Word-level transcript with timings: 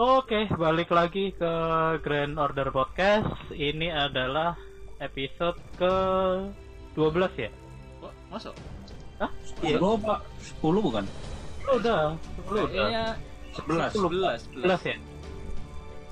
Oke, 0.00 0.48
balik 0.56 0.88
lagi 0.96 1.28
ke 1.36 1.52
Grand 2.00 2.40
Order 2.40 2.72
Podcast. 2.72 3.28
Ini 3.52 3.92
adalah 3.92 4.56
episode 4.96 5.60
ke 5.76 5.94
12 6.96 7.28
ya? 7.36 7.52
Kok 8.00 8.12
masuk? 8.32 8.56
Hah? 9.20 9.28
Iya. 9.60 9.76
Pak. 9.76 10.20
10 10.64 10.80
bukan? 10.80 11.04
Oh, 11.68 11.76
udah, 11.76 12.16
10 12.16 12.48
udah. 12.48 12.64
Kayaknya 12.72 13.04
11. 13.52 13.92
11, 13.92 14.40
11 14.64 14.88
ya? 14.88 14.96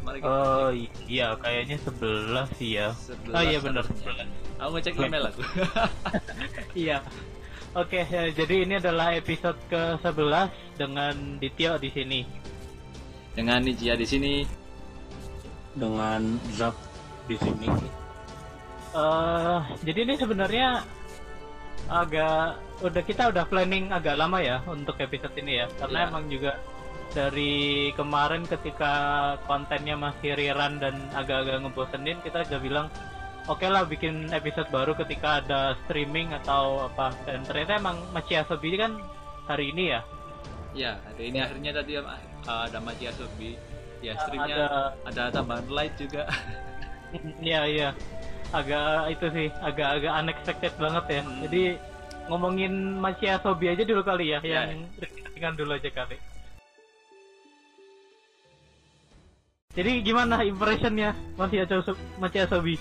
Mari 0.05 0.19
kita 0.21 0.37
Oh 0.37 0.69
iya, 1.09 1.29
kayaknya 1.41 1.77
11 1.81 2.49
sih 2.61 2.71
ya. 2.77 2.93
cek. 2.93 3.33
Oh 3.33 3.41
iya 3.41 3.57
benar 3.65 3.89
11 3.89 4.05
11. 4.05 4.61
Aku 4.61 4.71
ngecek 4.77 4.95
email 5.01 5.25
aku. 5.33 5.41
Iya. 6.85 6.99
Oke, 7.73 8.05
ya, 8.05 8.29
jadi 8.37 8.69
ini 8.69 8.85
adalah 8.85 9.17
episode 9.17 9.57
ke-11 9.73 10.77
dengan 10.77 11.41
Dityo 11.41 11.81
di 11.81 11.89
sini. 11.89 12.21
Dengan 13.39 13.63
Nijia 13.63 13.95
di 13.95 14.03
sini. 14.03 14.35
Dengan 15.79 16.43
Zap 16.59 16.75
di 17.31 17.39
sini. 17.39 17.71
eh 18.89 19.61
jadi 19.85 20.09
ini 20.09 20.15
sebenarnya 20.17 20.81
agak 21.93 22.57
udah 22.81 23.03
kita 23.05 23.29
udah 23.29 23.45
planning 23.45 23.93
agak 23.93 24.17
lama 24.17 24.41
ya 24.41 24.65
untuk 24.65 24.97
episode 24.97 25.37
ini 25.37 25.61
ya 25.61 25.67
karena 25.77 25.99
Iya. 26.03 26.09
emang 26.09 26.25
juga 26.33 26.53
dari 27.13 27.55
kemarin 27.93 28.49
ketika 28.49 28.93
kontennya 29.45 29.93
masih 29.93 30.33
rerun 30.41 30.81
dan 30.81 30.97
agak-agak 31.13 31.69
ngebosenin 31.69 32.17
kita 32.25 32.49
udah 32.49 32.61
bilang 32.65 32.87
oke 33.45 33.69
lah 33.69 33.85
bikin 33.85 34.33
episode 34.33 34.73
baru 34.73 34.97
ketika 34.97 35.45
ada 35.45 35.77
streaming 35.85 36.33
atau 36.33 36.89
apa 36.89 37.13
dan 37.29 37.45
ternyata 37.45 37.77
emang 37.77 38.01
Machi 38.17 38.41
Asobi 38.41 38.73
kan 38.81 38.97
hari 39.45 39.69
ini 39.77 39.93
ya 39.93 40.01
Ya, 40.77 41.01
hari 41.05 41.33
ini 41.33 41.41
akhirnya 41.41 41.73
tadi 41.77 41.97
uh, 42.49 42.65
ada 42.65 42.81
Maji 42.81 43.05
Asobi. 43.13 43.61
Ya, 44.01 44.17
streamnya 44.25 44.57
ada 44.57 44.69
ada 45.05 45.23
tambahan 45.31 45.69
light 45.69 45.95
juga. 46.01 46.25
Iya 47.41 47.65
iya 47.65 47.89
agak 48.53 49.13
itu 49.13 49.27
sih 49.33 49.49
agak-agak 49.61 50.13
unexpected 50.25 50.73
banget 50.81 51.05
ya. 51.09 51.23
Hmm. 51.25 51.41
Jadi 51.49 51.63
ngomongin 52.29 52.73
Machi 53.01 53.27
Asobi 53.29 53.73
aja 53.73 53.83
dulu 53.85 54.05
kali 54.05 54.33
ya, 54.33 54.39
Ya. 54.45 54.69
yang 54.73 54.85
ringan 55.33 55.55
dulu 55.57 55.77
aja 55.77 55.89
kali. 55.93 56.17
Jadi 59.77 59.93
gimana 60.03 60.43
impressionnya 60.43 61.15
Machi 61.37 62.41
Asobi? 62.41 62.77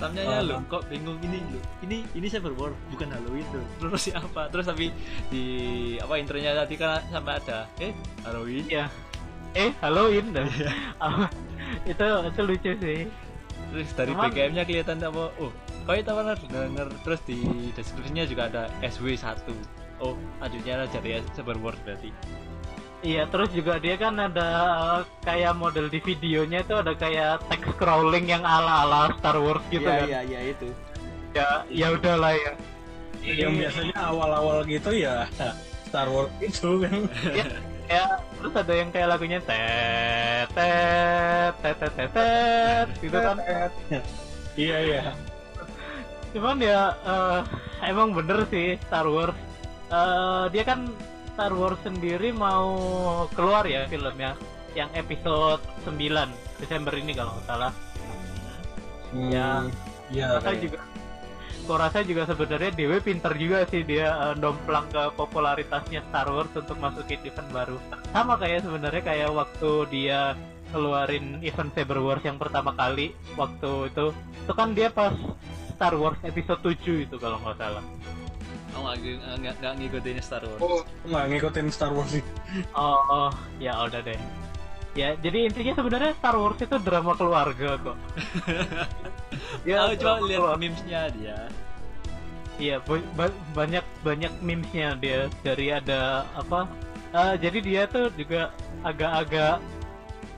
Tamnya 0.00 0.22
Oh. 0.24 0.40
lu 0.48 0.56
kok 0.66 0.82
bingung 0.88 1.20
ini 1.20 1.38
lu. 1.52 1.60
Ini 1.84 1.96
ini 2.16 2.26
Cyber 2.26 2.56
War 2.56 2.72
bukan 2.88 3.12
Halloween 3.12 3.44
tuh. 3.52 3.64
Terus 3.84 4.02
siapa? 4.08 4.48
Terus 4.48 4.64
tapi 4.66 4.88
di 5.28 5.44
apa 6.00 6.16
intronya 6.16 6.56
tadi 6.56 6.74
kan 6.80 7.04
sampai 7.12 7.36
ada 7.36 7.68
eh 7.78 7.92
Halloween. 8.24 8.64
Iya. 8.64 8.88
Eh 9.52 9.70
Halloween 9.84 10.32
dan 10.32 10.48
Iya. 10.48 10.72
itu 11.92 12.04
itu 12.32 12.40
lucu 12.42 12.72
sih. 12.80 13.00
Terus 13.70 13.88
dari 13.94 14.12
BKM-nya 14.16 14.64
kelihatan 14.66 14.98
apa? 15.04 15.30
Oh, 15.38 15.52
kau 15.86 15.94
itu 15.94 16.10
apa 16.10 16.34
denger 16.48 16.88
terus 17.06 17.20
di 17.28 17.38
deskripsinya 17.76 18.24
juga 18.26 18.48
ada 18.50 18.62
SW1. 18.82 19.46
Oh, 20.00 20.16
lanjutnya 20.40 20.88
dari 20.88 21.20
Cyber 21.36 21.60
War 21.60 21.76
berarti. 21.84 22.08
Iya, 23.00 23.24
terus 23.32 23.48
juga 23.56 23.80
dia 23.80 23.96
kan 23.96 24.12
ada 24.20 24.48
uh, 24.76 25.00
kayak 25.24 25.56
model 25.56 25.88
di 25.88 26.04
videonya 26.04 26.60
itu 26.60 26.76
ada 26.76 26.92
kayak 26.92 27.40
text 27.48 27.72
scrolling 27.72 28.28
yang 28.28 28.44
ala-ala 28.44 29.08
Star 29.16 29.40
Wars 29.40 29.64
gitu 29.72 29.88
kan. 29.88 30.04
iya 30.04 30.40
itu. 30.52 30.68
Ya, 31.32 31.64
ya 31.72 31.86
udahlah 31.96 32.36
ya. 32.36 32.52
Yang 33.24 33.52
biasanya 33.64 33.96
awal-awal 34.04 34.64
gitu 34.68 34.92
ya 34.92 35.24
Star 35.88 36.12
Wars 36.12 36.28
itu 36.44 36.84
kan. 36.84 37.08
ya, 37.32 37.46
ya, 37.88 38.04
terus 38.36 38.52
ada 38.52 38.72
yang 38.76 38.88
kayak 38.92 39.08
lagunya 39.16 39.40
tet 39.48 40.48
tet 40.52 41.52
tet 41.64 41.76
tet 41.80 41.92
tet, 41.96 42.10
tet, 42.12 42.88
gitu 43.00 43.16
kan. 43.16 43.36
Iya 44.60 44.76
iya. 44.84 45.02
Cuman 46.36 46.60
ya 46.60 46.92
eh, 47.00 47.38
emang 47.88 48.12
bener 48.12 48.44
sih 48.52 48.76
Star 48.86 49.08
Wars. 49.08 49.34
Eh, 49.88 50.44
dia 50.52 50.62
kan 50.68 50.86
Star 51.40 51.56
Wars 51.56 51.80
sendiri 51.80 52.36
mau 52.36 52.68
keluar 53.32 53.64
ya 53.64 53.88
filmnya 53.88 54.36
yang 54.76 54.92
episode 54.92 55.64
9 55.88 55.96
Desember 56.60 56.92
ini 56.92 57.16
kalau 57.16 57.32
nggak 57.32 57.48
salah. 57.48 57.72
Ya. 59.16 59.64
Iya. 60.12 60.36
Rasa 60.36 60.52
kayak- 60.52 60.60
juga 60.68 60.78
Gua 61.64 61.76
rasa 61.80 62.04
juga 62.04 62.28
sebenarnya 62.28 62.76
Dewe 62.76 63.00
pinter 63.00 63.32
juga 63.40 63.64
sih 63.72 63.88
dia 63.88 64.12
eh, 64.12 64.34
domplang 64.36 64.84
ke 64.92 65.16
popularitasnya 65.16 66.04
Star 66.12 66.28
Wars 66.28 66.52
untuk 66.52 66.76
masukin 66.76 67.24
event 67.24 67.48
baru. 67.56 67.80
Sama 68.12 68.36
kayak 68.36 68.60
sebenarnya 68.60 69.00
kayak 69.00 69.30
waktu 69.32 69.70
dia 69.88 70.36
keluarin 70.76 71.40
event 71.40 71.72
Saber 71.72 72.04
Wars 72.04 72.20
yang 72.20 72.36
pertama 72.36 72.76
kali 72.76 73.16
waktu 73.40 73.88
itu 73.88 74.12
itu 74.44 74.52
kan 74.52 74.76
dia 74.76 74.92
pas 74.92 75.16
Star 75.72 75.96
Wars 75.96 76.20
episode 76.20 76.60
7 76.60 77.08
itu 77.08 77.16
kalau 77.16 77.40
nggak 77.40 77.56
salah. 77.56 77.80
Oh, 78.76 78.86
nggak 78.86 79.54
nggak 79.60 79.72
ngikutin 79.80 80.16
Star 80.22 80.42
Wars. 80.46 80.60
Oh, 80.62 80.80
nggak 81.06 81.24
ngikutin 81.34 81.66
Star 81.72 81.92
Wars 81.94 82.10
sih. 82.14 82.24
Oh, 82.74 82.98
oh, 83.10 83.30
ya 83.58 83.74
udah 83.86 84.00
deh. 84.02 84.18
Ya, 84.98 85.14
jadi 85.22 85.46
intinya 85.46 85.72
sebenarnya 85.78 86.12
Star 86.18 86.34
Wars 86.34 86.58
itu 86.58 86.76
drama 86.82 87.14
keluarga 87.14 87.78
kok. 87.78 87.98
ya, 89.68 89.86
Aku 89.86 89.94
coba 90.02 90.26
lihat 90.26 90.58
memesnya 90.58 91.00
dia. 91.14 91.38
Iya, 92.60 92.76
ba- 92.84 93.08
ba- 93.16 93.40
banyak 93.56 93.84
banyak 94.04 94.32
memesnya 94.44 94.98
dia 94.98 95.30
dari 95.40 95.72
ada 95.72 96.28
apa? 96.36 96.68
eh, 97.10 97.34
jadi 97.42 97.58
dia 97.58 97.82
tuh 97.90 98.06
juga 98.14 98.54
agak-agak 98.86 99.58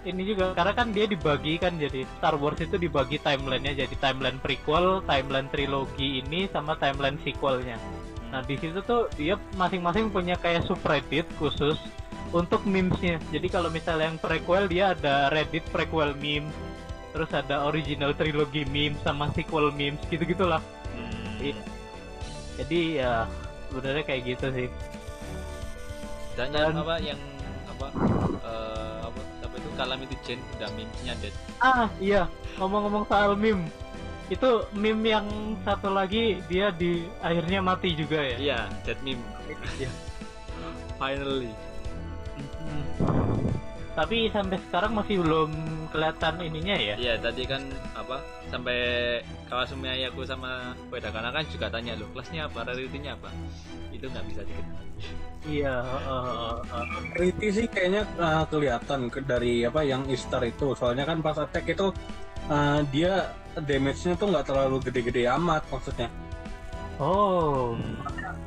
ini 0.02 0.34
juga 0.34 0.50
karena 0.56 0.72
kan 0.74 0.90
dia 0.90 1.06
dibagi 1.06 1.60
kan 1.62 1.78
jadi 1.78 2.02
Star 2.18 2.34
Wars 2.34 2.58
itu 2.58 2.74
dibagi 2.74 3.22
timelinenya 3.22 3.86
jadi 3.86 3.94
timeline 4.02 4.40
prequel, 4.42 4.98
timeline 5.06 5.46
trilogi 5.52 6.18
ini 6.24 6.50
sama 6.50 6.74
timeline 6.80 7.18
sequelnya. 7.22 7.78
Nah 8.32 8.40
di 8.40 8.56
situ 8.56 8.80
tuh 8.88 9.12
dia 9.20 9.36
masing-masing 9.60 10.08
punya 10.08 10.40
kayak 10.40 10.64
subreddit 10.64 11.28
khusus 11.36 11.76
untuk 12.32 12.64
memesnya. 12.64 13.20
Jadi 13.28 13.46
kalau 13.52 13.68
misalnya 13.68 14.08
yang 14.08 14.16
prequel 14.16 14.64
dia 14.72 14.96
ada 14.96 15.28
Reddit 15.28 15.68
prequel 15.68 16.16
meme, 16.16 16.48
terus 17.12 17.28
ada 17.36 17.68
original 17.68 18.16
trilogy 18.16 18.64
meme 18.72 18.96
sama 19.04 19.28
sequel 19.36 19.68
memes 19.76 20.00
gitu 20.08 20.24
gitulah. 20.24 20.64
Hmm. 20.96 21.36
Iya. 21.44 21.60
Jadi 22.56 22.78
ya 23.04 23.28
sebenarnya 23.68 24.04
kayak 24.08 24.22
gitu 24.24 24.46
sih. 24.56 24.68
Dan 26.40 26.48
yang 26.56 26.72
Dan- 26.72 26.80
apa 26.80 26.94
yang 27.04 27.20
apa 27.68 27.86
eh, 28.40 28.98
apa 29.12 29.20
apa 29.44 29.54
itu 29.60 29.68
Calamity 29.76 30.16
Jane 30.24 30.42
udah 30.56 30.68
memesnya 30.72 31.12
dead. 31.20 31.34
Ah 31.60 31.86
iya 32.00 32.24
ngomong-ngomong 32.56 33.04
soal 33.12 33.36
meme 33.36 33.68
itu 34.32 34.50
meme 34.72 35.12
yang 35.12 35.26
satu 35.60 35.92
lagi 35.92 36.40
dia 36.48 36.72
di 36.72 37.04
akhirnya 37.20 37.60
mati 37.60 37.92
juga 37.92 38.24
ya. 38.24 38.36
Iya, 38.40 38.60
dead 38.88 38.98
meme. 39.04 39.22
Iya. 39.76 39.90
Finally. 40.96 41.52
Hmm. 42.62 42.84
Tapi 43.92 44.32
sampai 44.32 44.56
sekarang 44.68 44.96
masih 44.96 45.20
belum 45.20 45.52
kelihatan 45.92 46.40
ininya 46.40 46.76
ya. 46.80 46.94
Iya, 46.96 47.14
tadi 47.20 47.44
kan 47.44 47.60
apa 47.92 48.24
sampai 48.48 48.78
Kawasumi 49.52 49.92
Ayaku 49.92 50.24
sama 50.24 50.72
Wedakana 50.88 51.28
kan 51.28 51.44
juga 51.52 51.68
tanya 51.68 51.92
lo 52.00 52.08
kelasnya 52.16 52.48
apa, 52.48 52.64
rarity-nya 52.64 53.12
apa. 53.20 53.28
Itu 53.92 54.08
nggak 54.08 54.24
bisa 54.32 54.40
diketahui. 54.48 55.04
Iya. 55.44 55.84
uh, 55.84 56.08
uh, 56.08 56.56
uh. 56.72 56.86
Riti 57.20 57.48
sih 57.52 57.66
kayaknya 57.68 58.08
uh, 58.16 58.48
kelihatan 58.48 59.12
ke 59.12 59.20
dari 59.20 59.68
apa 59.68 59.84
yang 59.84 60.08
Istar 60.08 60.40
itu. 60.48 60.72
Soalnya 60.72 61.04
kan 61.04 61.20
pas 61.20 61.36
attack 61.36 61.68
itu 61.68 61.92
uh, 62.48 62.80
dia 62.90 63.30
damage-nya 63.58 64.16
tuh 64.16 64.32
nggak 64.32 64.46
terlalu 64.48 64.76
gede-gede 64.80 65.28
amat 65.36 65.62
maksudnya. 65.68 66.08
Oh. 66.96 67.76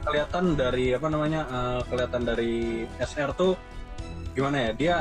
Kelihatan 0.05 0.55
dari 0.57 0.93
apa 0.95 1.07
namanya? 1.09 1.41
uh, 1.49 1.79
kelihatan 1.85 2.23
dari 2.25 2.85
SR 2.97 3.35
tuh 3.35 3.53
gimana 4.33 4.69
ya? 4.69 4.71
Dia 4.73 4.95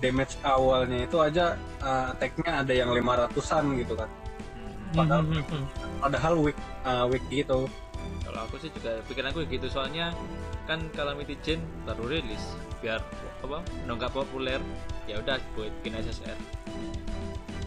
damage 0.00 0.36
awalnya 0.44 1.08
itu 1.08 1.16
aja 1.20 1.56
uh, 1.80 2.12
attack-nya 2.12 2.62
ada 2.64 2.72
yang 2.72 2.90
500-an 2.92 3.64
gitu 3.80 3.94
kan. 3.96 4.10
Padahal- 4.94 5.24
Hmm, 5.26 5.42
hmm, 5.42 5.44
hmm. 5.50 5.64
Padahal 6.00 6.34
weak 6.40 6.58
uh, 6.84 7.04
weak 7.10 7.24
gitu. 7.32 7.66
Kalau 8.22 8.40
aku 8.44 8.56
sih 8.60 8.70
juga 8.70 9.00
pikiran 9.08 9.32
aku 9.32 9.48
gitu 9.48 9.66
soalnya 9.66 10.12
kan 10.66 10.82
Calamity 10.94 11.38
Jane 11.46 11.62
baru 11.86 12.10
rilis 12.10 12.42
biar 12.82 13.00
apa 13.40 13.62
nonggak 13.86 14.10
populer 14.12 14.58
ya 15.06 15.18
udah 15.22 15.38
buat 15.54 15.72
bikin 15.80 15.98
SSR. 16.02 16.38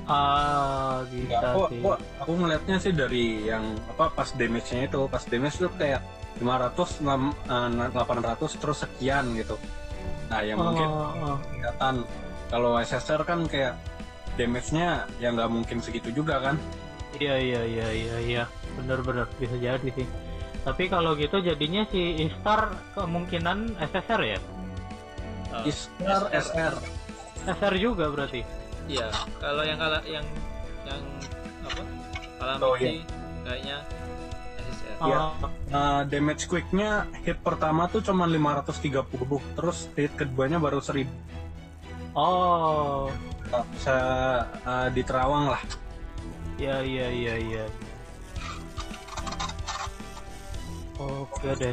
Ah, 0.10 1.06
Enggak, 1.06 1.38
bisa 1.38 1.48
kok, 1.54 1.70
kok 1.70 1.98
aku 2.18 2.32
ngeliatnya 2.34 2.76
sih 2.82 2.90
dari 2.92 3.46
yang 3.46 3.62
apa 3.88 4.10
pas 4.10 4.34
damage-nya 4.34 4.90
itu, 4.90 5.00
pas 5.06 5.22
damage 5.22 5.56
tuh 5.56 5.70
kayak 5.78 6.02
500, 6.42 6.98
enam- 7.00 7.38
eh, 7.46 7.90
800 7.94 8.58
terus 8.58 8.78
sekian 8.80 9.38
gitu. 9.38 9.54
Nah, 10.28 10.42
yang 10.42 10.58
mungkin 10.58 10.88
Oh, 10.88 11.14
oh. 11.26 11.38
kelihatan 11.48 11.96
kalau 12.50 12.72
SSR 12.76 13.22
kan 13.22 13.46
kayak 13.46 13.78
damage-nya 14.34 15.06
ya 15.18 15.30
nggak 15.30 15.46
mungkin 15.48 15.78
segitu 15.78 16.10
juga 16.12 16.42
kan. 16.42 16.58
Iya 17.16 17.36
iya 17.38 17.62
iya 17.64 17.88
iya 17.90 18.18
iya 18.20 18.44
bener-bener 18.74 19.30
bisa 19.36 19.58
jadi 19.58 19.90
sih. 19.92 20.10
Tapi 20.60 20.90
kalau 20.90 21.14
gitu 21.14 21.38
jadinya 21.40 21.86
si 21.86 22.26
Istar 22.26 22.74
kemungkinan 22.94 23.78
SSR 23.80 24.22
ya? 24.28 24.40
Istar 25.66 26.30
SR. 26.30 26.74
SR 27.46 27.74
juga 27.78 28.10
berarti. 28.10 28.42
Iya, 28.90 29.08
kalau 29.38 29.62
yang 29.62 29.78
kalah 29.78 30.02
yang 30.02 30.26
yang 30.82 31.02
apa? 31.62 31.82
Calamity 32.40 32.66
Oh, 32.66 32.76
iya. 32.76 32.92
kayaknya 33.46 33.78
SSR. 34.58 34.96
Iya. 35.06 35.18
Oh, 35.22 35.50
Nah, 35.70 36.02
damage 36.04 36.50
quicknya 36.50 36.90
hit 37.22 37.38
pertama 37.40 37.86
tuh 37.86 38.02
cuma 38.02 38.26
530 38.26 39.06
terus 39.54 39.86
hit 39.94 40.10
keduanya 40.18 40.58
baru 40.58 40.82
1000 40.82 41.06
oh, 42.18 43.14
bisa 43.70 43.98
uh, 44.66 44.90
di 44.90 45.06
Terawang 45.06 45.54
lah 45.54 45.62
iya 46.58 46.82
iya 46.82 47.08
iya 47.08 47.36
iya. 47.38 47.66
Oke 51.00 51.56
deh. 51.56 51.72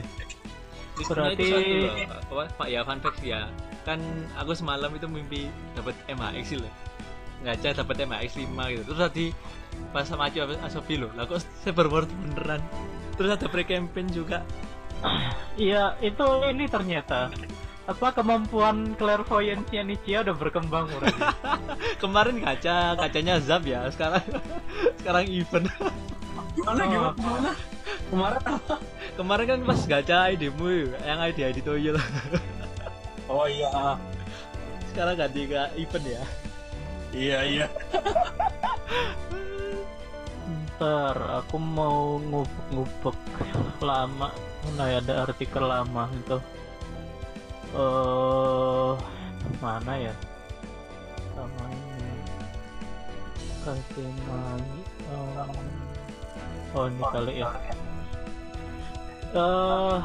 Listriknya 0.94 1.34
Berarti- 1.34 1.50
itu. 1.50 2.06
Apa, 2.30 2.42
Pak 2.54 2.68
ya 2.70 2.80
fun 2.86 3.00
fact 3.00 3.20
ya. 3.20 3.50
Kan 3.82 3.98
aku 4.38 4.54
semalam 4.54 4.86
itu 4.92 5.06
mimpi 5.10 5.50
dapat 5.74 5.98
MHX 6.06 6.62
loh. 6.62 6.70
Ngaca 7.44 7.68
dapat 7.84 7.96
MHX 8.06 8.30
5 8.40 8.72
gitu. 8.72 8.82
Terus 8.88 9.00
tadi 9.00 9.26
pas 9.92 10.04
sama 10.08 10.28
Acu 10.32 10.40
Asobi 10.64 10.94
loh. 10.96 11.10
Lah 11.12 11.28
kok 11.28 11.42
cyberboard 11.62 12.08
beneran. 12.08 12.60
Terus 13.16 13.30
ada 13.36 13.46
pre-campaign 13.48 14.08
juga. 14.12 14.40
Iya, 15.56 15.96
itu 16.00 16.26
ini 16.48 16.64
ternyata 16.66 17.28
apa 17.86 18.10
kemampuan 18.10 18.98
clairvoyance-nya 18.98 19.86
Nichia 19.86 20.26
udah 20.26 20.34
berkembang. 20.34 20.90
Kemarin 22.02 22.42
kaca, 22.42 22.98
kacanya 22.98 23.38
Zap 23.38 23.62
ya. 23.62 23.86
Sekarang 23.92 24.24
sekarang 25.00 25.24
event. 25.30 25.68
gimana 26.56 26.82
Oh. 26.82 26.88
gimana 26.88 27.12
gimana 27.20 27.50
kemarin 28.08 28.42
apa 28.48 28.74
Kemarin 29.16 29.44
kan 29.44 29.60
pas 29.68 29.80
gacha 29.84 30.18
ID-mu 30.32 30.88
yang 31.04 31.20
ID 31.20 31.38
ID 31.52 31.58
Toyol. 31.60 31.96
oh 33.28 33.44
iya 33.44 34.00
Sekarang 34.88 35.20
ganti 35.20 35.44
ke 35.44 35.62
event 35.76 36.04
ya. 36.08 36.22
Iya 37.16 37.38
iya. 37.48 37.66
Ntar 40.76 41.16
aku 41.40 41.56
mau 41.56 42.20
ngubek-ngubek 42.20 43.16
lama. 43.80 44.28
Ya 44.76 45.00
ada 45.00 45.24
artikel 45.24 45.64
lama 45.64 46.12
itu. 46.12 46.36
Eh 47.72 48.92
mana 49.64 49.92
ya? 49.96 50.14
Ini 51.36 52.04
kasih 53.64 54.12
lagi 54.28 54.80
oh 56.76 56.84
ini 56.86 57.02
kali 57.08 57.34
ya. 57.40 57.50
Eh 59.32 59.98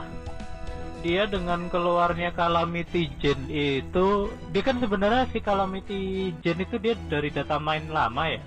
dia 1.02 1.26
dengan 1.26 1.68
keluarnya 1.68 2.32
Calamity 2.32 3.10
Gen 3.18 3.50
itu 3.50 4.30
dia 4.54 4.64
kan 4.64 4.78
sebenarnya 4.78 5.26
si 5.34 5.42
Calamity 5.42 6.32
Gen 6.46 6.62
itu 6.62 6.78
dia 6.78 6.94
dari 7.10 7.34
data 7.34 7.58
main 7.58 7.90
lama 7.90 8.26
ya 8.30 8.42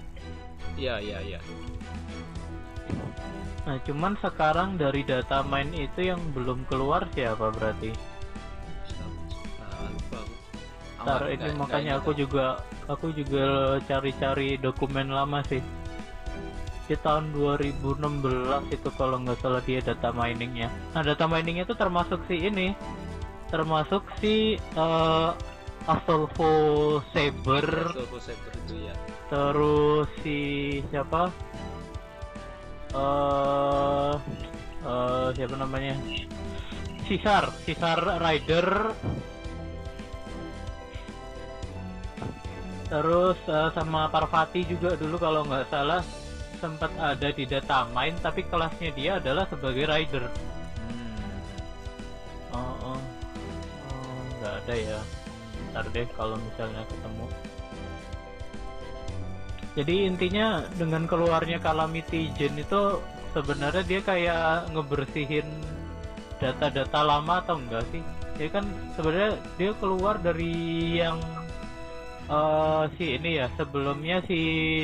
Iya, 0.74 0.98
iya, 0.98 1.18
iya. 1.22 1.40
Nah, 3.64 3.80
cuman 3.80 4.18
sekarang 4.20 4.76
dari 4.76 5.06
data 5.06 5.40
main 5.46 5.70
itu 5.72 6.12
yang 6.12 6.20
belum 6.36 6.68
keluar 6.68 7.08
siapa 7.16 7.48
berarti? 7.54 7.94
Nah, 11.04 11.20
Amat, 11.20 11.32
ini 11.32 11.48
makanya 11.56 12.00
aku 12.00 12.12
ingat 12.12 12.20
juga 12.20 12.46
aku 12.88 13.06
juga 13.12 13.76
cari-cari 13.88 14.60
dokumen 14.60 15.08
lama 15.12 15.40
sih. 15.48 15.62
Di 16.84 16.96
tahun 17.00 17.32
2016 17.32 17.81
itu 18.69 18.88
kalau 19.00 19.16
nggak 19.25 19.40
salah 19.40 19.64
dia 19.64 19.81
data 19.81 20.12
miningnya. 20.12 20.69
Nah, 20.92 21.00
data 21.00 21.25
miningnya 21.25 21.64
itu 21.64 21.72
termasuk 21.72 22.20
si 22.28 22.44
ini, 22.44 22.76
termasuk 23.48 24.04
si 24.20 24.60
eh 24.60 25.31
Astolfo 25.88 27.00
Saber. 27.12 27.64
Astolfo 27.92 28.19
Saber 28.20 28.52
itu 28.64 28.75
ya. 28.88 28.94
terus 29.32 30.08
si 30.20 30.38
siapa? 30.92 31.32
eh 32.94 34.14
eh, 34.84 35.26
siapa 35.40 35.56
namanya? 35.56 35.96
Sisar, 37.08 37.48
Sisar 37.64 38.00
Rider. 38.20 38.92
Terus 42.92 43.38
eh, 43.48 43.69
sama 43.72 44.12
Parvati 44.12 44.69
juga 44.69 44.96
dulu 45.00 45.16
kalau 45.16 45.48
nggak 45.48 45.69
salah 45.72 46.04
sempat 46.58 46.90
ada 46.98 47.28
di 47.30 47.44
data 47.44 47.86
main 47.90 48.14
tapi 48.22 48.46
kelasnya 48.46 48.90
dia 48.94 49.10
adalah 49.22 49.46
sebagai 49.50 49.84
rider. 49.86 50.24
Hmm. 50.88 51.40
Oh, 52.54 52.74
oh. 52.94 53.00
Oh, 53.90 54.18
nggak 54.40 54.54
ada 54.64 54.74
ya. 54.74 54.98
Ntar 55.72 55.86
deh 55.90 56.06
kalau 56.14 56.36
misalnya 56.38 56.82
ketemu. 56.86 57.26
Jadi 59.74 59.94
intinya 60.06 60.62
dengan 60.78 61.02
keluarnya 61.10 61.58
Calamity 61.58 62.30
Gen 62.38 62.54
itu 62.54 63.02
sebenarnya 63.34 63.82
dia 63.82 64.00
kayak 64.06 64.70
ngebersihin 64.70 65.46
data-data 66.38 67.02
lama 67.02 67.42
atau 67.42 67.58
enggak 67.58 67.82
sih? 67.90 68.02
Ya 68.38 68.50
kan 68.54 68.66
sebenarnya 68.94 69.34
dia 69.58 69.74
keluar 69.82 70.18
dari 70.22 70.54
yang 71.02 71.18
eh 72.25 72.82
si 72.97 73.05
ini 73.15 73.37
ya 73.37 73.53
sebelumnya 73.53 74.25
si 74.25 74.38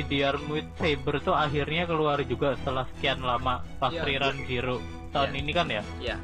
Diarmuid 0.05 0.77
Saber 0.77 1.17
tuh 1.19 1.33
akhirnya 1.33 1.89
keluar 1.89 2.21
juga 2.21 2.53
setelah 2.55 2.85
sekian 2.93 3.19
lama 3.19 3.65
pas 3.75 3.89
Iya, 3.89 4.05
rerun 4.05 4.37
Zero 4.45 4.77
tahun 5.09 5.31
Iya. 5.31 5.39
ini 5.39 5.51
kan 5.51 5.67
ya? 5.67 5.83
Iya. 5.97 6.15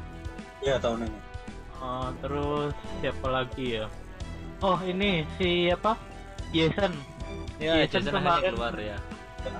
iya 0.60 0.76
tahun 0.78 1.06
ini 1.06 1.18
Oh, 1.78 2.10
terus 2.18 2.74
siapa 2.98 3.26
lagi 3.28 3.78
ya? 3.78 3.86
Oh 4.58 4.74
ini 4.82 5.22
si 5.38 5.70
apa? 5.70 5.94
Jason. 6.50 6.90
Ya, 7.62 7.86
Jason 7.86 8.02
Jason 8.02 8.18
akhirnya 8.18 8.18
kemarin- 8.18 8.50
keluar 8.50 8.74
ya. 8.74 8.98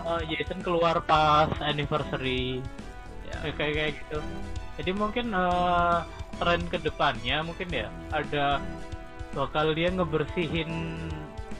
Oh, 0.02 0.18
Jason 0.24 0.58
keluar 0.58 0.96
pas 1.00 1.46
anniversary. 1.60 2.58
Ya. 3.30 3.38
Ya, 3.46 3.50
kayak 3.54 3.72
kayak 3.72 3.92
gitu. 3.94 4.18
Jadi 4.78 4.90
mungkin 4.92 5.26
eh, 5.30 5.98
tren 6.38 6.62
ke 6.66 6.78
depannya 6.80 7.42
mungkin 7.42 7.68
ya 7.70 7.86
ada 8.10 8.58
bakal 9.30 9.70
dia 9.70 9.90
ngebersihin 9.90 10.70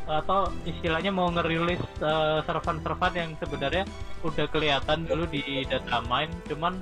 atau 0.09 0.49
istilahnya 0.65 1.13
mau 1.13 1.29
ngerilis 1.29 1.81
eh, 2.01 2.39
servan-servan 2.49 3.13
yang 3.13 3.31
sebenarnya 3.37 3.85
udah 4.25 4.47
kelihatan 4.49 5.05
dulu 5.05 5.29
di 5.29 5.63
data 5.69 6.01
mine, 6.09 6.33
cuman 6.49 6.81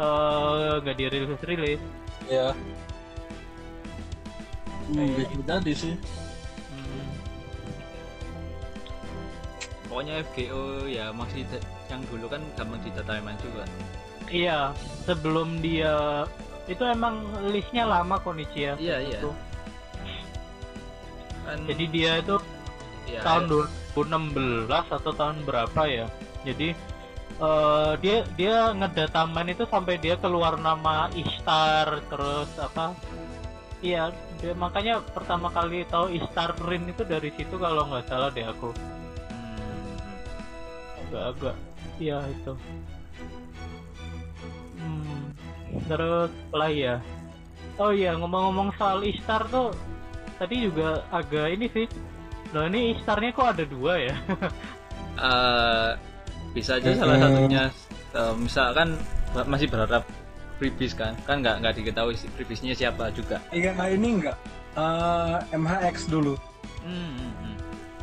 eh, 0.00 0.72
nggak 0.80 0.96
dirilis 0.96 1.42
rilis. 1.44 1.80
iya 2.26 2.56
Hmm, 4.86 5.02
bisa 5.18 5.34
jadi 5.58 5.72
sih 5.74 5.94
Hmm. 6.70 7.06
Pokoknya 9.90 10.22
FGO 10.30 10.86
ya 10.86 11.10
masih 11.10 11.42
yang 11.90 12.02
dulu 12.10 12.26
kan 12.30 12.42
gampang 12.54 12.80
di 12.82 12.90
data 12.94 13.12
memang 13.18 13.38
juga. 13.42 13.64
Iya, 14.26 14.74
sebelum 15.06 15.62
dia 15.62 16.26
itu 16.66 16.82
emang 16.82 17.22
listnya 17.46 17.86
lama 17.86 18.18
Konichi 18.18 18.66
ya. 18.66 18.74
Iya, 18.78 18.96
iya. 19.06 19.18
Itu. 19.22 19.30
Kan 21.46 21.62
Jadi 21.70 21.84
dia 21.94 22.18
itu 22.18 22.36
ya, 23.06 23.22
tahun 23.22 23.46
2016 23.94 24.66
atau 24.70 25.12
tahun 25.14 25.36
berapa 25.46 25.80
ya? 25.86 26.06
Jadi 26.42 26.74
eh, 27.40 27.92
dia 28.02 28.16
dia 28.34 28.74
ngedata 28.74 29.30
main 29.30 29.54
itu 29.54 29.64
sampai 29.70 29.96
dia 30.02 30.18
keluar 30.18 30.58
nama 30.58 31.06
Ishtar 31.14 32.02
terus 32.10 32.50
apa? 32.58 32.92
Iya, 33.84 34.10
dia 34.40 34.52
makanya 34.56 35.04
pertama 35.14 35.48
kali 35.52 35.84
tahu 35.86 36.10
Ishtar 36.12 36.56
Rin 36.66 36.88
itu 36.90 37.04
dari 37.06 37.30
situ 37.36 37.56
kalau 37.56 37.86
nggak 37.88 38.08
salah 38.08 38.28
deh 38.32 38.44
aku. 38.44 38.72
hmm, 39.30 39.96
agak-agak 41.08 41.56
iya 41.96 42.18
itu 42.28 42.52
hmm, 44.76 45.20
terus 45.88 46.32
lagi 46.52 46.80
ya 46.84 46.96
oh 47.80 47.92
iya 47.92 48.12
ngomong-ngomong 48.16 48.72
soal 48.76 49.00
Ishtar 49.04 49.48
tuh 49.48 49.72
tadi 50.36 50.56
juga 50.64 51.02
agak 51.10 51.46
ini 51.52 51.66
sih. 51.72 51.86
Loh 52.54 52.64
ini 52.64 52.94
Ishtarnya 52.94 53.30
kok 53.32 53.48
ada 53.56 53.64
dua 53.64 53.94
ya? 54.00 54.14
Eh, 55.16 55.90
bisa 56.52 56.76
aja 56.76 56.92
salah 56.92 57.16
satunya. 57.16 57.72
Eh, 58.12 58.34
misalkan 58.36 59.00
masih 59.48 59.64
berharap 59.64 60.04
freebies 60.60 60.92
kan? 60.92 61.16
Kan 61.24 61.40
nggak 61.40 61.64
nggak 61.64 61.72
diketahui 61.72 62.12
si- 62.12 62.28
freebiesnya 62.36 62.76
siapa 62.76 63.08
juga. 63.16 63.40
Iya 63.48 63.72
nah, 63.72 63.88
ini 63.88 64.20
enggak 64.20 64.36
Eh, 64.76 65.56
MHX 65.56 66.12
dulu. 66.12 66.36
Hmm, 66.84 67.16
hmm, 67.16 67.32
hmm. 67.32 67.54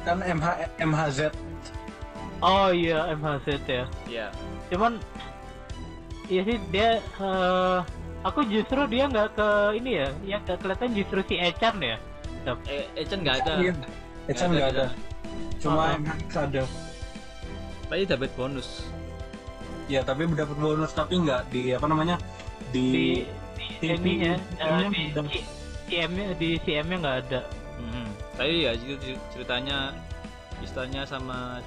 kan 0.02 0.18
MH 0.25 0.48
MHZ 0.82 1.20
oh 2.42 2.74
iya 2.74 3.13
MHZ 3.13 3.48
ya. 3.70 3.86
Ya 4.10 4.28
cuman 4.74 4.98
iya 6.28 6.42
sih 6.44 6.58
dia 6.74 6.98
eh, 6.98 7.80
aku 8.25 8.42
justru 8.50 8.90
dia 8.90 9.06
nggak 9.06 9.38
ke 9.38 9.50
ini 9.78 10.02
ya. 10.02 10.10
Yang 10.25 10.58
kelihatan 10.60 10.98
justru 10.98 11.20
si 11.30 11.38
Echan 11.38 11.78
ya 11.78 12.02
Dap. 12.44 12.58
eh 12.66 12.84
Echen 12.96 13.20
nggak 13.22 13.38
ada 13.42 13.54
iya 13.58 13.74
Echan 14.26 14.50
nggak 14.50 14.70
ada 14.72 14.86
cuma 15.58 15.84
Ah. 15.86 15.96
MHX 15.96 16.32
ada 16.42 16.64
tapi 17.84 18.02
dapat 18.04 18.32
bonus 18.34 18.70
ya 19.86 20.00
tapi 20.02 20.28
dapat 20.30 20.56
bonus 20.56 20.92
tapi 20.92 21.20
nggak 21.20 21.42
di 21.50 21.72
apa 21.72 21.86
namanya 21.86 22.16
di 22.72 22.88
di 22.88 23.06
di 23.80 23.88
ininya 23.90 24.34
eh, 24.34 24.40
CM-nya 24.58 24.88
di 24.90 25.04
udah. 25.10 25.26
CM 25.86 26.12
nya 26.12 26.26
di 26.34 26.50
CM 26.60 26.86
nya 26.88 26.98
nggak 27.00 27.18
ada 27.22 27.42
Hmm. 27.74 28.08
tapi 28.34 28.64
ya 28.64 28.72
itu 28.74 28.96
cer- 28.98 29.24
ceritanya 29.30 29.92
istilahnya 30.60 31.04
sama 31.04 31.60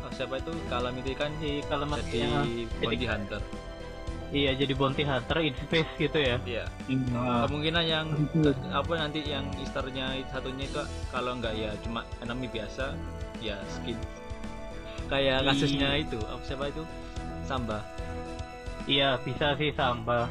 oh, 0.00 0.10
siapa 0.12 0.38
itu 0.38 0.52
Calamity 0.66 1.12
kan 1.12 1.32
si 1.36 1.58
kalau 1.66 1.88
jadi 1.98 2.28
bounty 2.78 3.06
hunter 3.08 3.42
iya 4.34 4.50
jadi 4.58 4.74
bounty 4.74 5.06
hunter 5.06 5.38
in 5.38 5.54
space 5.54 5.90
gitu 5.98 6.18
ya. 6.18 6.36
Iya. 6.42 6.64
Nah, 7.14 7.46
kemungkinan 7.46 7.84
yang 7.86 8.06
apa 8.74 8.92
nanti 8.98 9.22
yang 9.22 9.46
Easternya 9.58 10.18
satunya 10.30 10.66
itu 10.66 10.82
kalau 11.10 11.38
enggak 11.38 11.54
ya 11.54 11.70
cuma 11.86 12.02
enemy 12.18 12.50
biasa 12.50 12.94
ya 13.38 13.54
skin. 13.70 13.98
Kayak 15.06 15.42
Iya. 15.42 15.48
kasusnya 15.50 15.90
itu 16.02 16.18
apa 16.26 16.42
siapa 16.42 16.64
itu? 16.70 16.82
Samba. 17.46 17.78
Iya 18.86 19.18
bisa 19.22 19.54
sih 19.54 19.70
samba. 19.74 20.26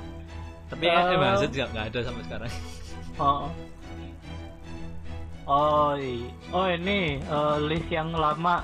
Tapi 0.68 0.84
kan 0.88 1.04
Eh. 1.08 1.16
emang 1.16 1.32
Hazard 1.40 1.52
nggak 1.56 1.70
nggak 1.72 1.86
ada 1.92 2.00
sampai 2.04 2.24
sekarang. 2.28 2.52
Oh. 3.16 3.48
Oh 5.48 5.96
oh 6.52 6.68
ini 6.68 7.22
eh, 7.24 7.58
list 7.64 7.88
yang 7.88 8.12
lama. 8.12 8.60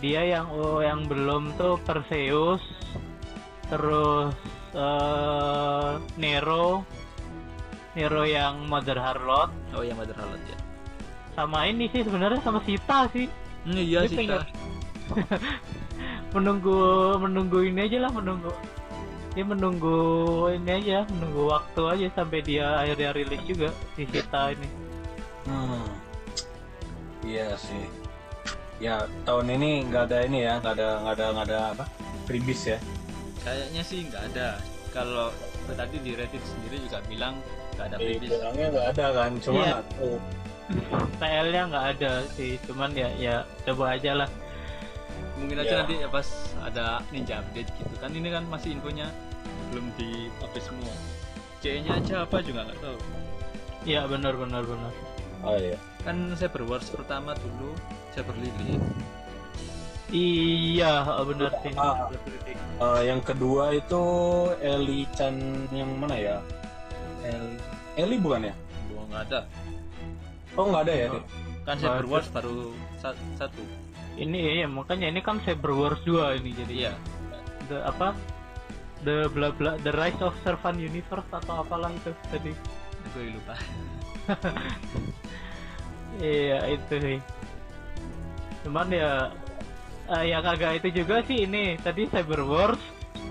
Dia 0.00 0.24
yang 0.24 0.48
oh, 0.56 0.80
yang 0.80 1.04
belum 1.04 1.52
tuh 1.60 1.76
Perseus 1.84 2.64
terus 3.66 4.34
eh 4.74 5.90
Nero 6.16 6.82
Nero 7.94 8.22
yang 8.26 8.66
Mother 8.66 8.98
Harlot 8.98 9.50
oh 9.72 9.82
yang 9.82 9.96
Mother 9.96 10.14
Harlot 10.14 10.42
ya 10.44 10.58
sama 11.34 11.66
ini 11.66 11.88
sih 11.88 12.02
sebenarnya 12.02 12.40
sama 12.40 12.60
Sita 12.62 13.06
sih 13.10 13.26
Hmm, 13.64 13.80
iya 13.80 14.04
Dia 14.04 14.12
sih 14.12 14.16
pengen- 14.20 14.44
menunggu 16.36 16.76
menunggu 17.16 17.64
ini 17.64 17.88
aja 17.88 18.04
lah 18.04 18.12
menunggu 18.12 18.52
dia 19.32 19.40
menunggu 19.40 19.96
ini 20.52 20.68
aja 20.68 21.08
menunggu 21.08 21.48
waktu 21.48 21.82
aja 21.88 22.06
sampai 22.12 22.44
dia 22.44 22.76
akhirnya 22.76 23.16
rilis 23.16 23.40
juga 23.48 23.72
si 23.96 24.04
Sita 24.04 24.52
ini 24.52 24.68
hmm. 25.48 25.86
Iya 27.24 27.56
sih. 27.56 27.88
Ya 28.76 29.08
tahun 29.24 29.48
ini 29.56 29.88
nggak 29.88 30.12
ada 30.12 30.28
ini 30.28 30.44
ya, 30.44 30.60
nggak 30.60 30.76
ada 30.76 30.88
nggak 31.00 31.14
ada 31.16 31.24
nggak 31.32 31.46
ada 31.48 31.58
apa? 31.72 31.84
Freebies 32.28 32.68
ya. 32.68 32.76
Kayaknya 33.44 33.82
sih 33.82 34.08
nggak 34.08 34.22
ada 34.32 34.48
kalau 34.90 35.28
tadi 35.66 35.96
di 36.00 36.12
Reddit 36.12 36.40
sendiri 36.42 36.80
juga 36.80 36.98
bilang 37.04 37.34
nggak 37.74 37.86
ada 37.86 37.96
freebies 37.98 38.30
bilangnya 38.32 38.66
nggak 38.70 38.86
ada 38.94 39.06
kan, 39.12 39.30
cuma 39.38 39.58
Iya. 39.58 39.66
nggak 39.68 39.84
tahu. 39.92 40.14
TL-nya 41.14 41.62
nggak 41.66 41.86
ada 41.92 42.12
sih 42.32 42.52
cuman 42.62 42.90
ya 42.90 43.08
ya 43.14 43.34
coba 43.62 43.84
aja 43.92 44.12
lah 44.16 44.28
mungkin 45.36 45.60
aja 45.60 45.68
Ya. 45.68 45.78
nanti 45.82 45.94
ya 45.98 46.08
pas 46.08 46.28
ada 46.58 46.84
ninja 47.10 47.34
update 47.38 47.68
gitu 47.74 47.94
kan 47.94 48.08
ini 48.08 48.28
kan 48.28 48.44
masih 48.46 48.72
infonya 48.72 49.12
belum 49.68 49.92
di 49.94 50.32
update 50.40 50.64
semua 50.64 50.94
C 51.58 51.80
nya 51.80 51.98
aja 51.98 52.24
apa 52.24 52.40
juga 52.40 52.64
nggak 52.64 52.80
tahu 52.80 52.96
ya 53.84 54.06
benar 54.06 54.32
benar 54.34 54.64
benar 54.64 54.92
Oh 55.44 55.52
iya. 55.54 55.76
kan 56.00 56.16
Cyber 56.32 56.64
Wars 56.64 56.88
pertama 56.88 57.36
dulu 57.36 57.76
Cyber 58.10 58.32
Lily 58.34 58.80
iya 60.10 60.92
benar 61.22 61.52
sih 61.60 61.72
Ah. 61.74 62.10
Eh, 62.74 63.00
yang 63.06 63.22
kedua 63.22 63.70
itu 63.70 64.02
Eli 64.58 65.06
Chan 65.14 65.38
yang 65.70 65.86
mana 65.94 66.18
ya? 66.18 66.36
Eli, 67.22 67.54
Eli 67.94 68.16
bukan 68.18 68.50
ya? 68.50 68.54
gua 68.90 69.02
nggak 69.08 69.22
ada 69.30 69.40
Oh 70.54 70.66
nggak 70.68 70.82
ada 70.82 70.94
ya? 70.94 71.08
Oh. 71.08 71.22
kan 71.64 71.76
Cyber 71.78 72.02
ada. 72.02 72.10
Wars 72.10 72.28
baru 72.28 72.58
sa- 72.98 73.20
satu 73.34 73.62
ini 74.14 74.60
ya 74.60 74.68
makanya 74.68 75.08
ini 75.08 75.18
kan 75.18 75.40
Cyber 75.40 75.72
Wars 75.72 76.02
2 76.04 76.38
ini 76.38 76.50
jadi 76.52 76.74
iya 76.76 76.92
the 77.66 77.80
apa 77.80 78.12
the 79.00 79.26
bla 79.30 79.48
bla 79.50 79.80
the 79.80 79.90
rise 79.90 80.20
of 80.20 80.36
servant 80.42 80.76
universe 80.76 81.24
atau 81.30 81.62
apalah 81.62 81.88
itu 81.90 82.12
tadi 82.28 82.52
gue 83.10 83.24
lupa 83.32 83.54
iya 86.20 86.58
itu 86.68 86.94
sih 86.94 87.18
cuman 88.62 88.88
ya 88.88 89.32
eh, 90.12 90.24
yang 90.32 90.44
agak 90.44 90.82
itu 90.82 91.04
juga 91.04 91.24
sih 91.24 91.48
ini 91.48 91.80
tadi 91.80 92.08
Cyber 92.10 92.44
Wars 92.44 92.80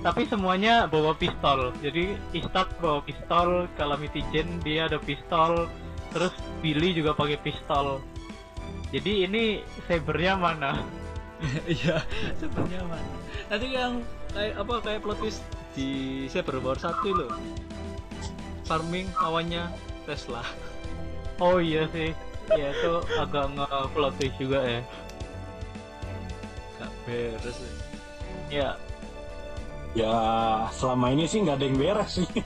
tapi 0.03 0.27
semuanya 0.27 0.84
bawa 0.88 1.15
pistol. 1.15 1.72
Jadi 1.80 2.20
Istat 2.36 2.68
bawa 2.84 3.00
pistol 3.08 3.72
Calamity 3.80 4.20
Jane 4.36 4.60
dia 4.60 4.92
ada 4.92 5.00
pistol 5.00 5.72
terus 6.12 6.36
Billy 6.60 6.92
juga 6.92 7.15
pakai 7.15 7.39
pistol. 7.39 8.03
Jadi 8.92 9.25
ini 9.25 9.63
cybernya 9.88 10.36
mana? 10.38 10.80
Iya 11.68 12.00
sebenarnya 12.39 12.88
mana? 12.88 13.12
Nanti 13.51 13.68
yang 13.75 14.00
kayak 14.32 14.56
apa 14.63 14.74
kayak 14.80 15.00
plot 15.03 15.20
twist 15.20 15.44
di 15.75 15.89
Cyber 16.32 16.63
Wars 16.63 16.88
satu 16.88 17.12
loh 17.12 17.32
farming 18.63 19.12
lawannya 19.20 19.68
Tesla. 20.08 20.44
Oh 21.44 21.60
iya 21.60 21.84
sih 21.92 22.15
ya 22.51 22.75
itu 22.75 22.94
agak 23.20 23.56
nge-plot 23.56 24.13
twist 24.20 24.36
juga 24.36 24.60
ya 24.63 24.80
beres 27.05 27.57
ya 28.50 28.75
Ya 29.93 30.15
selama 30.74 31.13
ini 31.13 31.29
sih 31.29 31.45
nggak 31.45 31.62
ada 31.62 31.65
yang 31.69 31.77
beres 31.77 32.12
sih. 32.17 32.27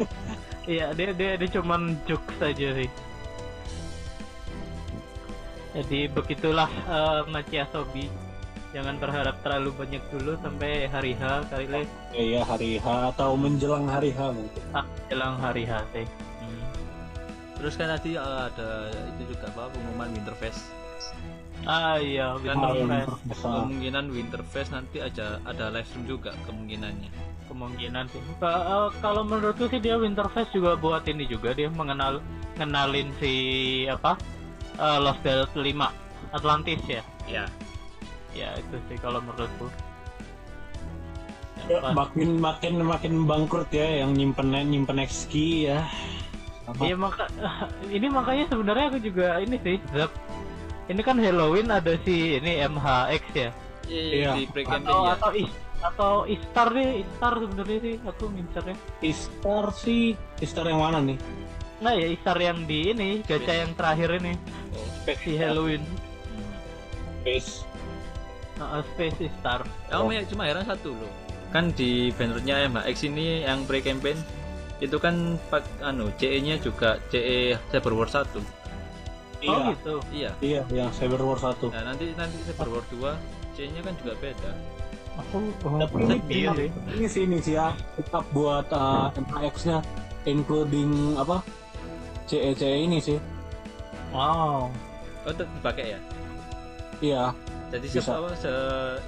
Iya, 0.67 0.91
dia 0.91 1.15
dia 1.15 1.39
dia 1.39 1.47
cuman 1.47 1.95
jokes 2.03 2.35
saja 2.43 2.75
sih. 2.75 2.91
Jadi 5.71 6.11
begitulah 6.11 6.67
uh, 6.91 7.23
Machi 7.31 7.55
Asobi. 7.55 8.11
Jangan 8.75 8.99
berharap 8.99 9.39
terlalu 9.47 9.71
banyak 9.79 10.03
dulu 10.11 10.35
sampai 10.43 10.91
hari 10.91 11.15
H 11.15 11.47
kali 11.47 11.71
le 11.71 11.81
Iya 12.11 12.43
hari 12.43 12.83
H 12.83 13.15
atau 13.15 13.39
menjelang 13.39 13.87
hari 13.87 14.11
H 14.11 14.19
mungkin. 14.35 14.63
ah, 14.75 14.83
jelang 15.07 15.39
hari 15.39 15.63
H 15.63 15.87
sih. 15.95 16.03
Hmm. 16.43 16.61
terus 17.55 17.73
kan 17.79 17.87
tadi 17.95 18.19
eh, 18.19 18.39
ada 18.51 18.91
itu 18.91 19.33
juga 19.33 19.47
apa 19.49 19.71
pengumuman 19.71 20.11
Winterfest 20.13 20.67
Ah 21.67 21.99
iya, 21.99 22.39
Winterfest 22.39 23.43
kemungkinan 23.43 24.05
Winterfest 24.15 24.71
nanti 24.71 25.03
aja 25.03 25.43
ada 25.43 25.67
live 25.67 25.83
stream 25.83 26.07
juga 26.07 26.31
kemungkinannya 26.47 27.11
kemungkinan 27.51 28.07
sih. 28.07 28.23
Eh, 28.39 28.87
kalau 29.03 29.27
menurutku 29.27 29.67
sih 29.67 29.83
dia 29.83 29.99
Winterfest 29.99 30.55
juga 30.55 30.79
buat 30.79 31.03
ini 31.11 31.27
juga 31.27 31.51
dia 31.51 31.67
mengenal 31.67 32.23
ngenalin 32.55 33.11
si 33.19 33.33
apa 33.91 34.15
eh, 34.79 34.99
Lost 35.03 35.19
World 35.27 35.51
5 35.59 36.39
Atlantis 36.39 36.79
ya. 36.87 37.03
ya 37.27 37.45
Ya 38.31 38.55
itu 38.55 38.79
sih 38.87 38.95
kalau 39.03 39.19
menurutku. 39.19 39.67
Ya, 41.67 41.83
makin 41.91 42.39
makin 42.39 42.79
makin 42.79 43.13
bangkrut 43.27 43.67
ya 43.75 44.07
yang 44.07 44.15
nyimpen 44.15 44.55
nyimpen 44.55 45.03
XQ 45.03 45.31
ya. 45.67 45.83
Iya 46.79 46.95
maka 46.95 47.27
ini 47.95 48.07
makanya 48.07 48.45
sebenarnya 48.51 48.85
aku 48.91 48.99
juga 49.03 49.39
ini 49.43 49.59
sih 49.63 49.75
Zap. 49.91 50.11
Ini 50.87 51.01
kan 51.03 51.19
Halloween 51.19 51.67
ada 51.67 51.99
si 52.07 52.39
ini 52.39 52.63
MHX 52.63 53.23
ya. 53.35 53.51
Iya. 53.87 54.35
di 54.35 54.43
pre 54.51 54.67
Atau 54.67 54.71
campaign 54.71 54.99
ya 54.99 55.13
atau 55.15 55.31
is, 55.31 55.51
atau 55.79 56.13
Istar 56.27 56.67
nih, 56.75 56.89
Istar 57.07 57.33
sebenarnya 57.39 57.77
sih 57.79 57.95
aku 58.03 58.23
ngincernya. 58.35 58.75
Istar 58.99 59.65
sih, 59.71 60.03
Istar 60.43 60.65
yang 60.67 60.83
mana 60.83 60.99
nih? 60.99 61.17
Nah 61.79 61.93
ya 61.95 62.07
Istar 62.11 62.37
yang 62.39 62.67
di 62.67 62.91
ini 62.91 63.23
gacha 63.23 63.53
yang 63.63 63.71
terakhir 63.79 64.19
ini 64.19 64.33
oh. 64.75 65.15
si 65.23 65.31
Halloween. 65.39 65.83
Space. 67.23 67.67
Nah, 68.57 68.81
Space 68.95 69.29
Star. 69.39 69.61
Aku 69.93 70.09
ya 70.09 70.25
cuma 70.25 70.49
heran 70.49 70.65
satu 70.65 70.95
loh. 70.95 71.11
Kan 71.53 71.71
di 71.75 72.11
bannernya 72.15 72.67
MHX 72.67 72.97
ini 73.07 73.43
yang 73.45 73.63
pre 73.63 73.79
campaign 73.79 74.19
itu 74.77 74.97
kan 75.01 75.41
pak 75.49 75.65
anu 75.81 76.13
CE-nya 76.21 76.61
juga 76.61 77.01
CE 77.09 77.57
Cyber 77.71 77.93
War 77.97 78.09
1. 78.09 78.29
Iya, 79.37 79.53
Oh 79.53 79.61
gitu. 79.69 79.95
Iya. 80.09 80.31
iya 80.41 80.61
yang 80.73 80.89
Cyber 80.93 81.21
War 81.21 81.37
1. 81.37 81.69
Nah, 81.69 81.83
nanti 81.93 82.05
nanti 82.17 82.37
Cyber 82.49 82.67
War 82.73 82.83
2 82.89 83.13
CE-nya 83.53 83.81
kan 83.85 83.93
juga 84.01 84.13
beda. 84.17 84.51
Aku 85.17 85.37
Tapi 85.57 85.93
oh, 85.97 86.09
ini, 86.13 86.17
iya 86.29 86.49
sih. 86.53 86.69
ini 86.93 87.05
sih 87.09 87.21
ini 87.25 87.37
sih 87.41 87.53
ya 87.57 87.73
tetap 87.97 88.21
buat 88.33 88.69
uh, 88.69 89.09
MHX-nya 89.17 89.81
including 90.29 91.17
apa? 91.17 91.41
CE 92.29 92.53
CE 92.53 92.77
ini 92.85 92.97
sih. 93.01 93.17
Wow. 94.13 94.69
Oh, 95.25 95.31
tetap 95.33 95.49
dipakai 95.57 95.97
ya. 95.97 95.99
Iya, 96.97 97.23
Jadi 97.67 97.85
Bisa. 97.93 97.99
siapa 97.99 98.25
apa 98.25 98.29
se 98.37 98.53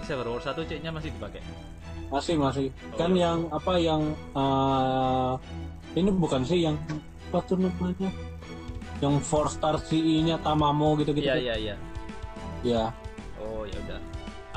Cyber 0.05 0.27
War 0.29 0.41
1 0.41 0.62
CE-nya 0.65 0.91
masih 0.93 1.09
dipakai. 1.13 1.41
masih 2.09 2.41
masih. 2.41 2.67
Oh, 2.93 2.98
kan 2.98 3.13
iya. 3.13 3.29
yang 3.29 3.39
apa 3.53 3.74
yang 3.77 4.01
uh, 4.33 5.38
ini 5.93 6.09
bukan 6.09 6.41
sih 6.41 6.65
yang 6.65 6.74
apa 7.29 7.38
tuh 7.45 7.62
namanya? 7.62 8.09
Yang 8.99 9.13
4 9.31 9.55
star 9.55 9.75
CE-nya 9.79 10.39
Tamamo 10.43 10.99
gitu-gitu. 10.99 11.27
Iya, 11.27 11.39
iya, 11.39 11.55
iya. 11.55 11.75
Iya. 12.63 12.83
Oh, 13.39 13.63
ya 13.63 13.77
udah. 13.87 13.99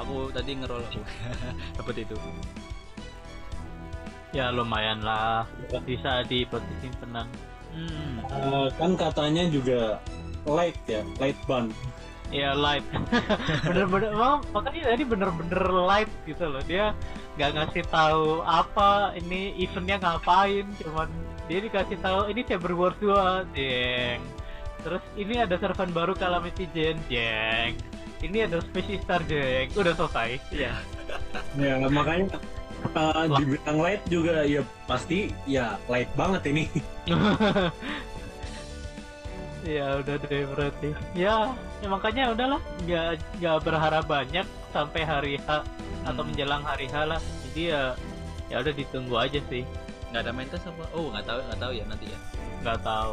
Aku 0.03 0.15
tadi 0.35 0.59
ngerol 0.59 0.83
aku. 0.83 1.01
Dapat 1.79 1.95
itu. 2.03 2.17
Ya 4.35 4.51
lumayan 4.51 5.05
lah. 5.05 5.47
Bisa 5.87 6.27
di 6.27 6.43
posisi 6.49 6.75
simpenan. 6.83 7.31
Hmm. 7.73 8.21
Uh, 8.29 8.69
kan 8.77 8.99
katanya 8.99 9.49
juga 9.49 9.97
light 10.45 10.77
ya, 10.85 11.01
light 11.23 11.39
band. 11.49 11.73
Ya 12.33 12.57
light. 12.57 12.85
bener-bener 13.69 14.13
emang 14.13 14.41
makanya 14.57 14.97
tadi 14.97 15.05
bener-bener 15.05 15.63
light 15.87 16.11
gitu 16.25 16.49
loh. 16.49 16.61
Dia 16.65 16.97
nggak 17.37 17.51
ngasih 17.57 17.85
tahu 17.89 18.45
apa 18.45 19.17
ini 19.17 19.57
eventnya 19.61 20.01
ngapain, 20.01 20.69
cuman 20.81 21.09
dia 21.53 21.61
dikasih 21.61 22.01
tahu 22.01 22.33
ini 22.33 22.41
Cyber 22.49 22.73
Wars 22.73 22.97
2, 22.97 23.45
deng. 23.53 24.25
terus 24.81 25.05
ini 25.15 25.37
ada 25.37 25.61
servan 25.61 25.93
baru 25.93 26.17
Calamity 26.17 26.65
Jane 26.73 26.97
jeng 27.07 27.77
ini 28.25 28.49
ada 28.49 28.57
Space 28.65 29.05
Star 29.05 29.21
jeng 29.29 29.69
udah 29.77 29.93
selesai 29.93 30.41
Iya. 30.49 30.73
Ya 31.61 31.77
makanya 31.85 32.41
uh, 32.97 33.29
dibilang 33.37 33.79
light 33.79 34.01
juga 34.09 34.49
ya 34.49 34.65
pasti 34.89 35.29
ya 35.45 35.77
light 35.87 36.09
banget 36.17 36.49
ini. 36.49 36.65
ya 39.63 40.01
udah 40.03 40.17
deh 40.19 40.43
berarti 40.51 40.91
ya, 41.15 41.53
ya 41.79 41.87
makanya 41.87 42.35
udahlah 42.35 42.61
nggak 42.83 43.09
nggak 43.39 43.57
berharap 43.63 44.05
banyak 44.09 44.47
sampai 44.75 45.03
hari 45.05 45.37
H 45.45 45.63
atau 46.03 46.23
Hmm. 46.25 46.33
menjelang 46.35 46.65
hari 46.67 46.91
H 46.91 46.97
lah 47.07 47.21
jadi 47.47 47.63
ya 47.71 47.83
ya 48.51 48.57
udah 48.59 48.75
ditunggu 48.75 49.15
aja 49.15 49.39
sih 49.47 49.63
Nggak 50.13 50.23
ada 50.23 50.33
maintenance 50.33 50.67
apa? 50.67 50.85
Oh, 50.93 51.09
nggak 51.09 51.25
tahu, 51.25 51.39
nggak 51.43 51.59
tahu 51.59 51.73
ya 51.73 51.85
nanti 51.89 52.07
ya. 52.07 52.19
nggak 52.63 52.79
tahu 52.83 53.13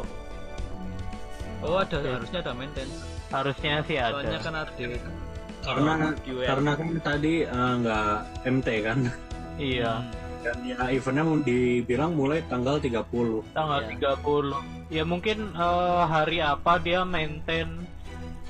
Oh, 1.60 1.76
ada 1.76 1.96
Oke. 1.98 2.08
harusnya 2.10 2.38
ada 2.40 2.52
maintenance. 2.52 2.96
harusnya 3.30 3.74
sih 3.84 3.96
ada 3.96 4.10
Soalnya 4.16 4.38
kan 4.38 4.54
ada 4.58 4.72
Karena 5.60 5.92
QL. 6.18 6.46
karena 6.46 6.70
kan 6.72 6.88
tadi 7.00 7.34
uh, 7.44 7.74
nggak 7.78 8.12
MT 8.44 8.68
kan. 8.80 8.98
iya 9.56 9.92
Dan 10.40 10.56
ya 10.64 10.76
eventnya 10.88 11.20
mau 11.22 11.36
dibilang 11.38 12.12
mulai 12.12 12.40
tanggal 12.46 12.80
30. 12.80 13.04
tanggal 13.52 13.80
Iya. 13.82 14.16
30 14.24 14.56
ya 14.88 15.04
mungkin 15.04 15.52
eh, 15.52 16.02
hari 16.02 16.40
apa 16.40 16.80
dia 16.80 17.04
maintain 17.04 17.68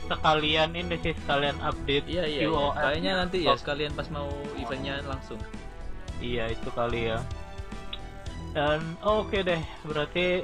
sekalian 0.07 0.71
ini 0.73 0.95
sih 0.97 1.15
sekalian 1.17 1.59
update 1.61 2.07
Iya 2.07 2.25
iya. 2.25 2.41
iya. 2.47 2.67
Kayaknya 2.73 3.13
nanti 3.17 3.37
ya 3.43 3.55
sekalian 3.55 3.91
pas 3.93 4.07
mau 4.09 4.31
eventnya 4.55 5.03
langsung. 5.03 5.39
Iya 6.21 6.47
itu 6.49 6.71
kali 6.71 7.11
ya. 7.11 7.19
Dan 8.51 8.99
oke 9.01 9.39
deh, 9.41 9.63
berarti 9.87 10.43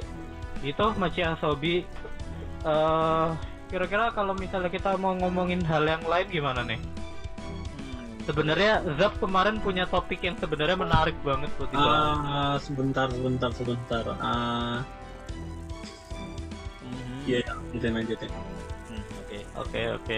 itu 0.63 0.85
Maci 0.95 1.21
Asobi. 1.21 1.83
eh 2.65 3.27
kira-kira 3.67 4.09
kalau 4.11 4.31
misalnya 4.33 4.71
kita 4.71 4.95
mau 4.95 5.11
ngomongin 5.13 5.59
hal 5.63 5.83
yang 5.83 6.03
lain 6.03 6.27
gimana 6.27 6.63
nih? 6.63 6.79
Sebenarnya 8.23 8.83
Zap 8.99 9.15
kemarin 9.19 9.59
punya 9.59 9.87
topik 9.87 10.19
yang 10.19 10.35
sebenarnya 10.35 10.75
menarik 10.75 11.15
banget 11.23 11.47
buat 11.55 11.71
dibahas. 11.71 12.17
Ah, 12.19 12.55
sebentar, 12.59 13.07
sebentar, 13.07 13.51
sebentar. 13.55 14.03
Ah, 14.19 14.83
Mhm. 16.83 17.23
iya, 17.23 17.39
ya, 17.39 17.51
lanjutin, 17.55 17.91
lanjutin. 17.95 18.31
Oke. 19.23 19.37
Oke 19.55 19.81
oke. 19.95 20.17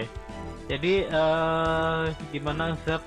Jadi 0.69 0.93
eh 1.05 2.03
gimana 2.29 2.73
Zap? 2.85 3.01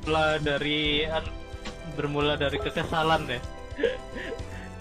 Bermula 0.00 0.42
dari 0.42 1.04
bermula 1.96 2.34
dari 2.38 2.58
kekesalan 2.58 3.26
ya. 3.26 3.40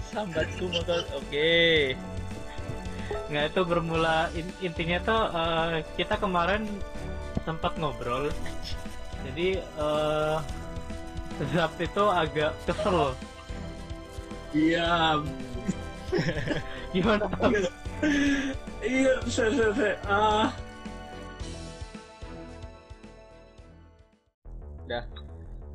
Sambatku 0.09 0.65
motor. 0.69 1.01
Oke. 1.17 1.93
Nggak 3.29 3.45
itu 3.53 3.61
bermula 3.65 4.29
in- 4.37 4.57
intinya 4.61 4.97
tuh 5.01 5.21
eh, 5.33 5.73
kita 5.97 6.17
kemarin 6.17 6.65
sempat 7.45 7.73
ngobrol. 7.77 8.29
Jadi 9.25 9.59
eh 9.61 10.37
Zap 11.55 11.71
itu 11.79 12.03
agak 12.03 12.51
kesel. 12.67 13.15
Iya, 14.51 15.21
Gimana? 16.93 17.29
iya, 18.83 19.13
saya, 19.29 19.71
saya. 19.71 19.95
Ah, 20.03 20.49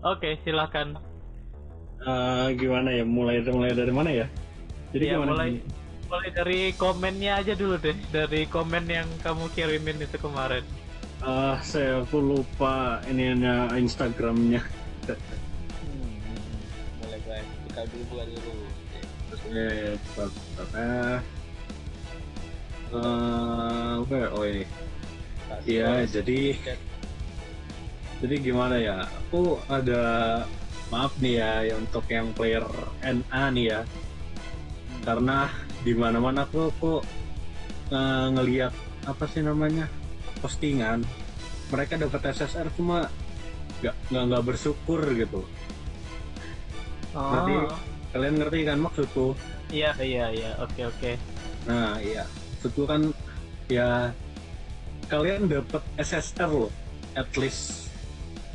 Oke 0.05 0.37
silakan. 0.45 1.01
Ah, 2.07 2.47
gimana 2.55 2.89
ya? 2.93 3.05
Mulai, 3.05 3.41
mulai 3.49 3.73
dari 3.73 3.93
mana 3.93 4.11
ya? 4.13 4.27
Jadi 4.95 5.05
Ya, 5.09 5.19
gimana? 5.19 5.33
mulai- 5.35 5.65
Mulai 6.05 6.31
dari 6.31 6.61
komennya 6.79 7.43
aja 7.43 7.53
dulu 7.59 7.75
deh. 7.81 7.97
Dari 8.13 8.47
komen 8.47 8.87
yang 8.87 9.09
kamu 9.25 9.51
kirimin 9.57 9.99
itu 9.99 10.15
kemarin. 10.21 10.63
Ah, 11.25 11.59
saya 11.65 12.05
aku 12.05 12.21
lupa 12.21 13.01
ininya 13.11 13.73
Instagramnya. 13.75 14.61
Hmm. 15.09 15.19
Mulai 17.03 17.19
guys. 17.25 17.49
Buka 17.67 17.83
dulu, 17.89 18.03
buka 18.13 18.25
dulu. 18.31 18.53
Eh, 19.51 19.97
bentar, 20.15 20.29
bentar, 20.31 20.67
eh. 20.79 21.19
Ya? 22.95 24.27
oh 24.31 24.45
ini. 24.47 24.65
Iya, 25.65 26.05
jadi 26.07 26.55
jadi 28.23 28.35
gimana 28.41 28.77
ya? 28.79 29.09
Aku 29.27 29.59
ada 29.67 30.03
maaf 30.95 31.13
nih 31.19 31.35
ya, 31.37 31.51
ya 31.67 31.75
untuk 31.75 32.07
yang 32.07 32.31
player 32.31 32.63
NA 33.03 33.43
nih 33.51 33.67
ya. 33.67 33.81
Karena 35.03 35.51
di 35.83 35.93
mana-mana 35.93 36.47
aku 36.47 36.71
aku 36.71 36.93
eh, 37.91 38.27
ngelihat 38.31 38.71
apa 39.05 39.25
sih 39.27 39.43
namanya 39.43 39.91
postingan 40.39 41.03
mereka 41.69 41.99
dapat 41.99 42.31
SSR 42.31 42.71
cuma 42.73 43.11
nggak 43.83 43.95
nggak 44.09 44.45
bersyukur 44.47 45.03
gitu. 45.13 45.43
Berarti- 47.11 47.59
Oh, 47.59 47.79
Kalian 48.15 48.39
ngerti 48.39 48.63
kan 48.63 48.79
maksudku? 48.79 49.35
iya 49.75 49.91
iya 49.99 50.31
iya. 50.31 50.51
Oke 50.63 50.87
oke. 50.87 51.19
Nah, 51.67 51.99
iya. 51.99 52.23
Maksudku 52.55 52.87
kan 52.87 53.11
ya 53.67 54.15
kalian 55.11 55.51
dapat 55.51 55.83
SSR 55.99 56.47
loh, 56.47 56.71
at 57.13 57.27
least 57.35 57.91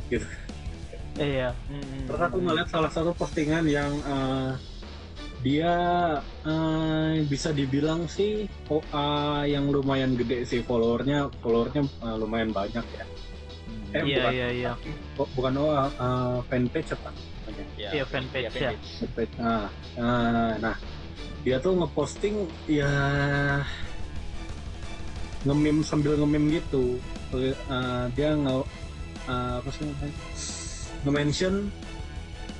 gitu. 0.08 0.24
Iya. 1.16 1.50
Hmm. 1.66 2.06
Terus 2.06 2.20
aku 2.20 2.36
ngeliat 2.38 2.68
salah 2.68 2.90
satu 2.90 3.10
postingan 3.12 3.66
yang 3.66 3.92
eh, 4.02 4.50
dia 5.40 5.72
eh, 6.44 7.14
bisa 7.24 7.50
dibilang 7.50 8.04
sih 8.06 8.44
OA 8.68 9.08
yang 9.48 9.68
lumayan 9.68 10.14
gede 10.14 10.44
sih 10.44 10.60
followernya, 10.62 11.32
followernya 11.40 11.82
eh, 11.84 12.16
lumayan 12.16 12.52
banyak 12.52 12.84
ya. 12.94 13.04
Eh, 13.90 14.02
Iya 14.06 14.22
bukan, 14.22 14.32
iya 14.32 14.48
iya. 14.54 14.72
bu- 15.18 15.30
bukan 15.34 15.54
OA, 15.58 15.82
eh, 15.88 16.36
fanpage 16.46 16.90
apa? 16.94 17.10
namanya? 17.10 17.64
Iya, 17.74 18.02
fanpage 18.06 18.54
ya. 18.54 18.70
Fanpage. 19.02 19.34
Nah, 19.36 19.66
eh, 19.98 20.52
nah, 20.62 20.76
dia 21.42 21.56
tuh 21.58 21.72
ngeposting 21.74 22.36
ya 22.68 22.92
ngemim 25.42 25.80
sambil 25.80 26.14
ngemim 26.20 26.60
gitu. 26.60 27.00
Eh, 27.34 27.54
dia 28.14 28.36
nge 28.36 28.56
eh, 29.26 29.52
apa 29.58 29.68
sih 29.72 29.84
namanya? 29.88 30.14
Nge-mention 31.02 31.54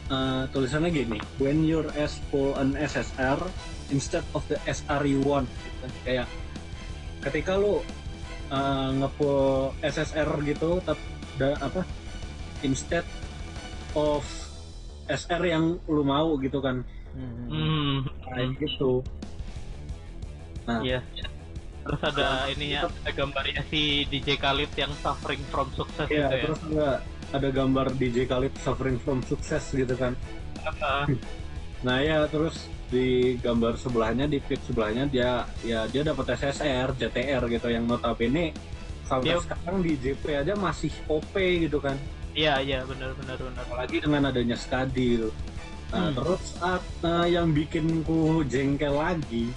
eh, 0.09 0.43
tulisannya 0.51 0.91
gini, 0.91 1.19
when 1.39 1.63
your 1.63 1.87
S 1.95 2.19
pull 2.29 2.57
an 2.57 2.75
SSR 2.75 3.39
instead 3.91 4.25
of 4.33 4.43
the 4.47 4.57
SR 4.65 5.03
you 5.05 5.21
want. 5.23 5.47
Gitu. 5.47 5.87
Kayak 6.05 6.29
ketika 7.21 7.55
lu 7.55 7.85
uh, 8.49 8.89
nge-pull 8.97 9.77
SSR 9.85 10.31
gitu, 10.43 10.81
tapi 10.81 11.03
apa 11.41 11.85
instead 12.61 13.05
of 13.93 14.25
SR 15.07 15.43
yang 15.43 15.65
lu 15.85 16.05
mau 16.05 16.37
gitu 16.37 16.61
kan 16.61 16.85
Hmm. 17.11 18.07
kayak 18.23 18.55
gitu 18.63 19.03
nah 20.63 20.79
Iya. 20.79 21.03
Terus 21.83 22.01
ada 22.07 22.47
ini 22.47 22.79
ya, 22.79 22.87
ada 22.87 23.11
gambarnya 23.11 23.67
si 23.67 24.07
DJ 24.07 24.39
Khalid 24.39 24.71
yang 24.79 24.95
suffering 25.03 25.43
from 25.51 25.67
success 25.75 26.07
ya 26.07 26.31
gitu 26.31 26.37
ya. 26.39 26.45
terus 26.47 26.61
ada 26.71 26.89
ada 27.31 27.49
gambar 27.49 27.95
DJ 27.95 28.27
Khalid 28.27 28.55
suffering 28.59 28.97
from 28.97 29.23
success 29.23 29.71
gitu 29.71 29.95
kan 29.95 30.15
Ah, 30.81 31.09
nah 31.87 31.99
ya 31.99 32.27
terus 32.27 32.69
di 32.87 33.35
gambar 33.37 33.75
sebelahnya 33.75 34.27
di 34.27 34.39
feed 34.39 34.61
sebelahnya 34.63 35.07
dia 35.07 35.31
ya 35.63 35.87
dia 35.87 36.03
dapat 36.03 36.35
SSR 36.35 36.93
JTR 36.95 37.47
gitu 37.49 37.67
yang 37.67 37.87
notabene 37.87 38.53
sampai 39.03 39.33
Dia- 39.33 39.41
sekarang 39.41 39.81
di 39.81 39.95
JP 39.97 40.25
aja 40.37 40.53
masih 40.55 40.91
OP 41.07 41.33
gitu 41.61 41.79
kan 41.79 41.97
Iya 42.31 42.61
iya 42.61 42.79
benar 42.85 43.11
benar 43.17 43.35
benar. 43.37 43.63
apalagi 43.65 43.99
dengan 43.99 44.23
adanya 44.25 44.55
Skadi 44.55 45.19
gitu. 45.19 45.31
Nah, 45.91 45.99
Hmm. 45.99 46.15
terus 46.15 46.43
saat 46.55 46.79
eh, 47.03 47.27
yang 47.29 47.51
bikin 47.51 48.07
ku 48.07 48.47
jengkel 48.47 48.95
lagi 48.95 49.51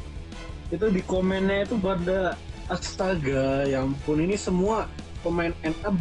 itu 0.68 0.86
di 0.90 1.06
komennya 1.06 1.70
itu 1.70 1.78
pada 1.78 2.34
astaga, 2.66 3.62
ya 3.64 3.86
ampun 3.86 4.18
ini 4.20 4.34
semua 4.34 4.90
pemain 5.22 5.54
NA 5.62 5.94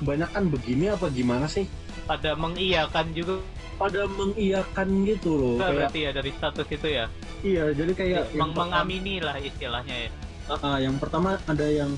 kebanyakan 0.00 0.48
begini 0.48 0.88
apa 0.88 1.06
gimana 1.12 1.46
sih? 1.46 1.68
Pada 2.08 2.34
mengiyakan 2.34 3.12
juga 3.12 3.38
Pada 3.80 4.04
mengiyakan 4.04 5.08
gitu 5.08 5.30
loh. 5.40 5.56
Kayak, 5.56 5.72
berarti 5.72 5.98
ya 6.04 6.10
dari 6.12 6.30
status 6.36 6.68
itu 6.68 6.88
ya. 6.88 7.06
iya, 7.40 7.64
jadi 7.72 7.92
kayak 7.96 8.36
Meng 8.36 8.52
mengamini 8.52 9.24
lah 9.24 9.40
istilahnya 9.40 9.96
ya. 10.04 10.10
Ah, 10.60 10.76
yang 10.76 11.00
pertama 11.00 11.40
ada 11.48 11.64
yang 11.64 11.96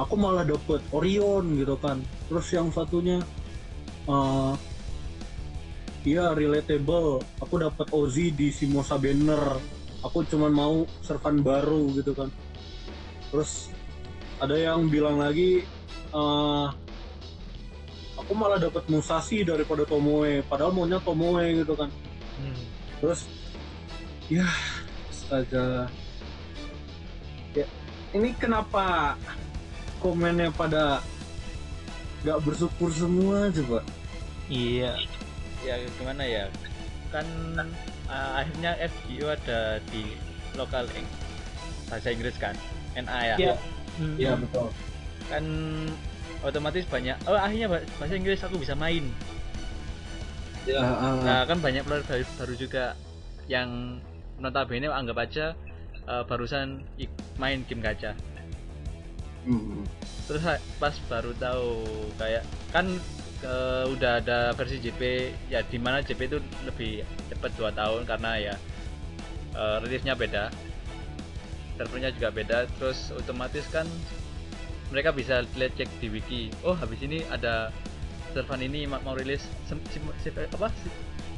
aku 0.00 0.14
malah 0.16 0.48
dapet 0.48 0.80
Orion 0.88 1.44
gitu 1.60 1.76
kan. 1.76 2.00
Terus 2.32 2.46
yang 2.56 2.72
satunya 2.72 3.20
eh 4.08 4.54
Iya 6.02 6.34
relatable. 6.34 7.22
Aku 7.38 7.62
dapat 7.62 7.86
Ozzy 7.94 8.34
di 8.34 8.50
Simosa 8.50 8.98
Banner. 8.98 9.54
Aku 10.02 10.26
cuman 10.26 10.50
mau 10.50 10.82
servan 10.98 11.46
baru 11.46 11.94
gitu 11.94 12.10
kan. 12.10 12.26
Terus 13.30 13.70
ada 14.42 14.58
yang 14.58 14.90
bilang 14.90 15.22
lagi 15.22 15.62
eh 16.10 16.66
aku 18.22 18.32
malah 18.38 18.62
dapat 18.62 18.86
Musashi 18.86 19.42
daripada 19.42 19.82
Tomoe. 19.82 20.40
Padahal 20.46 20.70
maunya 20.70 21.02
Tomoe 21.02 21.42
gitu 21.58 21.74
kan. 21.74 21.90
Hmm. 22.38 22.62
Terus 23.02 23.26
ya 24.30 24.46
astaga 25.10 25.90
ini 28.12 28.36
kenapa 28.36 29.16
komennya 30.04 30.52
pada 30.52 31.00
nggak 32.22 32.38
bersyukur 32.44 32.92
semua 32.92 33.48
coba 33.50 33.80
iya 34.52 34.94
ya 35.64 35.74
gimana 35.98 36.22
ya 36.22 36.44
kan 37.10 37.26
uh, 38.06 38.30
akhirnya 38.40 38.78
FGO 38.78 39.26
ada 39.32 39.80
di 39.90 40.14
lokal 40.54 40.86
bahasa 41.88 42.08
Inggris 42.12 42.36
kan 42.38 42.54
NA 42.94 43.20
ya 43.34 43.36
Iya. 43.40 43.54
Hmm. 43.98 44.16
iya 44.20 44.32
betul 44.38 44.68
kan 45.28 45.44
otomatis 46.42 46.84
banyak 46.90 47.16
oh 47.26 47.38
akhirnya 47.38 47.68
bah- 47.70 47.86
bahasa 47.98 48.14
Inggris 48.18 48.42
aku 48.42 48.58
bisa 48.58 48.74
main. 48.74 49.06
Ya. 50.62 50.78
Ah, 50.78 51.18
nah 51.26 51.40
kan 51.42 51.58
banyak 51.58 51.82
player 51.82 52.06
baru, 52.06 52.22
baru 52.38 52.54
juga 52.54 52.94
yang 53.50 53.98
notabene 54.38 54.86
anggap 54.86 55.18
aja 55.26 55.46
uh, 56.06 56.22
barusan 56.22 56.86
ik- 56.98 57.10
main 57.38 57.66
game 57.66 57.82
gacha 57.82 58.14
hmm. 59.46 59.82
terus 60.30 60.42
pas 60.78 60.94
baru 61.10 61.34
tahu 61.38 61.82
kayak 62.14 62.46
kan 62.70 62.86
eh, 63.42 63.84
udah 63.90 64.22
ada 64.22 64.54
versi 64.54 64.78
JP 64.78 65.02
ya 65.50 65.66
di 65.66 65.78
mana 65.82 65.98
JP 65.98 66.20
itu 66.30 66.38
lebih 66.62 67.02
cepat 67.26 67.50
2 67.58 67.74
tahun 67.74 68.00
karena 68.06 68.30
ya 68.38 68.54
eh, 69.58 69.76
rilisnya 69.82 70.14
beda 70.14 70.50
servernya 71.74 72.14
juga 72.14 72.28
beda 72.30 72.58
terus 72.78 73.10
otomatis 73.10 73.66
kan 73.74 73.86
mereka 74.92 75.08
bisa 75.10 75.40
lihat 75.56 75.72
cek 75.80 75.88
di 75.98 76.08
wiki 76.12 76.42
oh 76.62 76.76
habis 76.76 77.00
ini 77.00 77.24
ada 77.32 77.72
server 78.32 78.60
ini 78.60 78.84
ma- 78.88 79.00
mau 79.04 79.16
rilis 79.16 79.44
save, 79.68 80.48
apa? 80.52 80.68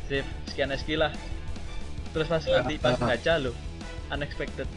Save 0.06 0.26
sekian 0.46 0.70
SQ 0.70 0.88
lah. 0.94 1.10
Terus 2.14 2.26
pas 2.30 2.42
Ya, 2.46 2.62
nanti 2.62 2.74
pas 2.78 2.94
ah. 2.94 3.10
baca 3.10 3.32
loh 3.42 3.54
unexpected. 4.14 4.68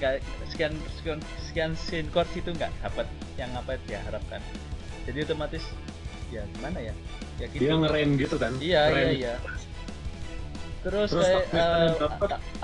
Nggak 0.00 0.24
sekian 0.48 0.72
sekian 0.96 1.18
sekian 1.44 1.72
scene 1.76 2.08
course 2.08 2.32
itu 2.32 2.48
nggak 2.56 2.72
dapat. 2.80 3.04
Yang 3.36 3.50
apa 3.60 3.70
yang 3.76 3.82
diharapkan? 3.84 4.40
Jadi 5.04 5.18
otomatis 5.28 5.64
ya 6.32 6.42
gimana 6.56 6.78
ya? 6.80 6.94
Ya 7.36 7.46
gitu. 7.52 7.60
Dia 7.60 7.72
ngeren 7.76 8.08
gitu 8.16 8.36
kan? 8.40 8.52
Iya 8.60 8.82
iya 8.96 9.08
iya. 9.12 9.34
Terus, 10.78 11.10
Terus 11.10 11.26
kayak 11.26 11.44
eh, 11.52 11.90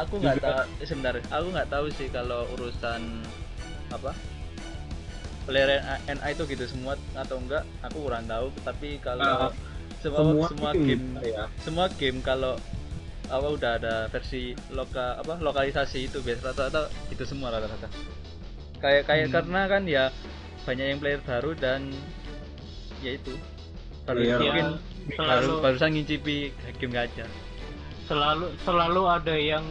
aku 0.01 0.15
nggak 0.23 0.37
tahu 0.41 0.57
eh, 0.81 0.87
sebentar. 0.89 1.15
Aku 1.29 1.47
nggak 1.53 1.69
tahu 1.69 1.87
sih 1.93 2.09
kalau 2.09 2.49
urusan 2.57 3.21
apa 3.93 4.17
player 5.45 5.79
NA 6.07 6.27
itu 6.31 6.43
gitu 6.47 6.65
semua 6.67 6.95
atau 7.15 7.37
enggak 7.37 7.63
aku 7.81 7.99
kurang 8.03 8.25
tahu. 8.25 8.49
Tapi 8.61 8.99
kalau 8.99 9.21
Nah, 9.21 9.51
semua 10.01 10.21
semua 10.21 10.49
semua 10.49 10.71
game 10.75 11.05
ya. 11.21 11.45
semua 11.61 11.87
game 11.95 12.19
kalau 12.21 12.57
apa 13.25 13.47
udah 13.49 13.71
ada 13.81 13.95
versi 14.09 14.53
loka 14.69 15.17
apa 15.17 15.41
lokalisasi 15.41 16.07
itu 16.07 16.21
biasa 16.21 16.53
rata-rata 16.53 16.93
itu 17.09 17.25
semua 17.25 17.49
rata-rata. 17.49 17.89
Kayak 18.79 19.09
kayak 19.09 19.27
Hmm. 19.29 19.35
karena 19.35 19.61
kan 19.65 19.83
ya 19.85 20.05
banyak 20.65 20.87
yang 20.87 21.01
player 21.01 21.21
baru 21.21 21.51
dan 21.55 21.89
ya 23.01 23.17
itu. 23.17 23.33
Baru 24.05 24.21
Iya. 24.21 24.37
mungkin 24.37 24.67
Ya, 25.05 25.17
baru 25.17 25.17
selalu 25.17 25.53
barusan 25.61 25.91
ngincipi 25.93 26.37
game 26.77 26.93
gacha 26.93 27.25
selalu 28.05 28.53
selalu 28.61 29.03
ada 29.05 29.33
yang 29.33 29.65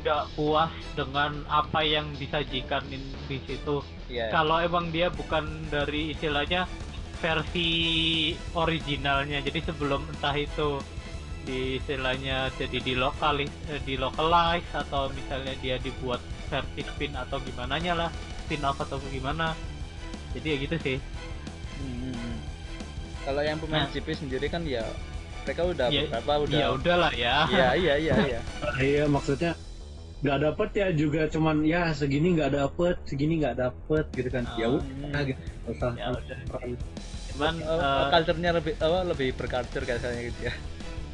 nggak 0.00 0.32
puas 0.32 0.72
dengan 0.96 1.44
apa 1.44 1.84
yang 1.84 2.08
disajikan 2.16 2.80
di 2.88 3.36
situ 3.44 3.84
Iya. 4.10 4.26
kalau 4.28 4.58
emang 4.58 4.90
dia 4.90 5.06
bukan 5.08 5.42
dari 5.66 6.10
istilahnya 6.10 6.66
versi 7.16 7.70
originalnya 8.52 9.38
jadi 9.40 9.62
sebelum 9.62 10.02
entah 10.04 10.34
itu 10.34 10.82
di 11.40 11.76
istilahnya 11.76 12.50
jadi 12.52 12.78
di 12.80 12.94
lokalis 12.94 13.48
eh, 13.68 13.78
di 13.80 13.94
localize 13.94 14.66
atau 14.74 15.08
misalnya 15.10 15.54
dia 15.56 15.78
dibuat 15.78 16.18
versi 16.46 16.82
spin 16.82 17.14
atau 17.14 17.38
gimana 17.40 17.76
nya 17.76 17.94
lah 17.94 18.10
spin 18.40 18.60
off 18.60 18.76
atau 18.78 18.98
gimana 19.06 19.54
jadi 20.32 20.46
ya 20.48 20.56
gitu 20.60 20.76
sih 20.78 20.98
Hmm. 21.80 22.36
Kalau 23.22 23.40
yang 23.40 23.56
pemain 23.56 23.84
Nah. 23.84 23.88
GP 23.88 24.12
sendiri 24.14 24.46
kan 24.46 24.60
ya 24.62 24.84
mereka 25.42 25.64
udah 25.64 25.86
Ya- 25.88 26.04
beberapa 26.04 26.32
udah 26.44 26.58
ya 26.58 26.66
udahlah 26.70 27.12
ya 27.14 27.36
Iya 27.48 27.68
iya 27.74 27.94
iya 27.96 28.14
iya. 28.26 28.40
iya 28.90 29.04
maksudnya 29.06 29.56
nggak 30.20 30.38
dapet 30.38 30.68
ya 30.76 30.88
juga 30.92 31.22
cuman 31.26 31.64
ya 31.64 31.96
segini 31.96 32.36
nggak 32.36 32.52
dapet 32.52 32.94
segini 33.08 33.40
nggak 33.40 33.56
dapet 33.56 34.04
gitu 34.12 34.28
kan 34.28 34.44
ya 34.54 34.68
Ah. 34.68 34.76
udah 34.76 35.22
gitu 35.24 35.40
Nggak 35.40 35.72
usah 35.72 35.92
Ya 35.96 36.06
udah. 36.12 36.38
peran. 36.46 36.70
cuman 37.30 37.54
Oh, 37.62 38.04
culture-nya 38.10 38.50
lebih 38.52 38.74
apa 38.76 38.98
lebih 39.06 39.28
berculture 39.32 39.84
kayaknya 39.86 40.20
gitu 40.28 40.40
ya. 40.44 40.54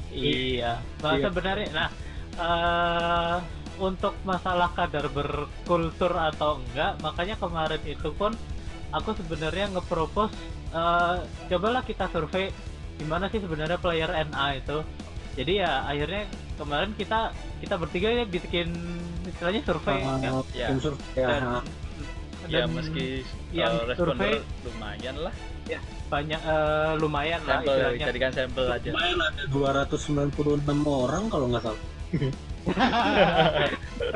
Iya, 0.09 0.73
nah, 1.05 1.13
Iya. 1.13 1.25
sebenarnya, 1.29 1.69
nah 1.71 1.89
eh, 2.37 3.37
untuk 3.77 4.17
masalah 4.25 4.73
kadar 4.73 5.07
berkultur 5.07 6.13
atau 6.13 6.57
enggak, 6.59 6.97
makanya 6.99 7.37
kemarin 7.37 7.83
itu 7.85 8.09
pun 8.11 8.33
aku 8.91 9.13
sebenarnya 9.15 9.69
ngepropose, 9.71 10.33
eh, 10.73 11.17
cobalah 11.47 11.81
kita 11.81 12.09
survei 12.09 12.49
gimana 12.97 13.29
sih 13.29 13.39
sebenarnya 13.39 13.77
player 13.77 14.09
NA 14.09 14.47
itu. 14.57 14.81
Jadi 15.37 15.53
ya 15.55 15.85
akhirnya 15.85 16.25
kemarin 16.57 16.91
kita 16.93 17.29
kita 17.61 17.75
bertiga 17.77 18.09
ya 18.11 18.25
bikin 18.25 18.69
istilahnya 19.23 19.61
survei 19.63 20.01
Ah, 20.01 20.17
ya. 20.17 20.31
Ya. 20.57 20.67
unsur 20.71 20.95
ya, 21.13 21.27
Dan. 21.29 21.43
Ya 22.47 22.63
dan 22.63 22.71
meski 22.73 23.27
yang 23.51 23.75
uh, 23.75 23.91
responder 23.91 24.39
survei- 24.39 24.45
lumayan 24.65 25.17
lah. 25.21 25.35
banyak 26.07 26.39
eh, 26.39 26.93
lumayan 26.97 27.43
lah 27.43 27.59
Sampel 27.59 27.75
istilahnya. 27.75 28.07
jadikan 28.07 28.31
sampel 28.33 28.67
aja. 28.71 28.89
Lumayan 28.89 29.19
ada 29.21 29.43
296 29.51 30.63
orang 30.87 31.27
kalau 31.27 31.47
nggak 31.51 31.63
salah 31.65 31.83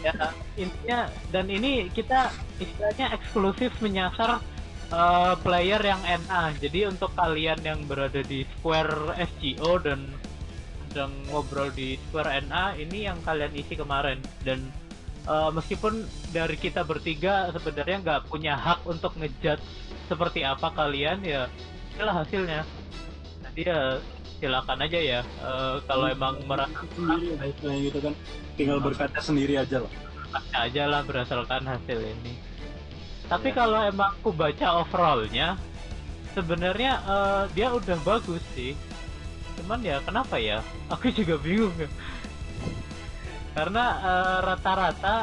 ya 0.00 0.14
intinya 0.54 0.98
dan 1.28 1.46
ini 1.46 1.88
kita 1.90 2.28
istilahnya 2.56 3.12
eksklusif 3.12 3.72
menyasar 3.78 4.40
uh, 4.94 5.34
player 5.42 5.82
yang 5.82 6.00
NA 6.06 6.54
jadi 6.62 6.88
untuk 6.88 7.10
kalian 7.18 7.58
yang 7.66 7.82
berada 7.84 8.22
di 8.22 8.46
Square 8.58 9.18
SGO 9.18 9.82
dan 9.82 10.06
sedang 10.88 11.10
ngobrol 11.26 11.74
di 11.74 11.98
Square 12.08 12.46
NA 12.46 12.78
ini 12.78 13.10
yang 13.10 13.18
kalian 13.26 13.50
isi 13.58 13.74
kemarin. 13.74 14.22
Dan 14.46 14.70
uh, 15.26 15.50
meskipun 15.50 16.06
dari 16.30 16.54
kita 16.54 16.86
bertiga 16.86 17.50
sebenarnya 17.50 17.98
nggak 18.00 18.20
punya 18.30 18.54
hak 18.54 18.86
untuk 18.86 19.18
ngejudge 19.18 19.62
seperti 20.06 20.46
apa 20.46 20.70
kalian 20.70 21.18
ya 21.26 21.50
inilah 21.98 22.22
hasilnya. 22.22 22.62
Jadi 23.50 23.60
ya 23.66 23.98
silakan 24.38 24.78
aja 24.86 24.98
ya. 25.02 25.20
Uh, 25.42 25.82
kalau 25.90 26.06
emang 26.06 26.38
merasa 26.46 26.86
sendiri 26.94 27.34
ya, 27.34 27.74
gitu 27.82 27.98
kan. 27.98 28.14
Tinggal 28.54 28.78
berkata 28.78 29.18
sendiri 29.18 29.58
aja 29.58 29.82
lah. 29.82 29.92
Baca 30.30 30.58
aja 30.66 30.82
lah 30.86 31.02
berdasarkan 31.02 31.62
hasil 31.66 31.98
ini. 31.98 32.53
Tapi 33.24 33.48
Iya. 33.48 33.56
kalau 33.56 33.78
emang 33.82 34.10
aku 34.14 34.30
baca 34.30 34.66
overallnya, 34.78 35.56
sebenarnya 36.32 36.92
eh, 37.00 37.42
dia 37.52 37.68
udah 37.70 37.96
bagus 38.02 38.42
sih. 38.52 38.76
Cuman 39.56 39.80
ya 39.80 40.02
kenapa 40.02 40.36
ya? 40.36 40.60
Aku 40.90 41.08
juga 41.10 41.38
bingung. 41.38 41.72
Karena 43.54 43.84
eh, 44.02 44.38
rata-rata 44.42 45.16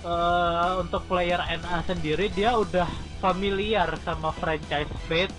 eh, 0.00 0.72
untuk 0.78 1.02
player 1.04 1.42
NA 1.58 1.82
sendiri 1.84 2.30
dia 2.30 2.54
udah 2.54 2.86
familiar 3.18 3.96
sama 4.00 4.30
franchise 4.30 4.92
Fate 5.08 5.34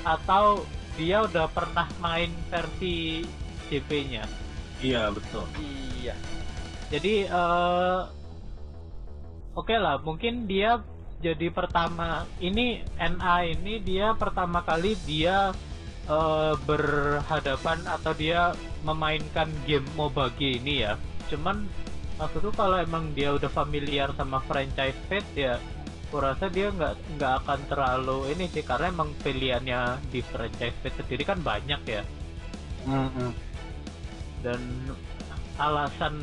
atau 0.00 0.64
dia 0.96 1.22
udah 1.22 1.46
pernah 1.48 1.86
main 1.98 2.32
versi 2.48 3.24
JP-nya. 3.68 4.24
iya 4.80 5.12
betul 5.12 5.44
Iya. 6.00 6.16
Jadi 6.88 7.28
eh 7.28 8.00
oke 9.54 9.74
lah, 9.74 9.98
mungkin 10.02 10.46
dia 10.46 10.82
jadi 11.20 11.52
pertama 11.52 12.24
ini 12.40 12.80
NA 12.96 13.36
ini 13.52 13.76
dia 13.84 14.16
pertama 14.16 14.64
kali 14.64 14.96
dia 15.04 15.52
eh, 16.08 16.54
berhadapan 16.64 17.78
atau 17.84 18.12
dia 18.16 18.56
memainkan 18.82 19.48
game 19.68 19.86
MOBA 19.94 20.32
ini 20.40 20.84
ya. 20.88 20.96
Cuman 21.28 21.68
maksudku 22.20 22.52
kalau 22.52 22.76
emang 22.76 23.16
dia 23.16 23.32
udah 23.32 23.48
familiar 23.48 24.12
sama 24.12 24.44
franchise 24.44 24.96
Fate 25.08 25.32
ya 25.32 25.56
kurasa 26.12 26.52
dia 26.52 26.68
nggak 26.68 27.16
nggak 27.16 27.32
akan 27.40 27.60
terlalu 27.70 28.34
ini 28.36 28.44
sih 28.52 28.60
karena 28.60 28.92
emang 28.92 29.14
pilihannya 29.24 29.96
di 30.12 30.20
franchise 30.20 30.76
Fate 30.84 31.00
sendiri 31.00 31.24
kan 31.24 31.40
banyak 31.40 31.80
ya 31.88 32.02
Mm-mm. 32.84 33.30
dan 34.44 34.60
alasan 35.56 36.20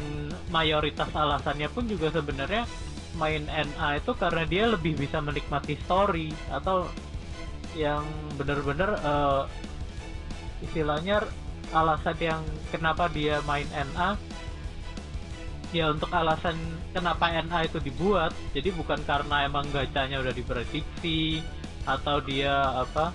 mayoritas 0.53 1.09
alasannya 1.09 1.69
pun 1.73 1.89
juga 1.89 2.13
sebenarnya 2.13 2.69
main 3.17 3.43
NA 3.49 3.99
itu 3.99 4.13
karena 4.15 4.43
dia 4.45 4.69
lebih 4.69 4.95
bisa 4.95 5.19
menikmati 5.19 5.75
story 5.83 6.31
atau 6.53 6.87
yang 7.75 8.05
bener-bener 8.37 8.95
eh, 8.97 9.43
istilahnya 10.65 11.25
alasan 11.75 12.17
yang 12.17 12.41
kenapa 12.71 13.11
dia 13.11 13.43
main 13.43 13.67
NA 13.73 14.15
ya 15.75 15.91
untuk 15.91 16.07
alasan 16.15 16.55
kenapa 16.95 17.27
NA 17.27 17.67
itu 17.67 17.83
dibuat 17.83 18.31
jadi 18.55 18.71
bukan 18.71 19.03
karena 19.03 19.45
emang 19.45 19.67
gacanya 19.75 20.23
udah 20.23 20.31
diprediksi 20.31 21.43
atau 21.83 22.23
dia 22.23 22.71
apa 22.87 23.11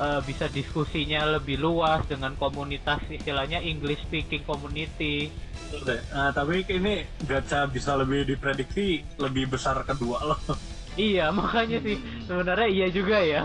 eh, 0.00 0.20
bisa 0.24 0.48
diskusinya 0.48 1.28
lebih 1.30 1.56
luas 1.56 2.00
dengan 2.04 2.32
komunitas 2.34 3.04
istilahnya 3.06 3.60
English 3.60 4.00
speaking 4.02 4.42
community 4.42 5.28
deh. 5.70 6.00
Nah, 6.10 6.32
tapi 6.32 6.66
ini 6.66 7.06
gacha 7.22 7.68
bisa 7.68 7.94
lebih 7.94 8.26
diprediksi 8.26 9.04
lebih 9.16 9.46
besar 9.46 9.78
kedua 9.84 10.18
loh. 10.26 10.40
iya 10.98 11.30
makanya 11.30 11.78
sih 11.78 11.96
sebenarnya 12.24 12.68
iya 12.68 12.86
juga 12.88 13.18
ya 13.20 13.44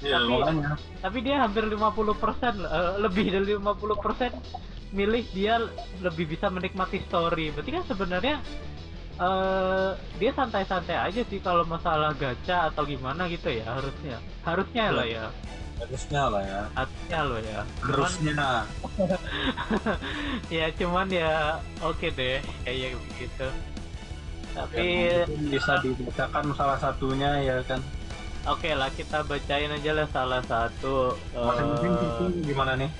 Iya, 0.00 0.16
Tapi- 0.16 0.32
makanya. 0.32 0.72
tapi 1.04 1.18
dia 1.20 1.36
hampir 1.44 1.68
50% 1.68 1.76
eh, 2.56 2.92
lebih 2.98 3.26
dari 3.28 3.52
50% 3.52 4.32
milih 4.90 5.24
dia 5.30 5.60
lebih 6.00 6.24
bisa 6.26 6.48
menikmati 6.48 7.04
story 7.04 7.52
berarti 7.52 7.70
kan 7.70 7.84
sebenarnya 7.84 8.40
eh 9.20 9.90
dia 10.16 10.30
santai-santai 10.32 10.96
aja 10.96 11.20
sih 11.22 11.38
kalau 11.38 11.60
masalah 11.62 12.16
gacha 12.16 12.72
atau 12.72 12.82
gimana 12.82 13.28
gitu 13.28 13.52
ya 13.52 13.68
harusnya 13.68 14.16
harusnya 14.42 14.84
lah 14.90 15.06
ya 15.06 15.26
Harusnya 15.80 16.22
lah 16.28 16.42
ya. 16.44 16.60
harusnya 16.76 17.20
loh 17.24 17.40
ya 17.40 17.60
cuman, 17.80 17.88
Harusnya. 17.88 18.48
ya 20.60 20.66
cuman 20.76 21.06
ya 21.08 21.32
oke 21.80 22.08
deh 22.10 22.36
kayak 22.62 22.96
begitu 22.96 23.48
tapi 24.50 24.84
Ya, 25.08 25.24
bisa 25.46 25.80
dibacakan 25.80 26.44
salah 26.52 26.76
satunya 26.76 27.30
ya 27.40 27.56
kan. 27.64 27.80
oke 28.44 28.68
lah 28.72 28.92
kita 28.92 29.24
bacain 29.24 29.72
aja 29.72 29.92
lah 29.94 30.08
salah 30.12 30.42
satu 30.44 31.16
eh, 31.32 31.44
Masing-masing 31.44 31.92
itu 31.96 32.24
gimana 32.44 32.72
nih? 32.76 32.90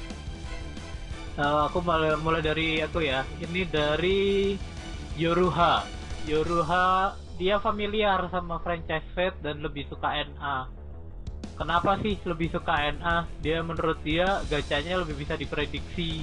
Eh, 1.36 1.60
aku 1.64 1.80
mulai, 1.80 2.12
mulai 2.16 2.40
dari 2.40 2.80
aku 2.80 3.00
ya. 3.00 3.24
Ini 3.40 3.64
dari 3.66 4.54
Yoruha. 5.16 5.99
Yoruha 6.30 7.18
dia 7.34 7.58
familiar 7.58 8.30
sama 8.30 8.62
franchise 8.62 9.08
Fate 9.18 9.42
dan 9.42 9.58
lebih 9.58 9.90
suka 9.90 10.14
NA. 10.14 10.70
Kenapa 11.58 11.98
sih 11.98 12.14
lebih 12.22 12.54
suka 12.54 12.86
NA? 12.94 13.26
Dia 13.42 13.66
menurut 13.66 13.98
dia 14.06 14.38
gacanya 14.46 15.02
lebih 15.02 15.18
bisa 15.18 15.34
diprediksi. 15.34 16.22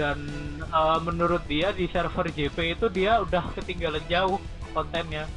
Dan 0.00 0.24
eh, 0.64 0.98
menurut 1.04 1.44
dia 1.44 1.76
di 1.76 1.90
server 1.92 2.32
JP 2.32 2.56
itu 2.78 2.86
dia 2.88 3.20
udah 3.20 3.52
ketinggalan 3.58 4.02
jauh 4.08 4.40
kontennya. 4.72 5.28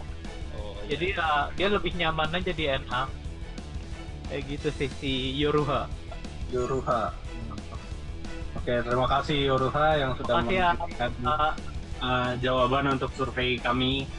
oh 0.56 0.78
iya. 0.86 0.96
Jadi 0.96 1.08
ya, 1.18 1.30
dia 1.58 1.68
lebih 1.68 1.92
nyaman 2.00 2.32
aja 2.32 2.54
di 2.56 2.66
NA. 2.70 3.04
Kayak 4.32 4.44
gitu 4.48 4.70
sih 4.72 4.90
si 5.02 5.12
Yoruha. 5.36 5.92
Yoruha. 6.54 7.12
Oke, 8.56 8.74
terima 8.86 9.08
kasih 9.10 9.38
Yoruha 9.52 9.88
yang 10.00 10.12
sudah 10.16 10.40
Makasih 10.40 10.58
ya. 10.62 10.72
Eh, 12.02 12.04
uh, 12.04 12.32
jawaban 12.42 12.90
untuk 12.90 13.14
survei 13.14 13.62
kami. 13.62 14.10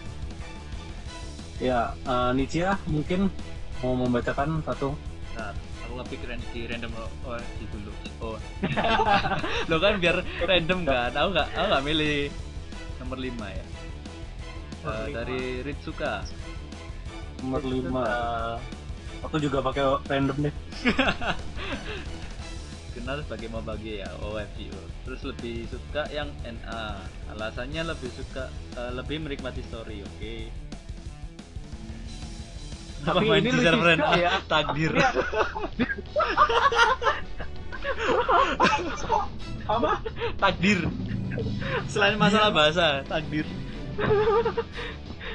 Ya, 1.58 1.94
uh, 2.04 2.30
Nicia 2.30 2.78
mungkin 2.86 3.26
mau 3.82 3.94
membacakan 3.94 4.62
satu. 4.62 4.94
Nah, 5.34 5.50
aku 5.82 5.90
nggak 5.94 6.08
pikiran 6.10 6.38
di 6.50 6.60
random 6.66 6.92
oh, 6.94 7.10
oh 7.26 7.38
di 7.58 7.64
dulu. 7.66 7.90
Oh. 8.20 8.38
Lo 9.70 9.76
kan 9.78 9.98
biar 9.98 10.16
random 10.40 10.86
kan. 10.86 11.10
Aku 11.10 11.28
nggak 11.34 11.48
aku 11.52 11.66
nggak 11.68 11.84
milih 11.84 12.16
nomor 12.98 13.18
5 13.18 13.30
ya. 13.50 13.64
Nomor 13.66 14.94
Eh, 14.94 15.02
lima. 15.06 15.14
dari 15.14 15.40
Ritsuka. 15.62 16.12
Nomor 17.38 17.62
lima. 17.62 18.02
eh, 18.02 18.54
Aku 19.22 19.38
juga 19.38 19.58
pakai 19.58 19.82
random 20.06 20.50
deh. 20.50 20.54
Kenal 22.92 23.24
sebagai 23.24 23.48
Mobage 23.48 24.04
ya, 24.04 24.08
OFGO. 24.20 24.82
Terus 25.08 25.20
lebih 25.24 25.64
suka 25.72 26.04
yang 26.12 26.28
NA. 26.44 27.00
Alasannya 27.32 27.88
lebih 27.88 28.10
suka 28.12 28.52
eh, 28.76 28.92
lebih 28.92 29.16
menikmati 29.24 29.64
story, 29.64 30.04
oke. 30.04 30.34
Tapi 33.02 33.26
Main 33.26 33.42
ini 33.42 33.50
di 33.50 33.60
server 33.64 33.98
NA, 33.98 34.12
ya. 34.14 34.30
takdir. 34.46 34.92
Apa? 39.66 39.92
takdir. 40.38 40.78
Selain 41.88 42.14
masalah 42.20 42.50
bahasa, 42.52 43.00
takdir. 43.08 43.48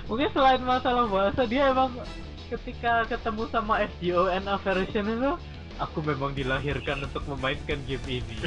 mungkin 0.08 0.30
selain 0.32 0.62
masalah 0.63 1.06
bahasa 1.12 1.43
dia 1.43 1.67
emang 1.70 1.91
ketika 2.48 3.04
ketemu 3.12 3.43
sama 3.52 3.84
FGO 3.98 4.32
NA 4.32 4.56
version 4.63 5.04
itu 5.04 5.32
aku 5.78 6.00
memang 6.02 6.32
dilahirkan 6.32 7.02
untuk 7.02 7.24
memainkan 7.28 7.78
game 7.84 8.02
ini 8.08 8.38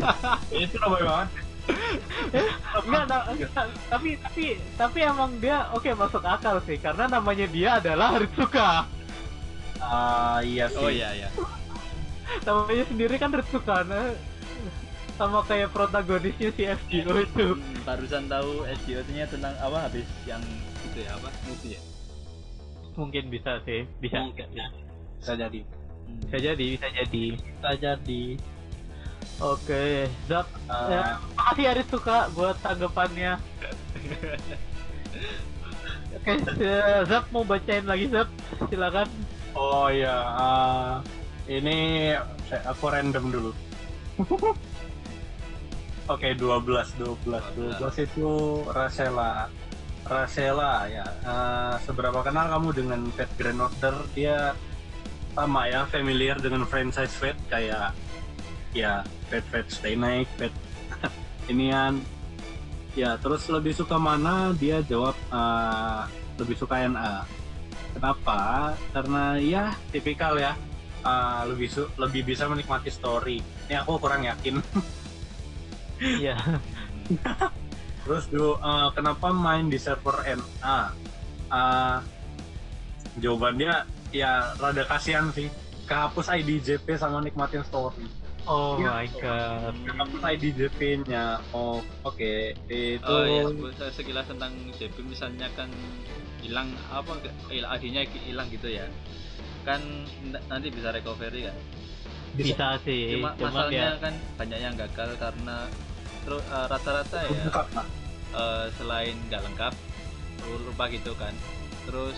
Itu 0.62 0.76
lebih 0.76 1.02
banget. 1.04 1.28
enggak, 2.82 3.04
ta- 3.06 3.26
enggak, 3.28 3.50
tapi 3.86 4.18
tapi 4.18 4.44
tapi 4.74 4.98
emang 5.00 5.38
dia 5.38 5.70
oke 5.70 5.86
masuk 5.92 6.20
akal 6.20 6.58
sih 6.60 6.74
karena 6.76 7.06
namanya 7.08 7.46
dia 7.46 7.78
adalah 7.78 8.18
Ritsuka 8.18 8.86
Ah, 9.78 10.38
iya 10.40 10.66
sih. 10.66 10.78
Oh 10.78 10.86
iya 10.86 11.10
ya. 11.16 11.28
namanya 12.46 12.84
sendiri 12.84 13.14
kan 13.16 13.30
Ritsuka 13.30 13.82
nah, 13.82 14.14
sama 15.12 15.42
kayak 15.42 15.70
protagonisnya 15.70 16.50
si 16.50 16.62
FGO 16.64 17.14
itu 17.20 17.46
Hmm, 17.52 17.78
barusan 17.82 18.26
tahu 18.26 18.62
SGO-nya 18.64 19.26
tentang 19.26 19.54
apa 19.56 19.78
habis 19.82 20.06
yang 20.24 20.42
itu 20.82 20.98
ya 20.98 21.14
apa 21.14 21.30
movie 21.44 21.74
ya. 21.74 21.82
mungkin 22.92 23.24
bisa 23.28 23.56
sih 23.62 23.86
bisa 23.98 24.18
Mungkin, 24.20 24.46
ya. 24.50 24.66
Bisa 25.16 25.32
jadi. 25.36 25.60
Bisa 26.26 26.38
jadi 26.40 26.66
bisa 26.76 26.88
jadi 26.92 27.24
bisa 27.36 27.70
jadi 27.76 28.24
oke 29.40 29.84
Zap 30.28 30.48
Uh, 30.72 30.88
ya, 30.88 31.20
makasih 31.36 31.66
Aris 31.68 31.88
suka 31.92 32.32
buat 32.32 32.56
tanggapannya 32.64 33.36
oke 36.16 36.32
eh, 36.64 37.00
Zap 37.04 37.28
mau 37.28 37.44
bacain 37.44 37.84
lagi 37.84 38.08
Zap 38.08 38.32
silakan 38.72 39.08
Oh 39.52 39.92
iya, 39.92 40.16
ah, 40.32 41.04
ini 41.44 42.08
saya, 42.48 42.72
aku 42.72 42.88
random 42.88 43.24
dulu. 43.28 43.50
Oke, 46.12 46.34
12, 46.34 46.98
12, 46.98 47.78
12 47.78 48.06
itu 48.08 48.30
Rasela. 48.72 49.46
Rasela 50.02 50.88
ya. 50.90 51.06
Seberapa 51.84 52.24
kenal 52.26 52.48
kamu 52.48 52.68
dengan 52.74 53.00
Pet 53.14 53.30
Grand 53.38 53.60
Order? 53.60 53.94
Dia 54.16 54.56
sama 55.32 55.68
ya, 55.68 55.88
familiar 55.88 56.36
dengan 56.38 56.68
franchise 56.68 57.12
Pet 57.16 57.36
kayak 57.48 57.96
ya 58.76 59.04
Pet 59.32 59.44
Pet 59.48 59.66
Stay 59.68 59.96
Night, 59.96 60.28
Pet 60.38 60.52
inian. 61.48 62.00
Ya, 62.92 63.16
terus 63.16 63.48
lebih 63.48 63.72
suka 63.72 63.96
mana? 63.96 64.52
Dia 64.52 64.84
jawab 64.84 65.16
ah, 65.32 66.04
lebih 66.36 66.60
suka 66.60 66.84
NA. 66.84 67.24
Kenapa? 67.96 68.72
Karena 68.92 69.40
ya 69.40 69.72
tipikal 69.88 70.36
ya 70.36 70.52
uh, 71.04 71.42
lebih 71.46 71.68
su- 71.68 71.92
lebih 71.98 72.22
bisa 72.24 72.48
menikmati 72.48 72.88
story. 72.88 73.42
Ini 73.68 73.82
aku 73.82 73.98
kurang 73.98 74.24
yakin. 74.26 74.62
iya 76.22 76.34
Terus 78.02 78.26
dulu 78.26 78.58
uh, 78.58 78.90
kenapa 78.90 79.30
main 79.30 79.70
di 79.70 79.78
server 79.78 80.18
NA? 80.26 80.78
Uh, 81.52 81.98
jawabannya 83.20 83.86
ya 84.12 84.30
rada 84.56 84.84
kasihan 84.84 85.28
sih. 85.30 85.48
Kehapus 85.82 86.30
IDJP 86.30 86.94
sama 86.94 87.18
nikmatin 87.18 87.60
story. 87.62 88.06
oh 88.42 88.74
Iya. 88.76 88.90
my 88.92 89.06
god 89.14 89.74
Kehapus 89.82 90.20
IDJP-nya. 90.24 91.24
Oh, 91.50 91.78
oke. 92.02 92.34
Itu 92.66 93.02
Oh 93.04 93.50
Bu- 93.50 93.70
se- 93.72 93.92
sekilas 93.92 94.24
tentang 94.24 94.50
JP 94.72 94.98
misalnya 95.04 95.46
kan 95.52 95.68
hilang 96.38 96.70
apa 96.88 97.18
il- 97.48 97.66
ID-nya 97.68 98.02
hilang 98.20 98.46
gitu 98.48 98.66
ya. 98.68 98.86
Kan 99.62 99.78
nanti 100.46 100.68
bisa 100.68 100.90
recovery 100.90 101.46
kan. 101.46 101.56
bisa 102.32 102.80
sih 102.80 103.20
Cuma 103.20 103.36
masalahnya 103.36 103.92
ya 103.92 104.00
kan 104.00 104.14
banyak 104.34 104.58
yang 104.58 104.72
gagal 104.74 105.10
karena 105.20 105.68
terus 106.22 106.40
eh, 106.42 106.66
rata-rata 106.66 107.18
ya 107.22 107.44
Pak. 107.46 107.66
eh, 108.32 108.66
selain 108.72 109.12
nggak 109.28 109.42
lengkap 109.44 109.74
lupa 110.64 110.84
gitu 110.88 111.12
kan. 111.14 111.34
Terus 111.84 112.16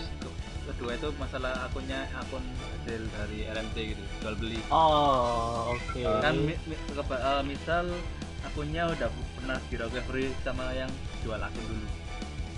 kedua 0.75 0.91
itu 0.93 1.07
masalah 1.15 1.55
akunnya 1.63 2.03
akun 2.13 2.43
hasil 2.43 3.01
dari 3.09 3.47
RMT 3.47 3.75
gitu 3.95 4.03
jual 4.19 4.35
beli 4.35 4.59
oh 4.67 5.71
oke 5.71 6.03
kan 6.19 6.35
mi- 6.35 6.59
mi- 6.65 6.83
keba- 6.91 7.21
eh, 7.21 7.43
misal 7.43 7.87
akunnya 8.43 8.83
udah 8.87 9.07
pernah 9.33 9.57
di 9.65 9.75
recovery 9.75 10.25
sama 10.41 10.67
yang 10.71 10.91
jual 11.23 11.39
akun 11.39 11.63
dulu 11.65 11.87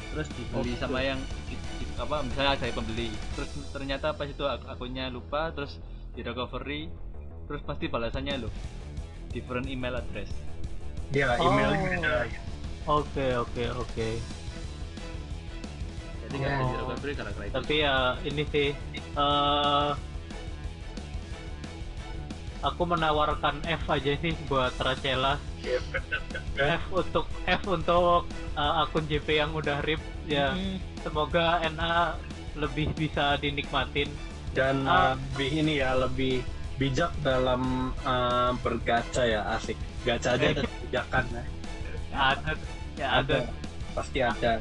terus 0.09 0.27
dibeli 0.33 0.73
Oke. 0.73 0.81
sama 0.81 0.99
yang 0.99 1.19
di- 1.45 1.61
di- 1.77 1.93
apa 1.95 2.25
misalnya 2.25 2.51
ada 2.53 2.65
pembeli 2.71 3.13
terus 3.33 3.49
ternyata 3.69 4.07
pas 4.11 4.25
itu 4.25 4.43
ak- 4.43 4.65
akunnya 4.67 5.07
lupa 5.07 5.53
terus 5.53 5.77
di 6.11 6.25
recovery 6.25 6.89
terus 7.45 7.61
pasti 7.61 7.85
balasannya 7.85 8.41
lo 8.41 8.49
different 9.29 9.67
email 9.67 9.93
address 9.93 10.33
Dia 11.07 11.37
Oh. 11.37 11.47
emailnya 11.47 11.79
beda. 12.01 12.15
oke 12.89 13.25
oke 13.37 13.63
oke 13.77 14.07
Oh. 16.45 16.93
gara-gara 16.97 17.43
itu. 17.47 17.53
Tapi 17.55 17.75
ya 17.81 17.95
ini 18.25 18.43
sih 18.51 18.69
eh 19.17 19.89
aku 22.65 22.83
menawarkan 22.89 23.61
F 23.63 23.83
aja 23.89 24.11
sih 24.17 24.33
buat 24.49 24.73
Rachela. 24.81 25.37
F 26.57 26.83
untuk 26.93 27.25
F 27.45 27.61
untuk 27.69 28.27
eh, 28.57 28.81
akun 28.81 29.05
JP 29.05 29.27
yang 29.29 29.51
udah 29.53 29.81
rip 29.85 30.01
ya. 30.25 30.53
Hmm. 30.53 30.77
semoga 31.05 31.63
NA 31.71 32.17
lebih 32.57 32.91
bisa 32.97 33.37
dinikmatin. 33.37 34.09
Dan 34.57 34.89
uh, 34.89 35.13
lebih 35.13 35.49
ini 35.61 35.73
ya 35.85 35.93
lebih 35.93 36.41
bijak 36.81 37.13
dalam 37.21 37.93
uh, 38.01 38.51
bergacha 38.65 39.23
ya 39.23 39.45
asik. 39.53 39.77
Gacha 40.01 40.33
aja 40.33 40.49
ada 40.57 40.61
kebijakan 40.65 41.25
ya. 41.29 41.43
ada 42.17 42.51
ya 42.97 43.07
ada 43.21 43.37
pasti 43.93 44.19
ada 44.25 44.57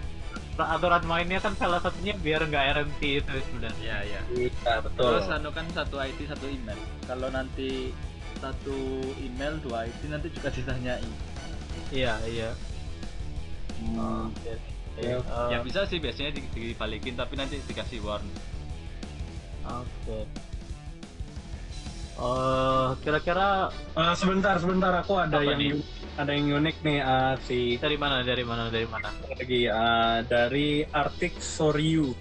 aturan 0.58 1.04
mainnya 1.04 1.36
kan 1.36 1.52
salah 1.52 1.76
satunya 1.78 2.16
biar 2.16 2.40
nggak 2.42 2.64
RMT 2.74 3.00
itu 3.20 3.32
sebenarnya 3.44 3.76
Iya, 3.78 3.98
iya. 4.02 4.20
iya 4.48 4.74
betul 4.80 5.04
Terus 5.12 5.28
anu 5.28 5.50
kan 5.50 5.66
satu 5.70 5.96
ID 5.98 6.18
satu 6.24 6.46
email. 6.46 6.78
Kalau 7.02 7.28
nanti 7.28 7.92
satu 8.36 8.76
email 9.18 9.60
dua 9.60 9.84
ID 9.84 10.00
nanti 10.06 10.28
juga 10.30 10.48
ditanyai. 10.48 11.04
iya 11.90 12.16
iya 12.24 12.50
Hmm, 13.76 14.32
Oke. 14.32 14.56
Ya, 14.96 15.20
Eh, 15.20 15.48
ya 15.52 15.58
bisa 15.60 15.84
sih 15.84 16.00
biasanya 16.00 16.32
di- 16.32 16.48
dibalikin 16.50 17.12
tapi 17.12 17.36
nanti 17.36 17.60
dikasih 17.60 18.00
warn. 18.00 18.24
Oke. 19.62 20.24
Eh, 22.16 22.88
kira-kira 23.04 23.68
uh, 23.92 24.14
sebentar 24.16 24.56
sebentar 24.56 24.88
aku 24.96 25.20
ada 25.20 25.36
Apa 25.36 25.52
yang 25.52 25.60
nih? 25.60 25.72
ada 26.16 26.32
yang 26.32 26.48
unik 26.56 26.76
nih 26.80 26.98
uh, 26.98 27.36
si 27.38 27.76
dari 27.76 28.00
mana 28.00 28.24
dari 28.24 28.40
mana 28.40 28.72
dari 28.72 28.88
mana? 28.88 29.12
lagi 29.28 29.68
uh, 29.68 30.24
dari 30.24 30.80
Arctic 30.86 31.36
Soryu 31.36 32.16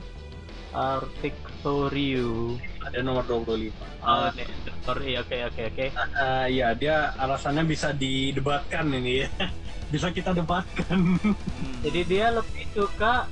Arctic 0.69 1.31
Soryu. 1.63 2.59
ada 2.83 2.99
nomor 2.99 3.23
25 3.23 3.71
Oh, 4.03 4.27
uh, 4.27 4.29
nih, 4.35 4.45
sorry, 4.83 5.15
oke 5.15 5.37
oke 5.47 5.61
oke. 5.65 5.85
uh, 5.95 6.45
ya 6.45 6.75
dia 6.75 7.15
alasannya 7.15 7.63
bisa 7.63 7.89
didebatkan 7.89 8.91
ini 8.91 9.23
ya 9.23 9.29
bisa 9.95 10.11
kita 10.11 10.35
debatkan 10.35 11.15
Hmm. 11.17 11.79
Jadi 11.81 11.99
dia 12.05 12.35
lebih 12.35 12.67
suka 12.69 13.31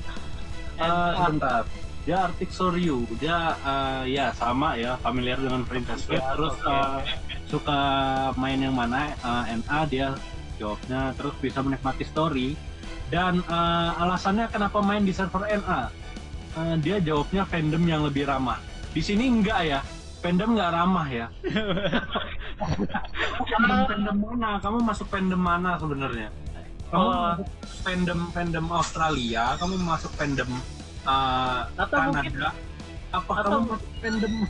Uh, 0.73 1.13
sebentar. 1.13 1.61
Dia 2.03 2.27
Arctic 2.27 2.51
Soryu. 2.51 3.07
Dia 3.15 3.55
uh, 3.63 4.03
ya 4.03 4.35
sama 4.35 4.75
ya 4.75 4.99
familiar 4.99 5.39
dengan 5.39 5.63
Princess. 5.63 6.03
Ya, 6.05 6.19
Terus 6.35 6.55
oke. 6.59 6.67
uh, 6.67 6.99
suka 7.47 7.79
main 8.35 8.59
yang 8.59 8.75
mana? 8.75 9.15
Uh, 9.23 9.43
NA 9.55 9.79
dia 9.87 10.07
jawabnya. 10.57 11.15
Terus 11.15 11.35
bisa 11.39 11.59
menikmati 11.63 12.03
story. 12.03 12.59
Dan 13.07 13.39
uh, 13.47 13.95
alasannya 13.97 14.49
kenapa 14.49 14.83
main 14.83 15.07
di 15.07 15.15
server 15.15 15.47
NA? 15.47 15.87
Uh, 16.53 16.75
dia 16.77 16.99
jawabnya 16.99 17.47
fandom 17.47 17.83
yang 17.83 18.03
lebih 18.03 18.27
ramah. 18.27 18.59
Di 18.91 18.99
sini 18.99 19.31
enggak 19.31 19.59
ya. 19.63 19.79
Fandom 20.19 20.55
nggak 20.55 20.71
ramah 20.71 21.07
ya. 21.07 21.27
fandom 23.47 23.79
fandom 23.87 24.17
mana? 24.19 24.49
Kamu 24.59 24.77
masuk 24.83 25.07
fandom 25.07 25.39
mana 25.39 25.79
sebenarnya? 25.79 26.29
Kamu 26.91 26.99
Oh. 27.03 27.33
masuk 27.33 27.49
fandom 27.81 28.19
fandom 28.29 28.65
Australia, 28.69 29.57
kamu 29.57 29.81
masuk 29.81 30.13
fandom 30.13 30.45
uh, 31.03 31.59
Atau 31.75 31.99
mungkin- 32.07 32.33
Kanada, 32.33 32.49
apa 33.09 33.31
atau 33.35 33.49
kamu 33.51 33.59
mu- 33.59 33.71
masuk 33.71 33.91
fandom 33.99 34.33
atau 34.33 34.49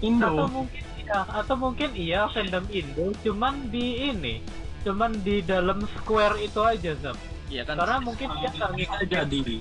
Indo? 0.00 0.32
mungkin 0.48 0.82
iya 0.96 1.18
atau 1.26 1.54
mungkin 1.56 1.90
iya 1.94 2.20
fandom 2.28 2.64
Indo 2.70 3.06
cuman 3.20 3.54
di 3.68 3.86
ini 4.06 4.34
cuman 4.80 5.10
di 5.18 5.36
dalam 5.40 5.78
square 5.92 6.36
itu 6.38 6.60
aja 6.60 6.92
Zam 6.96 7.16
Iya 7.44 7.62
kan. 7.62 7.76
karena 7.76 7.98
mungkin 8.00 8.28
dia 8.32 8.48
nggak 8.48 8.72
bisa 8.72 8.94
ngikutin 8.96 9.08
jadi, 9.30 9.56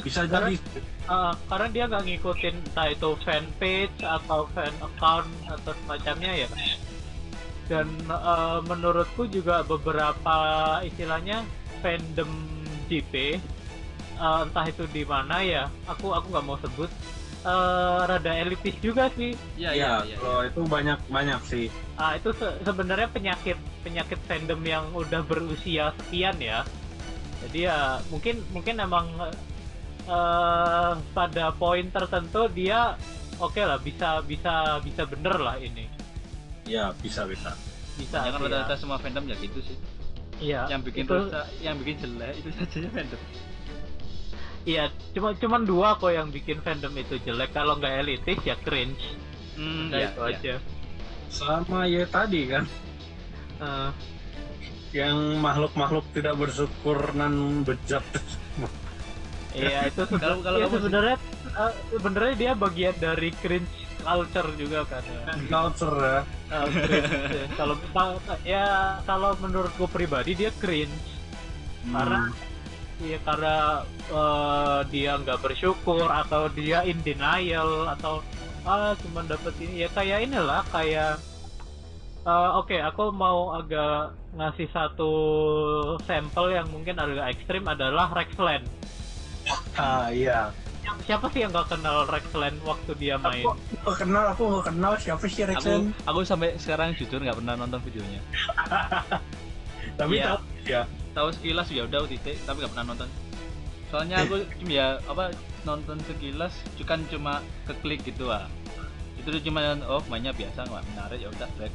bisa 0.00 0.20
Karena- 0.22 0.48
jadi. 0.48 0.56
uh, 1.04 1.32
karena 1.46 1.66
dia 1.68 1.84
nggak 1.86 2.04
ngikutin 2.04 2.54
entah 2.62 2.88
itu 2.88 3.10
fanpage 3.20 3.98
atau 4.00 4.40
fan 4.50 4.74
account 4.78 5.28
atau 5.46 5.72
semacamnya 5.76 6.32
ya 6.36 6.48
dan 7.66 7.86
uh, 8.06 8.62
menurutku 8.62 9.26
juga 9.26 9.60
beberapa 9.62 10.36
istilahnya 10.80 11.42
fandom 11.80 12.30
JP 12.86 13.42
uh, 14.16 14.44
entah 14.44 14.64
itu 14.64 14.84
di 14.88 15.02
mana 15.02 15.40
ya 15.40 15.62
aku 15.84 16.10
aku 16.10 16.26
nggak 16.28 16.44
mau 16.44 16.58
sebut 16.58 16.90
uh, 17.42 18.04
rada 18.04 18.32
elitis 18.34 18.76
juga 18.78 19.08
sih 19.12 19.32
Iya, 19.54 19.70
iya, 19.72 19.90
Ya, 20.04 20.16
iya. 20.16 20.18
itu 20.46 20.60
banyak 20.62 20.98
banyak 21.06 21.40
sih. 21.42 21.66
Ah 21.96 22.12
itu 22.12 22.28
se- 22.32 22.56
sebenarnya 22.60 23.08
penyakit 23.08 23.56
penyakit 23.80 24.18
fandom 24.24 24.60
yang 24.60 24.84
udah 24.92 25.20
berusia 25.22 25.94
sekian 25.96 26.36
ya. 26.36 26.64
Jadi 27.46 27.64
ya 27.64 28.00
mungkin 28.08 28.40
mungkin 28.50 28.76
emang 28.78 29.06
eh 30.06 30.92
pada 31.10 31.50
poin 31.52 31.86
tertentu 31.88 32.46
dia 32.48 32.94
oke 33.36 33.58
lah 33.58 33.78
bisa 33.78 34.22
bisa 34.22 34.78
bisa 34.80 35.02
bener 35.04 35.36
lah 35.36 35.56
ini. 35.58 35.88
Ya 36.64 36.94
bisa 36.98 37.26
bisa. 37.26 37.52
Bisa. 37.96 38.22
Ya 38.22 38.30
kan 38.30 38.38
sih, 38.38 38.46
rata-rata 38.46 38.74
semua 38.76 38.98
fandom 38.98 39.24
ya 39.24 39.36
gitu 39.38 39.60
sih. 39.62 39.76
Iya. 40.36 40.68
Yang 40.68 40.82
bikin 40.92 41.04
itu, 41.08 41.14
rusak, 41.16 41.44
yang 41.58 41.76
bikin 41.80 41.96
jelek 41.96 42.32
itu 42.38 42.48
saja 42.52 42.76
ya 42.84 42.90
fandom. 42.92 43.20
Iya, 44.66 44.84
cuma 45.14 45.30
cuman 45.32 45.62
dua 45.62 45.94
kok 45.94 46.10
yang 46.10 46.28
bikin 46.28 46.58
fandom 46.58 46.90
itu 46.92 47.22
jelek. 47.22 47.54
Kalau 47.54 47.78
nggak 47.78 48.02
elitis 48.02 48.38
ya 48.42 48.58
cringe. 48.58 48.98
Hmm, 49.54 49.88
Udah 49.88 49.96
iya, 49.96 50.08
itu 50.08 50.20
iya. 50.20 50.34
aja. 50.34 50.54
Sama 51.28 51.86
ya 51.86 52.02
tadi 52.04 52.40
kan, 52.46 52.64
Eh, 53.56 53.90
yang 54.92 55.16
makhluk-makhluk 55.38 56.04
tidak 56.10 56.36
bersyukur 56.36 57.14
nan 57.14 57.62
bejat. 57.62 58.04
iya 59.54 59.86
itu 59.86 60.04
Kalau- 60.22 60.42
kalau 60.42 60.58
iya, 60.58 60.66
sih- 60.66 60.74
sebenarnya 60.76 61.16
eh, 61.48 61.72
sebenarnya 61.88 62.34
dia 62.36 62.52
bagian 62.52 62.94
dari 62.96 63.30
cringe 63.32 63.70
culture 63.98 64.50
juga 64.54 64.84
kan 64.84 65.02
ya. 65.02 65.22
Culture 65.48 65.96
ya. 65.96 66.20
Uh, 66.46 66.66
ya. 66.68 67.46
kalau 67.56 67.74
ya 68.44 68.66
kalau 69.02 69.30
menurutku 69.36 69.86
pribadi 69.86 70.36
dia 70.36 70.52
cringe 70.52 70.92
Karena- 71.82 72.30
Iya 72.96 73.18
karena 73.20 73.56
uh, 74.08 74.80
dia 74.88 75.14
nggak 75.14 75.38
bersyukur 75.38 76.06
atau 76.06 76.48
dia 76.48 76.80
in 76.82 76.96
denial 77.00 77.84
atau 77.90 78.24
ah 78.64 78.96
cuma 78.98 79.20
dapat 79.22 79.52
ini 79.60 79.84
ya 79.84 79.88
kayak 79.88 80.24
inilah 80.24 80.64
kayak 80.66 81.20
uh, 82.24 82.56
oke 82.56 82.72
aku 82.74 83.12
mau 83.12 83.52
agak 83.52 84.10
ngasih 84.32 84.66
satu 84.68 85.12
sampel 86.02 86.50
yang 86.50 86.66
mungkin 86.66 86.96
agak 86.96 87.30
ekstrim 87.32 87.62
adalah 87.64 88.10
Rexland 88.10 88.64
Ah 89.76 90.08
iya. 90.08 90.50
Siapa- 90.82 91.02
siapa 91.04 91.26
sih 91.30 91.40
yang 91.40 91.52
nggak 91.52 91.68
kenal 91.68 92.06
Rexland 92.06 92.56
waktu 92.64 92.90
dia 92.96 93.14
main 93.18 93.44
Aku, 93.44 93.52
aku 93.84 93.92
kenal, 93.94 94.24
aku 94.30 94.42
nggak 94.48 94.66
kenal 94.66 94.92
siapa 94.96 95.24
sih 95.26 95.44
Aku 95.44 95.50
Rexen. 95.52 95.82
aku 96.02 96.18
sampai 96.22 96.56
sekarang 96.56 96.96
jujur 96.96 97.20
nggak 97.20 97.36
pernah 97.36 97.54
nonton 97.54 97.78
videonya. 97.82 98.20
Tapi 100.00 100.12
Iya. 100.16 100.24
tahu 100.26 100.38
ya. 100.64 100.82
Tahu 101.16 101.32
sekilas 101.32 101.72
ya 101.72 101.88
udah 101.88 102.04
titik, 102.04 102.36
tapi 102.44 102.60
nggak 102.60 102.76
pernah 102.76 102.92
nonton. 102.92 103.08
Soalnya 103.88 104.20
aku 104.20 104.44
cuma 104.60 104.72
ya 104.76 104.86
apa 105.08 105.32
nonton 105.64 105.96
sekilas 106.04 106.52
kan 106.84 107.00
cuma 107.08 107.40
keklik 107.64 108.04
gitu 108.04 108.28
ah. 108.28 108.44
Itu 109.16 109.32
tuh 109.32 109.42
cuma 109.48 109.64
oh 109.88 110.04
mainnya 110.12 110.36
biasa 110.36 110.68
nggak 110.68 110.84
menarik 110.92 111.18
ya 111.24 111.28
udah 111.32 111.48
back. 111.56 111.72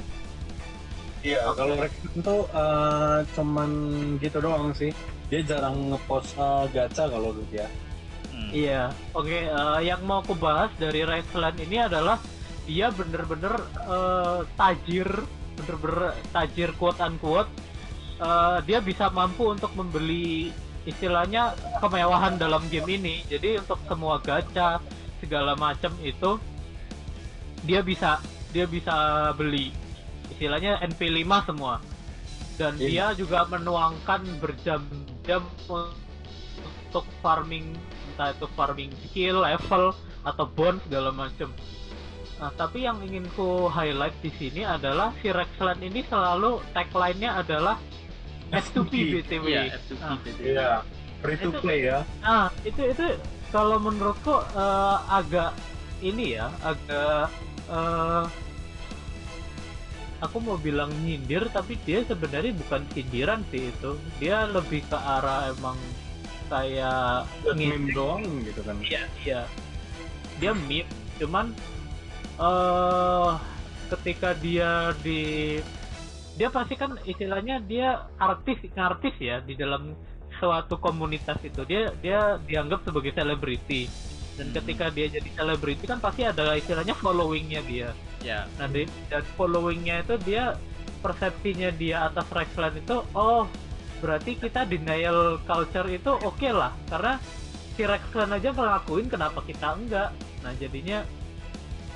Iya, 1.22 1.54
kalau 1.54 1.78
Rexen 1.78 2.18
tuh 2.26 2.50
eh, 2.50 3.18
cuman 3.38 3.70
gitu 4.18 4.38
doang 4.42 4.74
sih. 4.74 4.90
Dia 5.30 5.46
jarang 5.46 5.94
ngepost 5.94 6.34
eh, 6.38 6.66
gacha 6.74 7.06
kalau 7.10 7.34
dia. 7.54 7.70
Hmm. 8.34 8.50
Iya, 8.50 8.84
oke. 9.14 9.30
eh, 9.30 9.80
yang 9.86 10.02
mau 10.02 10.26
aku 10.26 10.34
bahas 10.34 10.74
dari 10.82 11.06
Rexland 11.06 11.62
ini 11.62 11.78
adalah 11.78 12.18
dia 12.66 12.90
bener-bener 12.90 13.54
eh, 13.86 14.40
tajir, 14.58 15.10
bener-bener 15.62 16.18
tajir 16.34 16.74
quote 16.78 17.02
unquote. 17.02 17.50
Eh, 18.22 18.58
dia 18.70 18.78
bisa 18.78 19.10
mampu 19.10 19.50
untuk 19.50 19.74
membeli 19.74 20.54
istilahnya 20.86 21.58
kemewahan 21.82 22.38
dalam 22.38 22.62
game 22.70 23.02
ini. 23.02 23.26
Jadi 23.26 23.58
untuk 23.58 23.82
semua 23.90 24.22
gacha 24.22 24.78
segala 25.18 25.58
macam 25.58 25.90
itu 26.06 26.38
dia 27.66 27.82
bisa 27.82 28.22
dia 28.54 28.70
bisa 28.70 28.94
beli 29.34 29.74
istilahnya 30.30 30.78
NP5 30.86 31.50
semua. 31.50 31.82
Dan 32.62 32.78
Iya. 32.78 33.18
dia 33.18 33.26
juga 33.26 33.50
menuangkan 33.50 34.22
berjam-jam 34.38 35.42
untuk 35.66 37.06
farming 37.26 37.74
entah 38.14 38.38
itu 38.38 38.46
farming 38.54 38.94
skill, 39.10 39.42
level 39.42 39.98
atau 40.22 40.46
bond 40.46 40.78
segala 40.86 41.10
macam. 41.10 41.50
Nah, 42.38 42.54
tapi 42.54 42.86
yang 42.86 43.02
ingin 43.02 43.26
ku 43.34 43.66
highlight 43.66 44.14
di 44.22 44.30
sini 44.38 44.62
adalah 44.62 45.10
si 45.26 45.34
Rexland 45.34 45.82
ini 45.82 46.06
selalu 46.06 46.62
tagline-nya 46.74 47.42
adalah 47.42 47.82
F2P 48.52 48.92
BTW. 49.16 49.46
Iya, 49.48 49.62
F2P 49.78 50.00
Nah, 50.00 50.16
BTW. 50.18 50.46
Iya, 50.46 50.70
free 51.22 51.38
to 51.38 51.50
play 51.56 51.80
ya. 51.86 52.00
Nah, 52.20 52.46
itu 52.62 52.82
itu 52.84 53.06
kalau 53.50 53.78
menurutku 53.78 54.36
eh, 54.52 54.98
agak 55.08 55.52
ini 56.02 56.36
ya, 56.36 56.52
agak 56.62 57.30
eh, 57.68 58.24
aku 60.20 60.38
mau 60.38 60.58
bilang 60.58 60.92
nyindir 61.02 61.50
tapi 61.50 61.80
dia 61.82 62.04
sebenarnya 62.04 62.54
bukan 62.54 62.82
sindiran 62.92 63.42
sih 63.50 63.70
itu. 63.70 63.92
Dia 64.18 64.46
lebih 64.46 64.84
ke 64.86 64.98
arah 64.98 65.50
emang 65.50 65.78
kayak 66.48 67.24
ngin- 67.56 67.88
meme 67.88 67.96
doang 67.96 68.22
gitu 68.44 68.62
kan. 68.62 68.76
Iya, 68.84 69.04
iya. 69.22 69.42
Dia 70.38 70.52
meme, 70.52 70.84
cuman 71.18 71.54
eh 72.36 73.32
ketika 73.92 74.32
dia 74.34 74.96
di 75.00 75.60
dia 76.40 76.48
pasti 76.48 76.80
kan 76.80 76.96
istilahnya 77.04 77.60
dia 77.64 78.08
artis 78.16 78.60
artis 78.76 79.16
ya 79.20 79.44
di 79.44 79.54
dalam 79.60 79.96
suatu 80.40 80.80
komunitas 80.80 81.38
itu. 81.44 81.62
Dia 81.68 81.92
dia 82.00 82.40
dianggap 82.42 82.88
sebagai 82.88 83.12
selebriti. 83.14 83.86
Dan 84.40 84.50
Hmm. 84.50 84.56
ketika 84.64 84.88
dia 84.90 85.12
jadi 85.12 85.30
selebriti 85.36 85.86
kan 85.86 86.00
pasti 86.00 86.24
ada 86.24 86.56
istilahnya 86.56 86.96
followingnya 86.96 87.62
dia. 87.68 87.90
Ya. 88.24 88.48
Nah 88.58 88.72
di, 88.72 88.88
dan 89.12 89.22
followingnya 89.36 90.08
itu 90.08 90.16
dia 90.24 90.56
persepsinya 91.04 91.70
dia 91.76 92.08
atas 92.08 92.30
Rexland 92.30 92.78
itu 92.78 93.02
oh 93.18 93.50
berarti 94.02 94.38
kita 94.38 94.66
denial 94.66 95.38
culture 95.46 95.90
itu 95.92 96.12
oke 96.16 96.50
lah. 96.50 96.72
Karena 96.88 97.20
si 97.76 97.84
Rexland 97.84 98.32
aja 98.34 98.50
ngelakuin 98.56 99.08
kenapa 99.12 99.44
kita 99.44 99.78
enggak? 99.78 100.10
Nah 100.42 100.52
jadinya 100.58 101.04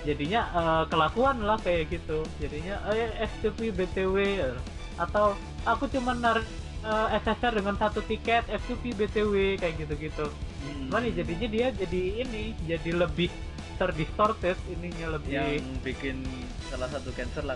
jadinya 0.06 0.42
eh, 0.54 0.84
kelakuan 0.88 1.42
lah 1.42 1.58
kayak 1.60 1.90
gitu. 1.90 2.22
Jadinya 2.38 2.80
eh 2.94 3.26
F2P 3.26 3.74
BTW 3.74 4.16
atau 4.96 5.36
aku 5.68 5.90
cuma 5.92 6.16
narik 6.16 6.46
eh, 6.86 7.08
SSR 7.26 7.60
dengan 7.60 7.76
satu 7.76 8.00
tiket 8.06 8.48
F2P 8.48 8.96
BTW 8.96 9.60
kayak 9.60 9.76
gitu-gitu. 9.82 10.30
Hmm. 10.66 10.90
cuman 10.90 11.06
ya 11.06 11.22
jadinya 11.22 11.48
dia 11.50 11.68
jadi 11.70 12.02
ini 12.26 12.58
jadi 12.66 13.06
lebih 13.06 13.30
terdistorted 13.78 14.58
ininya 14.72 15.14
lebih 15.20 15.30
yang 15.36 15.68
bikin 15.86 16.26
salah 16.74 16.90
satu 16.90 17.14
cancer 17.14 17.46
lah 17.46 17.54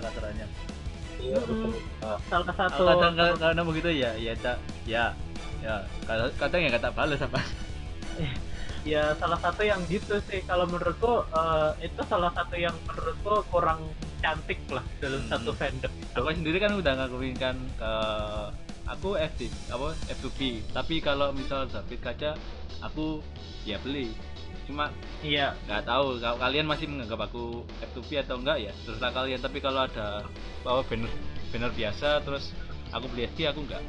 Iya, 1.19 1.35
betul. 1.43 1.75
Ah, 1.99 2.15
salah 2.31 2.53
satu. 2.55 2.81
Kadang 2.87 3.13
kadang 3.35 3.65
begitu 3.67 3.89
ya 3.91 4.15
ya 4.15 4.31
cak. 4.39 4.55
Ya 4.87 5.11
ya. 5.59 5.83
Kadang 6.39 6.61
ya 6.63 6.69
kata 6.71 6.95
balas 6.95 7.19
apa 7.19 7.43
ya 8.83 9.15
salah 9.17 9.39
satu 9.39 9.61
yang 9.63 9.79
gitu 9.87 10.19
sih. 10.27 10.39
Kalau 10.43 10.65
menurutku 10.65 11.23
eh, 11.29 11.87
itu 11.87 12.01
salah 12.07 12.31
satu 12.31 12.55
yang 12.55 12.75
menurutku 12.87 13.43
kurang 13.49 13.83
cantik 14.19 14.59
lah 14.71 14.83
dalam 14.99 15.21
Hmm. 15.25 15.31
satu 15.31 15.51
fandom. 15.55 15.91
Aku 16.15 16.27
sendiri 16.31 16.57
kan 16.59 16.75
udah 16.75 16.93
ngakuin 16.95 17.35
kan 17.35 17.55
ke 17.79 17.93
aku 18.89 19.15
FD 19.15 19.53
apa 19.69 19.93
F2P 20.09 20.65
tapi 20.73 20.97
kalau 20.97 21.29
misal 21.29 21.69
David 21.69 21.99
kaca 22.01 22.31
aku 22.81 23.21
ya 23.63 23.77
beli. 23.79 24.11
Cuma 24.65 24.89
iya. 25.21 25.53
nggak 25.65 25.85
tahu 25.87 26.17
kalau 26.21 26.37
kalian 26.37 26.67
masih 26.67 26.85
menganggap 26.89 27.29
aku 27.29 27.65
F2P 27.93 28.21
atau 28.21 28.37
enggak 28.37 28.57
ya 28.59 28.71
terserah 28.85 29.13
kalian. 29.13 29.39
Tapi 29.39 29.57
kalau 29.61 29.85
ada 29.85 30.25
bawa 30.61 30.81
banner 30.85 31.09
banner 31.49 31.71
biasa 31.73 32.21
terus 32.21 32.51
aku 32.91 33.05
beli 33.09 33.25
FD 33.29 33.39
aku 33.49 33.61
enggak. 33.65 33.81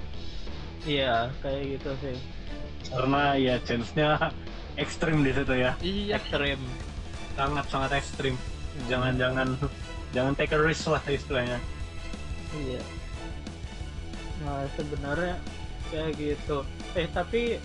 Iya 0.87 1.29
kayak 1.45 1.63
gitu 1.77 1.91
sih. 2.01 2.17
Karena 2.89 3.37
ya 3.37 3.55
chance-nya 3.61 4.33
ekstrim 4.79 5.23
di 5.27 5.33
situ 5.35 5.55
ya. 5.57 5.73
iya 5.81 6.19
ekstrim 6.21 6.61
Sangat 7.39 7.67
sangat 7.73 7.91
ekstrim. 7.99 8.35
Jangan 8.91 9.17
jangan 9.17 9.49
jangan 10.15 10.33
take 10.37 10.53
a 10.53 10.61
risk 10.61 10.91
lah 10.91 11.03
istilahnya. 11.07 11.59
iya 12.51 12.83
nah 14.41 14.65
sebenarnya 14.75 15.37
kayak 15.93 16.17
gitu 16.17 16.65
eh 16.97 17.07
tapi 17.13 17.61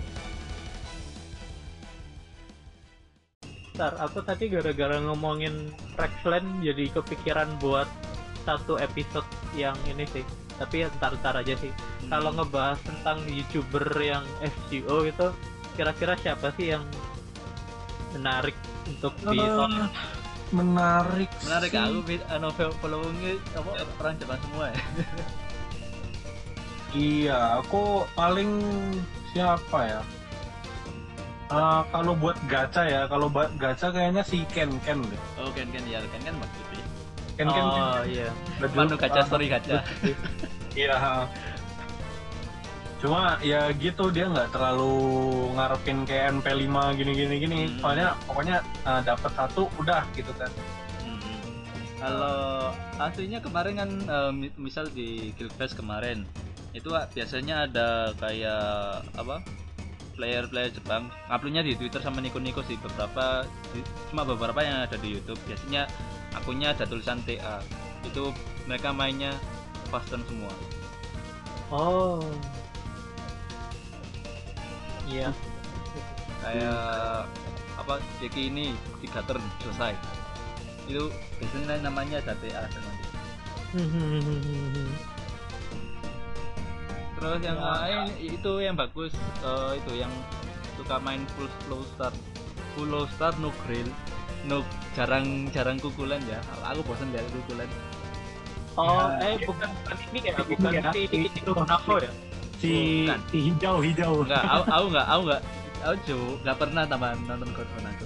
Ntar, 3.76 3.92
aku 4.00 4.24
tadi 4.24 4.48
gara-gara 4.48 4.96
ngomongin 5.04 5.68
Rexland 6.00 6.64
jadi 6.64 6.88
kepikiran 6.96 7.60
buat 7.60 7.84
satu 8.48 8.80
episode 8.80 9.28
yang 9.52 9.76
ini 9.84 10.08
sih 10.08 10.24
tapi 10.56 10.86
ya 10.86 10.88
ntar-ntar 10.96 11.36
aja 11.36 11.52
sih 11.60 11.68
kalau 12.08 12.32
ngebahas 12.32 12.80
tentang 12.80 13.20
youtuber 13.28 13.84
yang 14.00 14.24
FGO 14.40 15.04
itu 15.04 15.28
kira-kira 15.76 16.16
siapa 16.16 16.48
sih 16.56 16.72
yang 16.72 16.84
menarik 18.10 18.56
untuk 18.86 19.12
ditonton 19.20 19.92
menarik. 20.48 21.28
menarik 21.42 21.70
sih. 21.70 21.78
aku 21.78 21.98
bid- 22.02 22.26
anu 22.26 22.48
followingnya 22.54 23.32
apa 23.52 23.70
orang 23.98 24.14
Jepang 24.16 24.40
semua 24.40 24.64
ya 24.68 24.80
Iya, 26.96 27.60
aku 27.60 28.08
paling 28.16 28.56
siapa 29.28 29.78
ya? 29.84 30.00
Ah, 31.46 31.84
kalau 31.92 32.16
buat 32.16 32.40
gacha 32.48 32.82
ya, 32.82 33.04
kalau 33.04 33.28
buat 33.28 33.52
gacha 33.54 33.92
kayaknya 33.92 34.24
si 34.24 34.48
Ken 34.48 34.72
Ken 34.80 35.04
deh. 35.04 35.20
oh 35.36 35.52
kan 35.52 35.68
kan 35.68 35.84
ya 35.84 36.00
kan 36.00 36.34
bagus 36.34 36.64
sih 36.72 36.82
Ken 37.36 37.46
Ken. 37.46 37.62
oh 37.62 38.00
iya 38.02 38.28
baju- 38.56 38.76
Manu 38.80 38.96
gacha 38.96 39.20
story 39.22 39.46
gacha 39.46 39.84
Iya. 40.72 41.28
Cuma 42.96 43.36
ya 43.44 43.68
gitu 43.76 44.08
dia 44.08 44.24
nggak 44.26 44.56
terlalu 44.56 44.96
ngarepin 45.52 46.08
kayak 46.08 46.40
NP5 46.40 46.74
gini-gini 46.96 47.34
gini. 47.36 47.58
Hmm. 47.68 47.78
Soalnya 47.80 48.08
pokoknya 48.24 48.56
ah, 48.88 49.00
dapat 49.04 49.30
satu 49.36 49.68
udah 49.76 50.02
gitu 50.16 50.32
kan. 50.36 50.48
Hmm. 51.04 51.20
Kalau 52.00 52.72
aslinya 52.96 53.40
kemarin 53.40 53.74
kan 53.76 53.90
eh, 54.04 54.30
mi- 54.32 54.56
misal 54.56 54.88
di 54.88 55.32
Guild 55.36 55.52
Fest 55.56 55.76
kemarin 55.76 56.24
itu 56.72 56.92
ah, 56.92 57.08
biasanya 57.08 57.68
ada 57.68 58.12
kayak 58.16 59.00
apa 59.16 59.40
player-player 60.16 60.72
Jepang 60.72 61.12
nguploadnya 61.28 61.60
di 61.60 61.76
Twitter 61.76 62.00
sama 62.00 62.24
Niko-Niko 62.24 62.64
sih 62.64 62.80
beberapa 62.80 63.44
di- 63.72 63.84
cuma 64.08 64.24
beberapa 64.24 64.60
yang 64.64 64.84
ada 64.84 64.96
di 64.96 65.12
YouTube 65.12 65.36
biasanya 65.44 65.84
akunnya 66.32 66.72
ada 66.72 66.88
tulisan 66.88 67.20
TA 67.24 67.60
itu 68.00 68.32
mereka 68.64 68.92
mainnya 68.92 69.32
custom 69.92 70.24
semua 70.24 70.52
oh 71.68 72.24
iya. 75.06 75.30
Kayak 76.42 77.26
apa 77.76 77.94
Jeki 78.20 78.42
ini 78.50 78.66
tiga 79.02 79.20
turn 79.26 79.42
selesai. 79.62 79.94
Itu 80.86 81.10
biasanya 81.38 81.82
namanya 81.82 82.22
ada 82.22 82.34
TA 82.38 82.62
teman 82.70 82.94
Terus 87.16 87.40
yang 87.42 87.58
Ya. 87.58 87.64
lain 87.80 88.00
itu 88.20 88.52
yang 88.60 88.76
bagus 88.76 89.12
eh, 89.42 89.72
itu 89.80 89.92
yang 89.96 90.12
suka 90.76 91.00
main 91.00 91.24
full 91.34 91.48
slow 91.64 91.82
start, 91.96 92.14
full 92.76 92.86
low 92.86 93.08
start 93.16 93.34
no 93.40 93.48
grill, 93.64 93.88
no 94.44 94.60
jarang 94.92 95.48
jarang 95.50 95.80
kukulan 95.80 96.20
ya. 96.28 96.38
Aku 96.70 96.84
bosan 96.84 97.08
lihat 97.10 97.26
kukulan. 97.32 97.68
oh 98.76 99.08
Ya, 99.16 99.32
eh 99.32 99.36
bukan 99.40 99.70
ini 100.12 100.18
ya 100.20 100.36
bukan 100.36 100.72
ya, 100.76 100.90
si 100.92 101.02
Honako 101.48 101.96
ya 101.96 102.12
Si, 102.66 102.74
Bukan. 103.04 103.20
si 103.26 103.38
hijau 103.44 103.76
hijau. 103.78 104.12
Enggak, 104.22 104.42
aku, 104.52 104.62
aku 104.66 104.84
enggak, 104.88 105.06
aku 105.06 105.20
enggak, 105.22 105.40
aku 105.80 105.94
juga 106.04 106.26
enggak 106.36 106.56
pernah 106.58 106.82
tambah 106.84 107.10
nonton 107.22 107.50
Godfan 107.52 107.86
aku. 107.86 108.04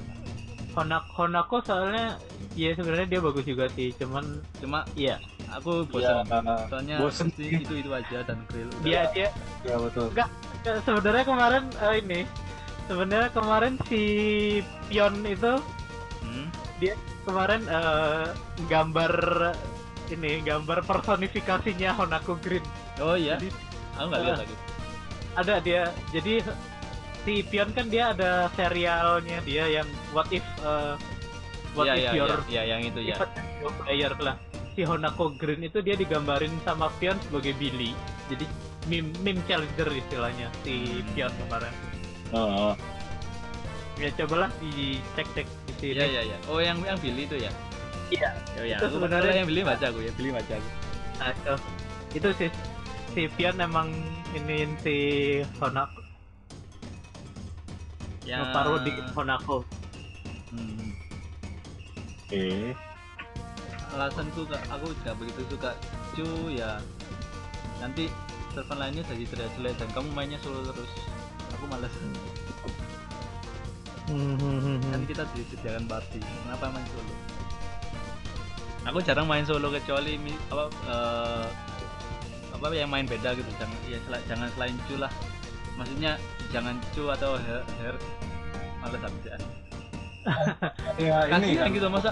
Honak 0.70 1.04
Honako 1.10 1.56
soalnya 1.60 2.06
ya 2.54 2.70
sebenarnya 2.72 3.08
dia 3.08 3.20
bagus 3.20 3.42
juga 3.42 3.66
sih 3.68 3.90
cuman 3.92 4.22
Cuma 4.56 4.86
iya 4.94 5.18
aku 5.50 5.82
bosan. 5.84 6.22
Iya, 6.22 6.54
Soalnya 6.68 6.96
bosen 6.96 7.26
pasti 7.26 7.42
sih. 7.42 7.58
itu 7.58 7.74
itu 7.76 7.90
aja 7.90 8.22
dan 8.22 8.38
grill. 8.46 8.70
Udah. 8.70 8.84
dia 8.84 9.02
dia 9.10 9.28
ya 9.66 9.76
betul. 9.76 10.06
eh, 10.62 10.78
sebenarnya 10.80 11.24
kemarin 11.24 11.62
eh, 11.74 11.94
ini 11.98 12.20
sebenarnya 12.86 13.30
kemarin 13.30 13.74
si 13.86 14.02
Pion 14.86 15.14
itu 15.24 15.58
Hmm? 16.20 16.46
kemarin 17.24 17.66
eh, 17.66 18.26
gambar 18.68 19.12
ini 20.08 20.38
gambar 20.40 20.84
personifikasinya 20.84 21.92
Honako 21.92 22.38
Green 22.38 22.62
Oh 22.98 23.18
iya, 23.18 23.36
Jadi- 23.36 23.50
aku 24.00 24.06
enggak 24.08 24.22
lihat 24.24 24.38
lagi. 24.40 24.54
ada 25.32 25.54
dia 25.60 25.82
jadi 26.10 26.32
si 27.20 27.34
Pion 27.44 27.68
kan 27.70 27.86
dia 27.86 28.10
ada 28.10 28.48
serialnya 28.50 29.38
dia 29.44 29.68
yang 29.70 29.86
What 30.10 30.32
If 30.32 30.42
eh, 30.64 30.94
What 31.76 31.86
Iya 31.86 31.92
If 31.92 32.00
iya 32.00 32.10
Your 32.16 32.30
iya, 32.32 32.40
iya, 32.48 32.62
yang 32.66 32.80
itu 32.82 33.00
ya. 33.04 33.16
Your 33.60 33.72
Player 33.76 34.12
lah 34.18 34.36
si 34.70 34.82
Honako 34.82 35.36
Green 35.36 35.60
itu 35.60 35.78
dia 35.80 35.94
digambarin 35.94 36.50
sama 36.64 36.88
Pion 36.96 37.20
sebagai 37.20 37.52
Billy 37.54 37.92
jadi 38.26 38.46
meme, 38.86 39.12
meme 39.20 39.42
challenger 39.44 39.86
istilahnya 39.90 40.48
si 40.62 40.74
Hmm. 40.98 41.08
Pion 41.12 41.32
kemarin 41.38 41.74
Oh, 42.30 42.78
ya 43.98 44.06
cobalah 44.14 44.48
dicek-cek 44.58 45.44
di 45.66 45.72
sini 45.76 45.98
Iya 45.98 46.06
iya 46.08 46.22
iya. 46.24 46.36
Oh 46.46 46.56
yang 46.56 46.78
yang 46.80 46.94
Billy 46.96 47.26
itu 47.26 47.36
ya. 47.36 47.50
Iya. 48.08 48.30
Oh 48.54 48.62
ya, 48.62 48.78
Itu 48.78 48.86
aku 48.86 48.94
sebenarnya- 48.96 49.18
sebenarnya 49.18 49.34
yang 49.36 49.48
Billy 49.50 49.62
baca 49.62 49.84
aku 49.84 49.98
ya, 50.00 50.12
Billy 50.14 50.30
baca 50.30 50.52
aku. 50.54 50.68
Nah, 51.18 51.28
itu, 51.30 51.54
itu 52.16 52.28
sih 52.38 52.48
si 53.10 53.26
Pion 53.34 53.58
emang 53.58 53.90
iniin 54.38 54.78
si 54.82 54.96
Honako. 55.58 56.00
Ya. 58.22 58.46
parodi 58.54 58.94
Honako. 59.14 59.56
Hmm. 60.54 60.94
Oke. 62.26 62.74
alasanku 63.90 64.46
kak 64.46 64.62
aku 64.70 64.94
juga 65.02 65.12
begitu 65.18 65.42
suka 65.50 65.74
cu 66.14 66.26
ya. 66.54 66.78
Nanti 67.82 68.06
server 68.54 68.78
lainnya 68.78 69.02
jadi 69.10 69.26
jelek 69.26 69.74
dan 69.82 69.88
kamu 69.90 70.08
mainnya 70.14 70.38
solo 70.46 70.62
terus. 70.70 70.90
Aku 71.58 71.66
malas. 71.66 71.90
Kan 74.94 75.02
kita 75.10 75.26
disediakan 75.34 75.90
party. 75.90 76.22
Kenapa 76.22 76.70
main 76.70 76.86
solo? 76.94 77.14
Aku 78.94 78.98
jarang 79.02 79.26
main 79.26 79.42
solo 79.42 79.74
kecuali 79.74 80.18
apa 80.50 80.64
eh, 80.86 81.46
apa 82.60 82.76
yang 82.76 82.92
main 82.92 83.08
beda 83.08 83.32
gitu 83.32 83.48
jangan 83.56 83.78
ya 83.88 83.98
sela- 84.04 84.24
jangan 84.28 84.48
selain 84.52 84.76
cu 84.84 84.94
lah. 85.00 85.12
Maksudnya 85.80 86.12
jangan 86.52 86.76
cu 86.92 87.08
atau 87.08 87.40
her, 87.40 87.64
her 87.80 87.96
malas 88.84 89.00
habis 89.00 89.24
ya 91.00 91.24
ini 91.24 91.56
kasihan 91.56 91.68
kan. 91.68 91.76
gitu 91.80 91.88
masa 91.88 92.10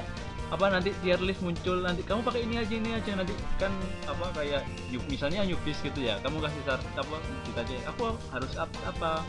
apa 0.49 0.65
nanti 0.73 0.97
tier 1.05 1.21
list 1.21 1.45
muncul 1.45 1.85
nanti 1.85 2.01
kamu 2.01 2.25
pakai 2.25 2.41
ini 2.49 2.57
aja 2.57 2.73
ini 2.73 2.97
aja 2.97 3.13
nanti 3.21 3.37
kan 3.61 3.69
apa 4.09 4.33
kayak 4.33 4.65
misalnya 5.13 5.45
newbies 5.45 5.77
gitu 5.85 6.01
ya 6.01 6.17
kamu 6.25 6.41
kasih 6.41 6.61
saran 6.65 6.89
apa 6.97 7.17
ditanya 7.45 7.77
aku 7.93 8.17
harus 8.33 8.53
up, 8.57 8.71
apa? 8.89 9.21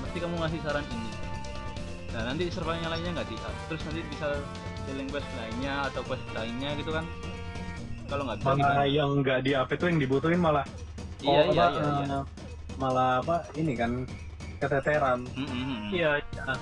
Mesti 0.00 0.18
kamu 0.24 0.34
ngasih 0.40 0.60
saran 0.64 0.84
ini. 0.88 1.10
Nah 2.16 2.22
nanti 2.32 2.48
servernya 2.48 2.88
lainnya 2.88 3.20
nggak 3.20 3.28
di 3.28 3.36
terus 3.68 3.82
nanti 3.84 4.00
bisa 4.08 4.26
healing 4.88 5.08
quest 5.12 5.28
lainnya 5.36 5.74
atau 5.92 6.00
quest 6.08 6.24
lainnya 6.32 6.72
gitu 6.80 6.90
kan 6.92 7.04
kalau 8.08 8.22
nggak 8.28 8.38
bisa 8.40 8.46
malah 8.46 8.58
gimana 8.58 8.84
yang 8.88 9.10
nggak 9.20 9.38
di 9.44 9.52
up 9.54 9.68
itu 9.70 9.84
yang 9.88 9.98
dibutuhin 10.00 10.40
malah 10.40 10.66
iya 11.22 11.40
oh, 11.42 11.52
iya 11.52 11.64
apa, 11.66 11.78
iya 11.78 11.90
iya 11.90 12.06
eh, 12.18 12.24
malah 12.80 13.10
apa 13.22 13.36
ini 13.58 13.72
kan 13.76 13.90
keteteran 14.62 15.26
Mm, 15.34 15.46
mm. 15.46 15.80
Iya. 15.90 16.10
iya. 16.22 16.54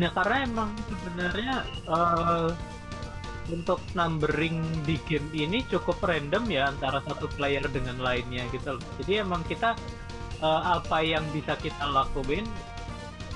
Nah 0.00 0.10
karena 0.16 0.36
emang 0.44 0.70
sebenarnya 0.88 1.54
eh, 1.88 2.48
untuk 3.50 3.80
numbering 3.98 4.62
di 4.86 4.96
game 5.08 5.26
ini 5.34 5.64
cukup 5.66 5.98
random 6.04 6.46
ya 6.48 6.70
antara 6.70 7.02
satu 7.02 7.26
player 7.34 7.64
dengan 7.72 7.98
lainnya 7.98 8.46
gitu 8.54 8.76
loh. 8.78 8.84
Jadi 9.00 9.12
emang 9.24 9.42
kita 9.48 9.76
eh, 10.40 10.62
apa 10.76 11.00
yang 11.04 11.24
bisa 11.32 11.56
kita 11.60 11.84
lakuin 11.88 12.44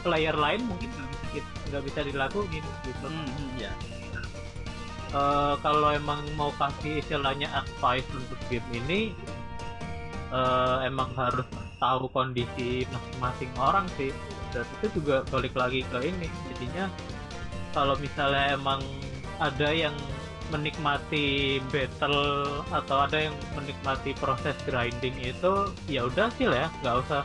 player 0.05 0.37
lain 0.37 0.69
mungkin 0.69 0.93
nggak 0.93 1.09
bisa 1.33 1.49
nggak 1.73 1.83
bisa 1.89 2.01
dilakuin 2.05 2.65
gitu. 2.85 3.07
Mm, 3.09 3.25
mm, 3.25 3.51
iya 5.15 5.23
Eh, 5.23 5.55
kalau 5.63 5.95
emang 5.95 6.27
mau 6.35 6.51
kasih 6.59 6.99
istilahnya 6.99 7.47
advice 7.55 8.07
untuk 8.11 8.39
game 8.51 8.67
ini 8.75 9.15
eh, 10.35 10.77
emang 10.91 11.07
harus 11.15 11.47
tahu 11.79 12.11
kondisi 12.11 12.83
masing-masing 12.91 13.53
orang 13.55 13.87
sih 13.95 14.11
dan 14.51 14.67
itu 14.81 14.99
juga 14.99 15.23
balik 15.31 15.55
lagi 15.55 15.87
ke 15.87 15.99
ini 16.03 16.27
jadinya 16.51 16.91
kalau 17.71 17.95
misalnya 17.99 18.55
emang 18.55 18.83
ada 19.39 19.71
yang 19.71 19.95
menikmati 20.51 21.59
battle 21.73 22.63
atau 22.71 23.07
ada 23.07 23.31
yang 23.31 23.37
menikmati 23.59 24.15
proses 24.19 24.55
grinding 24.67 25.15
itu 25.19 25.71
ya 25.87 26.07
udah 26.07 26.31
sih 26.35 26.47
lah 26.47 26.67
ya 26.67 26.69
nggak 26.83 26.97
usah 27.07 27.23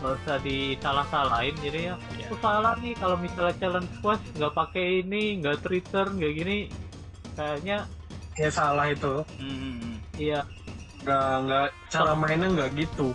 nggak 0.00 0.12
usah 0.24 0.36
disalah-salahin 0.40 1.54
jadi 1.60 1.92
ya 1.92 1.94
Iya. 2.16 2.24
aku 2.28 2.34
salah 2.40 2.74
nih 2.80 2.94
kalau 2.96 3.16
misalnya 3.20 3.54
challenge 3.60 3.92
quest 4.00 4.24
nggak 4.36 4.54
pakai 4.56 5.04
ini 5.04 5.40
nggak 5.44 5.60
return 5.68 6.16
kayak 6.16 6.34
gini 6.40 6.56
kayaknya 7.34 7.78
kayak 8.34 8.52
salah 8.52 8.86
itu. 8.88 9.22
Mm, 9.38 9.50
mm, 9.50 9.74
mm. 9.76 9.96
iya. 10.16 10.40
Nggak 11.00 11.24
nggak 11.44 11.66
cara 11.88 12.12
mainnya 12.14 12.48
nggak 12.50 12.70
gitu. 12.76 13.12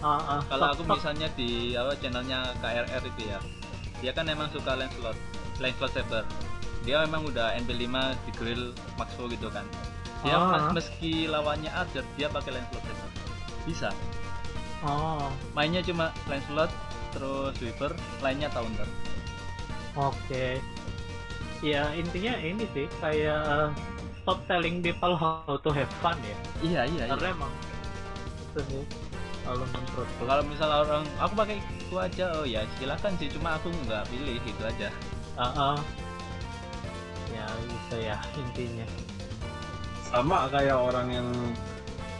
Ah, 0.00 0.40
ah, 0.40 0.40
kalau 0.48 0.72
aku 0.72 0.82
stop- 0.84 0.96
misalnya 0.96 1.28
di 1.36 1.76
apa 1.76 1.92
channelnya 2.00 2.40
KRR 2.58 3.02
itu 3.04 3.22
ya. 3.28 3.38
Dia 4.00 4.12
kan 4.16 4.24
emang 4.26 4.48
suka 4.48 4.72
Lancelot 4.72 5.16
Lancelot 5.60 5.92
Saber. 5.92 6.24
Dia 6.80 7.04
memang 7.04 7.28
udah 7.28 7.52
NP5 7.60 7.92
di 8.24 8.32
grill 8.32 8.64
Maxo 8.96 9.28
gitu 9.28 9.52
kan. 9.52 9.68
Dia 10.24 10.36
Ah. 10.36 10.72
meski 10.72 11.28
lawannya 11.28 11.68
Archer 11.68 12.04
dia 12.16 12.28
pakai 12.28 12.56
Lancelot 12.56 12.80
Saber. 12.82 13.08
Bisa. 13.68 13.90
Oh 14.80 15.28
mainnya 15.52 15.84
cuma 15.84 16.08
Lancelot 16.24 16.72
terus 17.12 17.52
Weaver 17.60 17.92
lainnya 18.24 18.48
Taunter 18.48 18.88
Oke. 19.92 20.56
Ya 21.60 21.92
intinya 21.92 22.34
ini 22.40 22.64
sih 22.72 22.88
kayak 23.04 23.40
uh, 23.44 23.68
stop 24.24 24.40
telling 24.48 24.80
people 24.80 25.12
how 25.12 25.44
to 25.60 25.70
have 25.72 25.90
fun 26.00 26.16
ya. 26.24 26.36
iya 26.64 26.80
iya, 26.88 27.04
iya. 27.04 27.12
Karena 27.12 27.28
emang 27.36 27.52
itu 28.50 28.60
sih 28.66 28.82
kalau 29.40 29.64
menurutku. 29.64 30.22
kalau 30.24 30.42
misalnya 30.44 30.76
orang 30.84 31.04
aku 31.16 31.32
pakai 31.36 31.56
itu 31.60 31.96
aja 31.96 32.24
oh 32.36 32.44
ya 32.44 32.60
silakan 32.76 33.12
sih 33.16 33.28
cuma 33.32 33.56
aku 33.56 33.68
nggak 33.88 34.04
pilih 34.08 34.36
itu 34.40 34.62
aja 34.64 34.88
Ah, 35.38 35.76
ah. 35.76 35.78
Ya 37.32 37.46
gitu 37.64 37.96
ya 38.04 38.16
intinya. 38.36 38.84
sama 40.10 40.50
kayak 40.50 40.74
orang 40.76 41.08
yang 41.08 41.28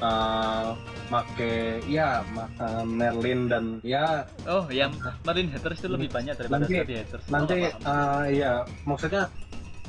uh, 0.01 0.75
make 1.09 1.49
ya 1.87 2.21
make 2.33 2.61
Merlin 2.85 3.47
dan 3.47 3.65
ya. 3.81 4.25
Oh 4.45 4.65
yang 4.69 4.93
Marine 5.23 5.49
haters 5.49 5.81
itu 5.81 5.89
lebih 5.89 6.09
banyak 6.09 6.35
daripada 6.35 6.65
Nanti- 6.65 6.77
haters. 6.81 7.25
Oh, 7.25 7.33
nanti 7.33 7.59
uh, 7.85 8.25
ya 8.27 8.53
maksudnya 8.85 9.29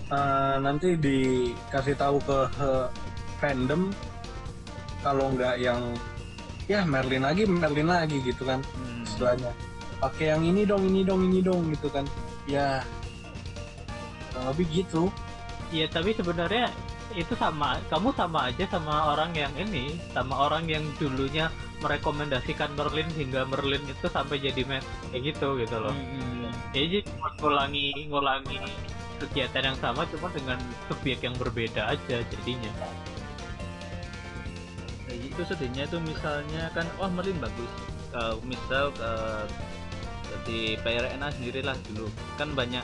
uh, 0.08 0.56
nanti 0.60 0.96
dikasih 0.96 1.96
tahu 1.96 2.20
ke 2.24 2.40
uh, 2.60 2.88
fandom 3.40 3.90
kalau 5.02 5.34
nggak 5.34 5.58
yang 5.58 5.82
ya 6.70 6.86
Merlin 6.86 7.26
lagi 7.26 7.44
Merlin 7.44 7.90
lagi 7.90 8.22
gitu 8.22 8.46
kan 8.46 8.62
Hmm. 8.78 9.04
istilahnya. 9.04 9.52
Pakai 10.02 10.34
yang 10.34 10.42
ini 10.42 10.66
dong 10.66 10.82
ini 10.86 11.02
dong 11.02 11.22
ini 11.26 11.40
dong 11.42 11.70
gitu 11.70 11.90
kan. 11.90 12.06
Ya. 12.46 12.82
Lebih 14.34 14.66
gitu. 14.74 15.12
Iya 15.72 15.88
tapi 15.88 16.12
sebenarnya 16.12 16.68
itu 17.14 17.34
sama 17.36 17.78
kamu 17.92 18.10
sama 18.16 18.50
aja 18.52 18.66
sama 18.70 19.14
orang 19.16 19.32
yang 19.36 19.54
ini 19.60 20.00
sama 20.16 20.50
orang 20.50 20.68
yang 20.68 20.84
dulunya 20.98 21.52
merekomendasikan 21.82 22.72
Merlin 22.78 23.10
hingga 23.18 23.46
Merlin 23.50 23.82
itu 23.90 24.06
sampai 24.08 24.38
jadi 24.38 24.62
match 24.70 24.86
kayak 25.10 25.34
gitu 25.34 25.58
gitu 25.60 25.78
loh. 25.82 25.94
Hmm. 25.94 26.54
Ya, 26.72 26.88
jadi 26.88 26.98
cuma 27.10 27.30
ngulangi 27.42 28.08
ngulangi 28.08 28.60
kegiatan 29.18 29.74
yang 29.74 29.78
sama 29.82 30.06
cuma 30.10 30.30
dengan 30.34 30.60
subjek 30.88 31.20
yang 31.26 31.36
berbeda 31.36 31.90
aja 31.90 32.22
jadinya. 32.22 32.72
Kayak 35.10 35.20
gitu 35.26 35.42
sedihnya 35.52 35.90
itu 35.90 35.98
misalnya 36.00 36.70
kan 36.72 36.86
wah 37.02 37.10
Merlin 37.10 37.42
bagus 37.42 37.72
Eh, 38.12 38.36
misal 38.44 38.92
eh, 39.00 39.44
di 40.44 40.76
player 40.84 41.08
NA 41.16 41.32
sendiri 41.32 41.64
lah 41.64 41.80
dulu 41.88 42.12
kan 42.36 42.52
banyak 42.52 42.84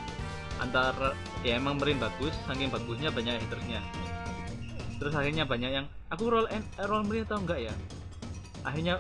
antar 0.64 0.96
ya 1.44 1.60
emang 1.60 1.76
Merlin 1.76 2.00
bagus 2.00 2.32
saking 2.48 2.72
bagusnya 2.72 3.12
banyak 3.12 3.36
hatersnya 3.36 3.84
terus 4.98 5.14
akhirnya 5.14 5.46
banyak 5.46 5.72
yang 5.72 5.86
aku 6.10 6.30
roll 6.30 6.48
N, 6.50 6.62
eh, 6.78 6.86
roll 6.90 7.06
Merlin 7.06 7.26
atau 7.26 7.40
enggak 7.42 7.60
ya? 7.70 7.74
Akhirnya 8.66 9.00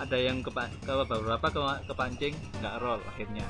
ada 0.00 0.16
yang 0.16 0.40
kepa, 0.40 0.68
ke 0.84 0.92
beberapa 1.04 1.46
ke, 1.48 1.60
kepancing 1.88 2.34
nggak 2.60 2.80
roll 2.80 3.00
akhirnya. 3.08 3.44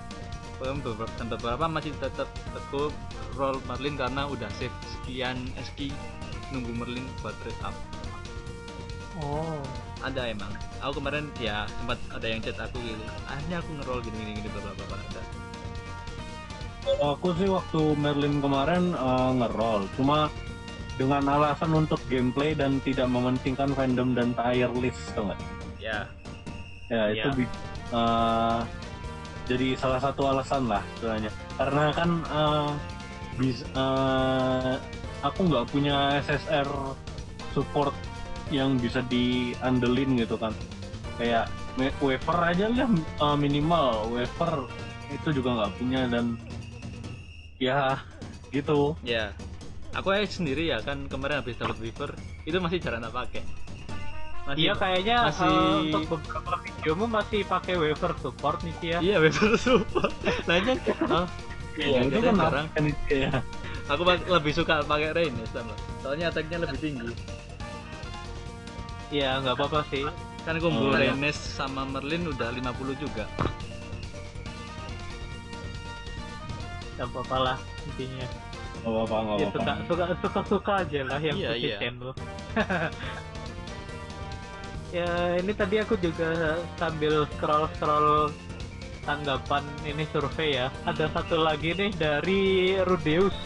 Beberapa, 0.62 1.10
dan 1.18 1.26
beberapa 1.26 1.66
masih 1.66 1.90
tetap 1.98 2.30
teguh 2.54 2.94
roll 3.34 3.58
Merlin 3.66 3.98
karena 3.98 4.30
udah 4.30 4.46
save 4.62 4.74
sekian 4.86 5.50
SK 5.58 5.90
nunggu 6.54 6.70
Merlin 6.70 7.06
buat 7.18 7.34
trade 7.42 7.62
up. 7.66 7.74
Oh. 9.20 9.60
ada 10.02 10.34
emang. 10.34 10.50
Aku 10.82 10.98
kemarin 10.98 11.30
ya 11.38 11.62
sempat 11.78 11.94
ada 12.10 12.26
yang 12.26 12.42
chat 12.42 12.58
aku 12.58 12.74
gitu. 12.82 12.98
Akhirnya 13.30 13.62
aku 13.62 13.70
ngerol 13.78 13.98
gini 14.02 14.16
gini 14.18 14.32
gini 14.42 14.48
bla. 14.50 14.74
ada. 14.74 15.22
Aku 17.14 17.30
sih 17.38 17.46
waktu 17.46 17.94
Merlin 17.94 18.42
kemarin 18.42 18.90
eh, 18.98 19.30
nge-roll, 19.38 19.86
cuma 19.94 20.26
dengan 21.00 21.24
alasan 21.24 21.72
untuk 21.72 21.98
gameplay 22.06 22.52
dan 22.52 22.78
tidak 22.84 23.08
mementingkan 23.08 23.72
fandom 23.72 24.12
dan 24.12 24.36
tier 24.36 24.70
list, 24.76 25.12
tau 25.16 25.28
nggak? 25.32 25.40
ya 25.80 25.98
Ya 26.92 27.08
itu 27.08 27.28
eh, 27.92 28.60
jadi 29.48 29.68
salah 29.80 30.00
satu 30.00 30.28
alasan 30.28 30.68
lah 30.68 30.84
sebenarnya. 31.00 31.32
Karena 31.56 31.84
kan 31.96 32.10
eh, 32.28 32.70
bis- 33.40 33.64
eh, 33.72 34.74
aku 35.24 35.40
nggak 35.48 35.66
punya 35.72 36.20
SSR 36.20 36.68
support 37.56 37.96
yang 38.52 38.76
bisa 38.76 39.00
diandelin 39.08 40.20
gitu 40.20 40.36
kan. 40.36 40.52
Kayak 41.16 41.48
wafer 42.04 42.38
aja 42.52 42.68
lah 42.68 42.88
eh, 42.92 43.36
minimal 43.40 44.12
wafer 44.12 44.68
itu 45.12 45.28
juga 45.32 45.64
nggak 45.64 45.72
punya 45.80 46.00
dan 46.08 46.36
ya 47.60 48.00
gitu 48.48 48.96
ya 49.04 49.32
aku 49.92 50.08
aja 50.08 50.24
sendiri 50.26 50.68
ya 50.68 50.80
kan 50.80 51.04
kemarin 51.06 51.40
habis 51.40 51.54
dapat 51.54 51.76
Weaver 51.78 52.10
itu 52.42 52.56
masih 52.56 52.78
jarang 52.80 53.00
tak 53.00 53.12
pakai 53.12 53.42
masih 54.42 54.58
Iya 54.58 54.72
kayaknya 54.74 55.16
masih- 55.22 55.46
eh, 55.46 55.76
untuk 55.86 56.02
beberapa 56.16 56.52
videomu 56.58 57.04
masih 57.06 57.40
pakai 57.44 57.74
wafer 57.76 58.12
support 58.18 58.58
nih 58.62 58.74
Cia. 58.80 58.98
iya 58.98 59.16
Weaver 59.18 59.54
support 59.54 60.12
lainnya 60.48 60.74
oh, 61.06 61.26
ya, 61.74 62.00
itu 62.02 62.18
kan 62.20 62.34
jarang. 62.34 62.66
kan 62.68 62.82
ya 63.06 63.30
aku 63.86 64.02
lebih 64.06 64.52
suka 64.52 64.82
pakai 64.82 65.12
Rain 65.12 65.32
ya 65.32 65.46
sama 65.48 65.74
soalnya 66.00 66.26
attacknya 66.28 66.58
lebih 66.60 66.78
tinggi 66.80 67.12
Iya 69.12 69.44
nggak 69.44 69.60
apa-apa 69.60 69.84
sih. 69.92 70.08
kan 70.42 70.56
combo 70.56 70.88
Oh, 70.88 70.96
iya. 70.96 71.12
Reynes 71.12 71.36
sama 71.36 71.84
Merlin 71.84 72.26
udah 72.26 72.48
50 72.48 72.96
juga 72.96 73.28
Nggak 76.92 77.08
apa-apa 77.08 77.36
lah 77.38 77.58
intinya. 77.86 78.26
Nggak 78.82 78.90
apa-apa 78.90 79.16
nggak 79.22 79.38
Ya 79.38 79.46
apa-apa 79.46 79.72
suka 79.86 79.86
suka 79.86 80.04
suka 80.18 80.40
suka 80.50 80.72
aja 80.82 81.00
lah 81.06 81.20
yang 81.22 81.38
putih 81.38 81.70
iya. 81.70 81.78
channel. 81.78 82.10
ya 84.96 85.08
ini 85.38 85.52
tadi 85.54 85.76
aku 85.78 85.94
juga 86.02 86.58
sambil 86.76 87.24
scroll 87.38 87.70
scroll 87.78 88.34
tanggapan 89.06 89.62
ini 89.86 90.02
survei 90.10 90.58
ya. 90.58 90.66
Ada 90.82 91.06
satu 91.14 91.38
lagi 91.38 91.78
nih 91.78 91.94
dari 91.94 92.74
Rudeus. 92.82 93.38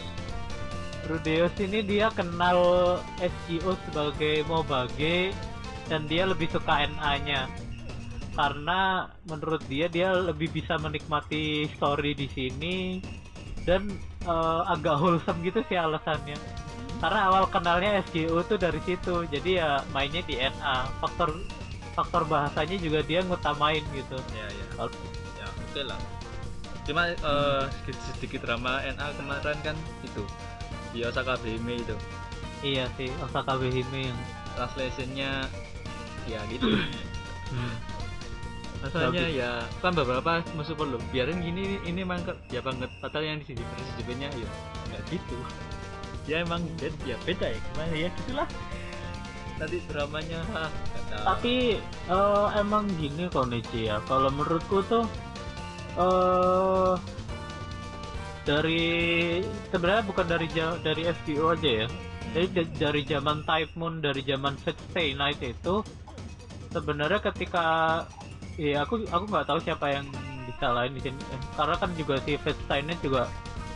Rudeus 1.07 1.55
ini 1.63 1.87
dia 1.87 2.11
kenal 2.11 2.99
SEO 3.21 3.79
sebagai 3.87 4.43
Mobage 4.51 5.31
dan 5.87 6.03
dia 6.11 6.27
lebih 6.27 6.51
suka 6.51 6.83
NA-nya 6.83 7.47
karena 8.37 9.09
menurut 9.25 9.65
dia 9.65 9.89
dia 9.89 10.13
lebih 10.13 10.53
bisa 10.53 10.77
menikmati 10.77 11.73
story 11.73 12.13
di 12.13 12.29
sini 12.29 13.01
dan 13.67 13.91
eh, 14.25 14.63
agak 14.71 14.97
wholesome 14.97 15.43
gitu 15.43 15.61
sih 15.67 15.77
alasannya. 15.77 16.39
Karena 16.97 17.29
awal 17.29 17.45
kenalnya 17.53 18.01
SGO 18.09 18.41
tuh 18.47 18.57
dari 18.57 18.81
situ. 18.87 19.29
Jadi 19.29 19.61
ya 19.61 19.85
mainnya 19.93 20.25
di 20.25 20.41
NA 20.41 20.89
faktor 21.03 21.37
faktor 21.93 22.25
bahasanya 22.25 22.81
juga 22.81 23.05
dia 23.05 23.21
ngutamain 23.27 23.85
gitu. 23.93 24.17
Ya 24.33 24.49
ya. 24.49 24.67
Ya 25.37 25.47
oke 25.51 25.83
lah. 25.85 26.01
Cuma 26.87 27.13
eh, 27.13 27.63
sedikit, 27.83 27.97
sedikit 28.17 28.41
drama 28.49 28.81
NA 28.87 29.07
kemarin 29.19 29.59
kan 29.61 29.77
itu. 30.01 30.25
Di 30.97 31.05
Osaka 31.05 31.37
BM 31.45 31.69
itu. 31.77 31.97
Iya 32.65 32.89
sih 32.97 33.13
Osaka 33.21 33.61
Behime 33.61 34.09
yang 34.09 34.19
translationnya 34.57 35.45
ya 36.25 36.41
gitu. 36.49 36.73
Hmm. 37.53 37.77
Bagus. 38.93 39.35
ya 39.35 39.51
kan 39.83 39.93
beberapa 39.97 40.31
musuh 40.55 40.77
perlu? 40.77 40.99
Biarin 41.11 41.41
gini 41.43 41.81
ini 41.87 42.05
emang 42.05 42.23
ya 42.53 42.61
banget 42.61 42.91
padahal 43.03 43.25
yang 43.25 43.39
di 43.43 43.47
sini 43.53 43.63
versi 43.63 43.93
Jepangnya 43.99 44.29
ya 44.37 44.51
nggak 44.93 45.03
gitu. 45.11 45.37
Ya 46.27 46.37
emang 46.43 46.63
beda 46.79 46.99
ya 47.07 47.17
beda 47.23 47.47
ya 47.51 47.59
gimana 47.73 47.95
ya 47.95 48.09
gitulah. 48.11 48.49
Nanti 49.57 49.77
dramanya 49.89 50.41
ah, 50.53 50.71
tapi 51.25 51.81
eh, 52.11 52.47
emang 52.61 52.85
gini 53.01 53.25
kondisi 53.33 53.89
ya. 53.89 54.03
Kalau 54.05 54.29
menurutku 54.31 54.85
tuh 54.85 55.05
eh 55.97 56.95
dari 58.47 58.85
sebenarnya 59.75 60.05
bukan 60.07 60.27
dari 60.29 60.47
dari 60.83 61.03
FGO 61.09 61.57
aja 61.57 61.71
ya. 61.83 61.87
Jadi 62.37 62.47
da- 62.53 62.91
dari 62.91 63.03
zaman 63.09 63.43
Type 63.49 63.73
Moon 63.81 63.99
dari 64.05 64.21
zaman 64.23 64.55
Fate 64.61 64.79
Stay 64.93 65.17
Night 65.17 65.41
itu 65.41 65.81
sebenarnya 66.69 67.23
ketika 67.33 67.65
ya 68.57 68.83
aku 68.83 69.05
aku 69.05 69.25
nggak 69.27 69.47
tahu 69.47 69.59
siapa 69.61 69.87
yang 69.91 70.07
disalahin 70.47 70.93
di 70.93 71.03
sini 71.03 71.19
Eh, 71.29 71.41
karena 71.53 71.77
kan 71.77 71.91
juga 71.93 72.15
si 72.23 72.41
Night 72.83 73.01
juga 73.01 73.29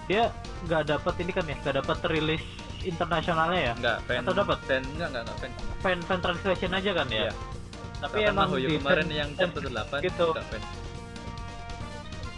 dia 0.08 0.32
nggak 0.64 0.82
dapat 0.88 1.14
ini 1.20 1.30
kan 1.30 1.44
ya 1.44 1.56
nggak 1.56 1.76
dapat 1.80 1.98
rilis 2.08 2.42
internasionalnya 2.80 3.60
ya 3.62 3.72
enggak 3.76 3.98
fan 4.04 4.20
Atau 4.24 4.34
dapat? 4.34 4.58
fan 4.64 4.82
enggak 4.90 5.08
enggak 5.10 5.22
enggak 5.22 5.38
fan 5.38 5.50
fan 5.78 5.98
fan 6.02 6.20
translation 6.20 6.70
aja 6.72 6.90
kan 6.92 7.08
ya 7.08 7.20
Iya. 7.20 7.32
tapi 8.00 8.16
Bahkan 8.18 8.32
emang 8.32 8.48
Mahoyo 8.48 8.66
di 8.66 8.76
kemarin 8.80 9.04
fan- 9.04 9.12
yang 9.14 9.30
fan- 9.30 9.40
chapter 9.52 9.62
8 9.62 10.00
gitu. 10.00 10.26
enggak 10.32 10.46
fan 10.48 10.62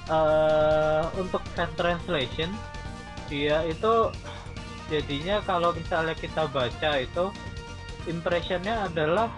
eh 0.05 1.03
untuk 1.15 1.43
fan 1.55 1.71
translation 1.73 2.51
dia 3.31 3.63
itu 3.65 3.93
jadinya 4.91 5.41
kalau 5.41 5.71
misalnya 5.73 6.13
kita 6.13 6.45
baca 6.49 6.91
itu 6.99 7.25
impressionnya 8.05 8.85
adalah 8.85 9.31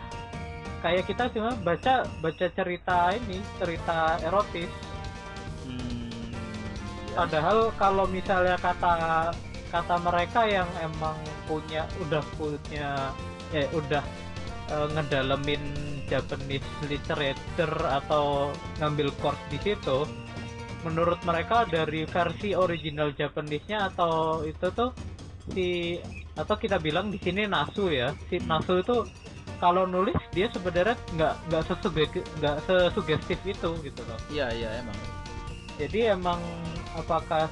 kayak 0.85 1.09
kita 1.09 1.33
cuma 1.33 1.57
baca 1.65 2.05
baca 2.21 2.47
cerita 2.53 3.17
ini 3.17 3.41
cerita 3.57 4.21
erotis 4.21 4.69
hmm, 5.65 6.13
ya. 7.09 7.25
padahal 7.25 7.73
kalau 7.81 8.05
misalnya 8.05 8.61
kata 8.61 9.33
kata 9.73 9.97
mereka 10.05 10.45
yang 10.45 10.69
emang 10.85 11.17
punya 11.49 11.89
udah 12.05 12.21
punya 12.37 13.09
eh 13.57 13.65
udah 13.73 14.05
eh, 14.69 14.87
ngedalemin 14.93 15.65
Japanese 16.05 16.69
literature 16.85 17.81
atau 17.81 18.53
ngambil 18.77 19.09
course 19.25 19.41
di 19.49 19.57
situ 19.65 20.05
menurut 20.85 21.17
mereka 21.25 21.65
dari 21.65 22.05
versi 22.05 22.53
original 22.53 23.17
Japanese-nya 23.17 23.89
atau 23.89 24.45
itu 24.45 24.69
tuh 24.69 24.93
si 25.49 25.97
atau 26.37 26.61
kita 26.61 26.77
bilang 26.77 27.09
di 27.09 27.17
sini 27.17 27.49
Nasu 27.49 27.89
ya 27.89 28.13
si 28.29 28.37
Nasu 28.45 28.85
itu 28.85 28.97
kalau 29.63 29.87
nulis 29.87 30.17
dia 30.35 30.51
sebenarnya 30.51 30.97
nggak 31.15 31.35
nggak 31.51 31.63
sesuge- 31.69 32.27
nggak 32.41 32.57
sesugestif 32.67 33.39
itu 33.47 33.71
gitu 33.83 34.03
loh. 34.07 34.19
Iya 34.31 34.47
iya 34.55 34.69
emang. 34.83 34.99
Jadi 35.79 35.99
emang 36.11 36.41
apakah 36.95 37.51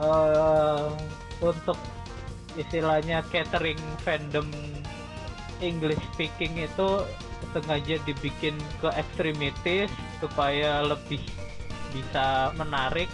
eh 0.00 0.88
untuk 1.40 1.76
istilahnya 2.58 3.24
catering 3.32 3.80
fandom 4.04 4.48
English 5.60 6.00
speaking 6.12 6.56
itu 6.56 7.04
sengaja 7.52 7.96
dibikin 8.04 8.56
ke 8.80 8.88
ekstremitis 8.96 9.88
supaya 10.20 10.84
lebih 10.84 11.20
bisa 11.92 12.52
menarik? 12.56 13.08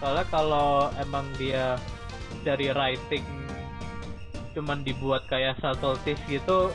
Soalnya 0.00 0.26
kalau 0.28 0.90
emang 0.98 1.24
dia 1.38 1.78
dari 2.42 2.72
writing 2.74 3.24
cuman 4.52 4.84
dibuat 4.84 5.24
kayak 5.32 5.56
subtleties 5.64 6.20
gitu 6.28 6.68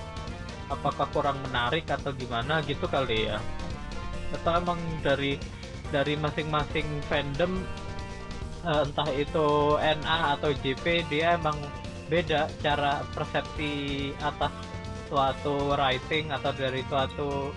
apakah 0.67 1.07
kurang 1.11 1.39
menarik 1.49 1.87
atau 1.87 2.11
gimana 2.13 2.59
gitu 2.63 2.87
kali 2.87 3.31
ya. 3.31 3.39
Atau 4.35 4.59
emang 4.59 4.79
dari 5.01 5.39
dari 5.91 6.19
masing-masing 6.19 6.87
fandom 7.07 7.63
eh, 8.67 8.83
entah 8.83 9.09
itu 9.15 9.79
NA 9.79 10.17
atau 10.39 10.51
JP 10.51 11.07
dia 11.07 11.39
emang 11.39 11.55
beda 12.07 12.47
cara 12.63 13.03
persepsi 13.11 14.11
atas 14.23 14.51
suatu 15.07 15.75
writing 15.75 16.31
atau 16.35 16.51
dari 16.55 16.83
suatu 16.87 17.51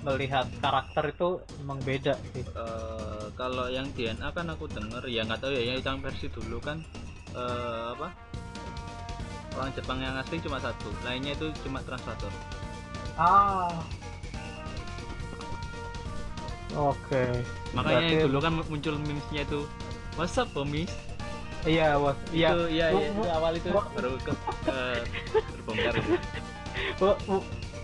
melihat 0.00 0.48
karakter 0.64 1.12
itu 1.12 1.40
emang 1.60 1.80
beda 1.84 2.16
sih. 2.32 2.44
Eh, 2.44 3.26
kalau 3.36 3.68
yang 3.72 3.88
DNA 3.96 4.28
kan 4.32 4.48
aku 4.52 4.68
denger 4.68 5.04
ya 5.08 5.24
nggak 5.24 5.40
tahu 5.40 5.52
ya 5.56 5.76
yang 5.76 6.00
versi 6.00 6.28
dulu 6.28 6.60
kan 6.60 6.80
eh, 7.36 7.84
apa 7.96 8.08
orang 9.58 9.70
Jepang 9.74 9.98
yang 9.98 10.14
asli 10.18 10.38
cuma 10.42 10.58
satu 10.62 10.88
lainnya 11.02 11.34
itu 11.34 11.50
cuma 11.66 11.82
translator. 11.82 12.30
Ah. 13.18 13.70
Oke. 16.70 17.42
Makanya 17.74 17.98
Berarti- 18.06 18.26
dulu 18.30 18.38
kan 18.38 18.52
muncul 18.70 18.94
memesnya 19.02 19.42
itu 19.42 19.60
what's 20.14 20.38
up 20.38 20.50
homies? 20.54 20.90
Iya 21.68 22.00
was 22.00 22.16
iya. 22.32 22.56
itu 22.56 22.72
iya 22.72 22.86
iya 22.88 23.06
itu 23.12 23.22
awal 23.28 23.52
itu 23.52 23.68
baru 23.68 24.16
ke, 24.16 24.32
terbongkar 25.28 25.92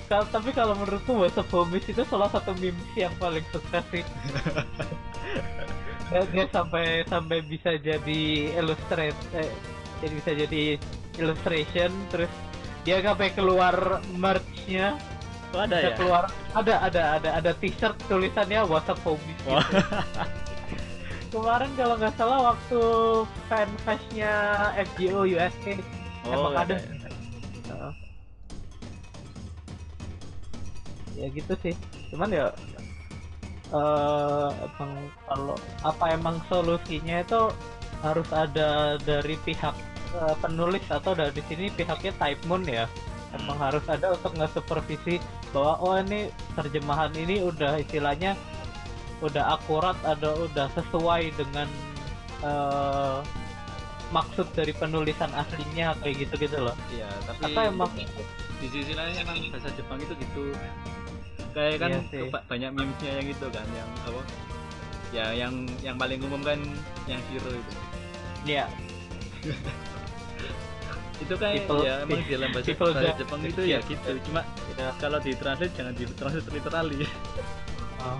kal- 0.08 0.30
tapi 0.30 0.50
kalau 0.54 0.74
menurutku 0.78 1.12
WhatsApp 1.18 1.50
Homies? 1.50 1.84
itu 1.84 2.02
salah 2.06 2.30
satu 2.30 2.54
memes 2.56 2.86
yang 2.94 3.12
paling 3.18 3.42
sukses 3.50 3.84
sih. 3.90 4.04
dia 6.32 6.46
sampai 6.54 7.02
sampai 7.10 7.42
bisa 7.42 7.74
jadi 7.82 8.20
illustrate, 8.54 9.18
eh, 9.34 9.50
jadi 10.00 10.12
bisa 10.14 10.30
jadi 10.46 10.62
illustration, 11.18 11.90
terus 12.12 12.30
dia 12.86 13.02
sampai 13.02 13.34
keluar 13.34 14.00
merch-nya, 14.14 14.94
oh, 15.56 15.64
ada 15.66 15.76
ya 15.76 15.90
keluar 15.98 16.30
ada 16.54 16.74
ada 16.86 17.02
ada 17.18 17.30
ada 17.42 17.50
t-shirt 17.58 17.96
tulisannya 18.06 18.62
WhatsApp 18.66 19.00
Homies. 19.04 19.40
Gitu. 21.26 21.42
Kemarin 21.42 21.68
kalau 21.74 21.94
nggak 21.98 22.14
salah 22.16 22.54
waktu 22.54 22.80
fanfest-nya 23.50 24.32
FGO 24.94 25.26
USA 25.26 25.74
oh 26.24 26.32
emang 26.32 26.54
ada. 26.54 26.74
ya. 26.78 27.10
Heeh. 27.66 27.92
ya 31.16 31.26
gitu 31.32 31.54
sih 31.64 31.74
cuman 32.12 32.28
ya 32.28 32.46
eh 33.72 34.48
emang 34.62 34.92
kalau 35.26 35.56
apa 35.82 36.04
emang 36.14 36.36
solusinya 36.46 37.24
itu 37.24 37.42
harus 38.04 38.28
ada 38.30 39.00
dari 39.02 39.34
pihak 39.42 39.74
eh, 40.16 40.36
penulis 40.40 40.84
atau 40.88 41.12
dari 41.12 41.40
sini 41.46 41.68
pihaknya 41.72 42.12
Type 42.16 42.42
Moon 42.48 42.64
ya. 42.64 42.88
Emang 43.36 43.58
harus 43.60 43.84
ada 43.90 44.16
untuk 44.16 44.32
nge-supervisi 44.32 45.20
bahwa 45.52 45.74
oh 45.82 45.94
ini 46.00 46.32
terjemahan 46.56 47.12
ini 47.12 47.44
udah 47.44 47.76
istilahnya 47.80 48.32
udah 49.24 49.56
akurat 49.56 49.96
ada 50.04 50.36
udah 50.36 50.68
sesuai 50.76 51.32
dengan 51.36 51.68
eh, 52.44 53.18
maksud 54.14 54.46
dari 54.54 54.70
penulisan 54.76 55.30
aslinya 55.34 55.96
kayak 56.00 56.26
gitu 56.26 56.34
gitu 56.46 56.58
loh. 56.62 56.76
Iya 56.92 57.08
tapi 57.26 57.52
atau 57.52 57.62
emang 57.66 57.90
di 58.56 58.66
sisi 58.72 58.92
lain 58.94 59.14
emang 59.18 59.36
bahasa 59.50 59.68
Jepang 59.74 59.98
itu 59.98 60.14
gitu. 60.16 60.54
Kayak 61.56 61.76
kan 61.80 61.90
Iya 62.12 62.28
banyak 62.46 62.70
memesnya 62.76 63.10
yang 63.20 63.28
itu 63.32 63.46
kan 63.50 63.66
yang 63.74 63.90
apa? 64.06 64.22
Ya 65.14 65.26
yang 65.32 65.54
yang 65.80 65.96
paling 65.96 66.20
umum 66.22 66.40
kan 66.44 66.60
yang 67.10 67.20
hero 67.32 67.50
itu. 67.50 67.72
Ya 68.46 68.70
itu 71.16 71.34
kan 71.40 71.50
People- 71.56 71.84
ya 71.84 71.94
emang 72.04 72.20
di 72.20 72.30
dalam 72.36 72.50
bahasa, 72.52 73.12
Jepang 73.16 73.40
itu 73.42 73.62
ya 73.64 73.78
yeah. 73.78 73.80
gitu 73.88 74.08
cuma 74.28 74.40
ya 74.76 74.88
kalau 75.00 75.18
di 75.20 75.32
translate 75.32 75.72
jangan 75.72 75.92
di 75.96 76.04
translate 76.12 76.48
literally 76.52 77.00
oh. 78.04 78.18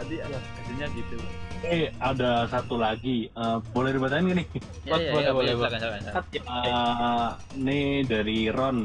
nanti 0.00 0.14
Iya. 0.20 0.38
hasilnya 0.38 0.88
gitu 0.92 1.16
Eh, 1.64 1.88
ada 1.96 2.44
satu 2.52 2.76
lagi. 2.76 3.32
Eh, 3.32 3.58
boleh 3.72 3.96
dibacain 3.96 4.20
gak 4.28 4.36
nih? 4.36 4.46
Boleh, 4.84 5.00
ya, 5.00 5.08
ya, 5.08 5.12
boleh, 5.16 5.24
ya, 5.24 5.32
boleh, 5.32 5.52
silakan, 5.56 5.78
silakan, 5.80 6.00
silakan. 6.04 6.14
Cut 6.20 6.26
ya. 6.28 6.42
Eh, 6.44 7.28
ini 7.56 7.78
dari 8.04 8.38
Ron. 8.52 8.78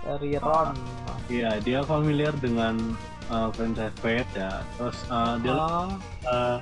dari 0.00 0.30
Ron 0.40 0.68
Iya, 1.28 1.50
dia 1.60 1.80
familiar 1.84 2.32
dengan 2.40 2.96
eh, 3.28 3.48
franchise 3.52 3.96
Fate 4.00 4.32
ya. 4.32 4.64
Terus 4.80 4.98
eh, 5.12 5.34
dia 5.44 5.52
oh, 5.60 5.92
eh, 6.24 6.56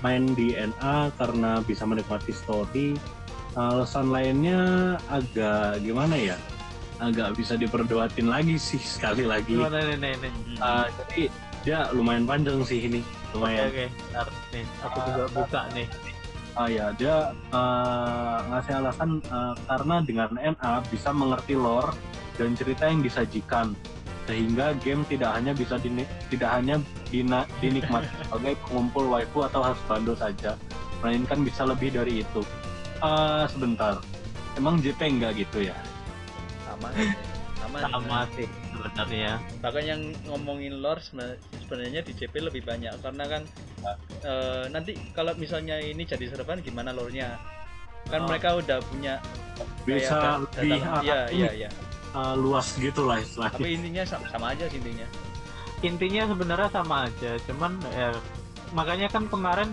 main 0.00 0.24
di 0.32 0.56
NA 0.56 1.12
karena 1.20 1.60
bisa 1.60 1.84
menikmati 1.84 2.32
story. 2.32 2.96
Alasan 3.56 4.12
lainnya 4.12 4.60
agak 5.08 5.80
gimana 5.80 6.12
ya? 6.12 6.36
Agak 7.00 7.36
bisa 7.36 7.56
diperdebatin 7.56 8.28
lagi 8.28 8.56
sih 8.56 8.76
sekali 8.76 9.24
lagi. 9.24 9.56
gimana 9.56 9.80
nih 9.80 9.96
nih 9.96 10.12
nih. 10.20 10.32
Eh, 10.56 10.86
jadi 10.92 11.22
dia 11.64 11.78
lumayan 11.90 12.28
panjang 12.28 12.60
sih 12.62 12.84
ini, 12.84 13.00
lumayan. 13.32 13.68
oke 13.68 13.84
Ntar, 14.12 14.28
nih 14.52 14.64
aku 14.80 14.98
juga 15.02 15.24
buka 15.32 15.60
nih 15.72 15.86
Ah 16.52 16.68
ya, 16.68 16.88
dia 16.94 17.16
eh, 17.32 18.38
ngasih 18.48 18.72
alasan 18.76 19.10
eh, 19.20 19.54
karena 19.66 19.96
dengan 20.00 20.30
NA 20.36 20.72
bisa 20.88 21.10
mengerti 21.12 21.52
lore 21.52 21.92
dan 22.36 22.52
cerita 22.52 22.84
yang 22.86 23.00
disajikan. 23.00 23.72
sehingga 24.26 24.74
game 24.82 25.06
tidak 25.06 25.38
hanya 25.38 25.54
bisa 25.54 25.78
dini- 25.78 26.02
tidak 26.26 26.50
hanya 26.50 26.82
dina- 27.06 27.46
dinikmati 27.62 28.10
sebagai 28.26 28.58
pengumpul 28.66 29.06
waifu 29.06 29.46
atau 29.46 29.62
husbando 29.62 30.18
saja, 30.18 30.58
melainkan 30.98 31.46
bisa 31.46 31.62
lebih 31.62 31.94
dari 31.94 32.26
itu. 32.26 32.42
Eh, 33.06 33.44
sebentar, 33.48 33.94
emang 34.54 34.78
JP 34.78 35.00
enggak 35.00 35.32
gitu 35.38 35.62
ya? 35.62 35.76
sama 36.66 36.90
sama 37.56 37.78
sama 37.88 38.18
sih 38.34 38.46
sebenarnya. 38.68 39.38
Bahkan 39.58 39.84
yang 39.86 40.00
ngomongin 40.26 40.76
lore 40.76 40.98
seben- 41.00 41.38
sebenarnya 41.56 42.02
di 42.02 42.12
JP 42.12 42.34
lebih 42.42 42.62
banyak. 42.62 42.90
Karena 43.00 43.24
kan 43.24 43.42
eh, 44.22 44.64
nanti 44.68 44.92
kalau 45.12 45.32
misalnya 45.34 45.78
ini 45.78 46.02
jadi 46.02 46.26
serban 46.26 46.58
gimana 46.60 46.90
lore-nya? 46.90 47.38
Kan 48.06 48.22
Oh. 48.22 48.28
mereka 48.28 48.54
udah 48.54 48.78
punya 48.84 49.18
Bisa 49.82 50.42
lebih 50.42 50.78
iya 51.00 51.20
ini, 51.30 51.46
iya. 51.56 51.70
eh, 52.12 52.34
luas 52.36 52.74
gitu 52.76 53.06
lah 53.06 53.18
istilahnya. 53.18 53.54
tapi 53.54 53.68
intinya 53.72 54.02
sama, 54.04 54.24
sama 54.28 54.46
aja 54.50 54.64
sih 54.66 54.78
intinya. 54.78 55.06
Intinya 55.80 56.22
sebenarnya 56.26 56.68
sama 56.70 56.96
aja 57.06 57.30
cuman 57.46 57.72
ya 57.92 58.10
makanya 58.72 59.06
kan 59.08 59.24
kemarin 59.26 59.70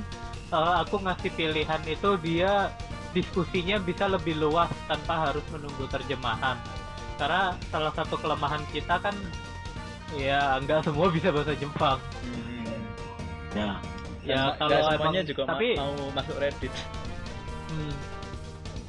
eh, 0.49 0.73
aku 0.79 1.01
ngasih 1.01 1.29
pilihan 1.33 1.81
itu 1.83 2.09
dia 2.21 2.69
diskusinya 3.13 3.77
bisa 3.77 4.05
lebih 4.05 4.35
luas 4.35 4.67
tanpa 4.85 5.29
harus 5.29 5.45
menunggu 5.49 5.85
terjemahan 5.87 6.57
karena 7.15 7.53
salah 7.69 7.93
satu 7.93 8.17
kelemahan 8.17 8.61
kita 8.69 8.97
kan 8.97 9.13
ya 10.11 10.57
nggak 10.59 10.81
semua 10.83 11.07
bisa 11.09 11.29
bahasa 11.29 11.53
Jepang 11.53 12.01
Hmm. 12.21 12.65
Ya. 13.53 13.77
Ya, 14.23 14.55
Dan 14.55 14.57
kalau 14.57 14.79
semuanya 14.89 15.21
emang- 15.21 15.29
juga 15.29 15.41
tapi- 15.45 15.77
mau 15.77 15.93
masuk 16.11 16.35
Reddit 16.39 16.73
Hmm. 17.69 17.93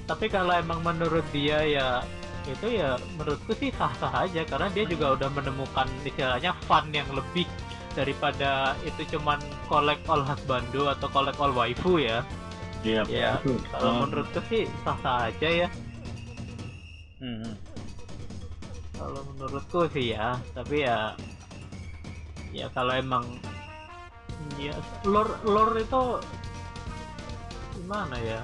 tapi 0.04 0.26
kalau 0.28 0.52
emang 0.54 0.80
menurut 0.80 1.24
dia 1.30 1.58
ya 1.60 1.88
itu 2.44 2.76
ya 2.76 2.94
menurutku 3.16 3.52
sih 3.54 3.72
sah-sah 3.72 4.24
aja 4.24 4.44
karena 4.44 4.68
dia 4.68 4.84
juga 4.84 5.16
udah 5.16 5.28
menemukan 5.32 5.88
istilahnya 6.00 6.52
fun 6.64 6.92
yang 6.92 7.08
lebih 7.10 7.48
daripada 7.94 8.76
itu 8.84 9.16
cuman 9.16 9.40
collect 9.64 10.04
all 10.06 10.20
husbando 10.20 10.86
atau 10.86 11.08
collect 11.08 11.40
all 11.40 11.50
waifu 11.50 11.96
ya 11.98 12.20
Iya. 12.84 13.02
ya 13.08 13.32
kalau 13.72 13.90
Eh, 13.90 13.98
menurutku 14.04 14.40
sih 14.46 14.62
sah-sah 14.84 15.32
aja 15.32 15.48
ya 15.66 15.68
Hmm. 17.16 17.56
kalau 18.92 19.20
menurutku 19.32 19.88
sih 19.88 20.12
ya 20.12 20.36
tapi 20.52 20.84
ya 20.84 21.16
ya 22.52 22.68
kalau 22.76 22.92
emang 22.92 23.24
ya 24.60 24.76
lore 25.02 25.32
lore 25.42 25.80
itu 25.80 26.02
gimana 27.74 28.16
ya 28.20 28.40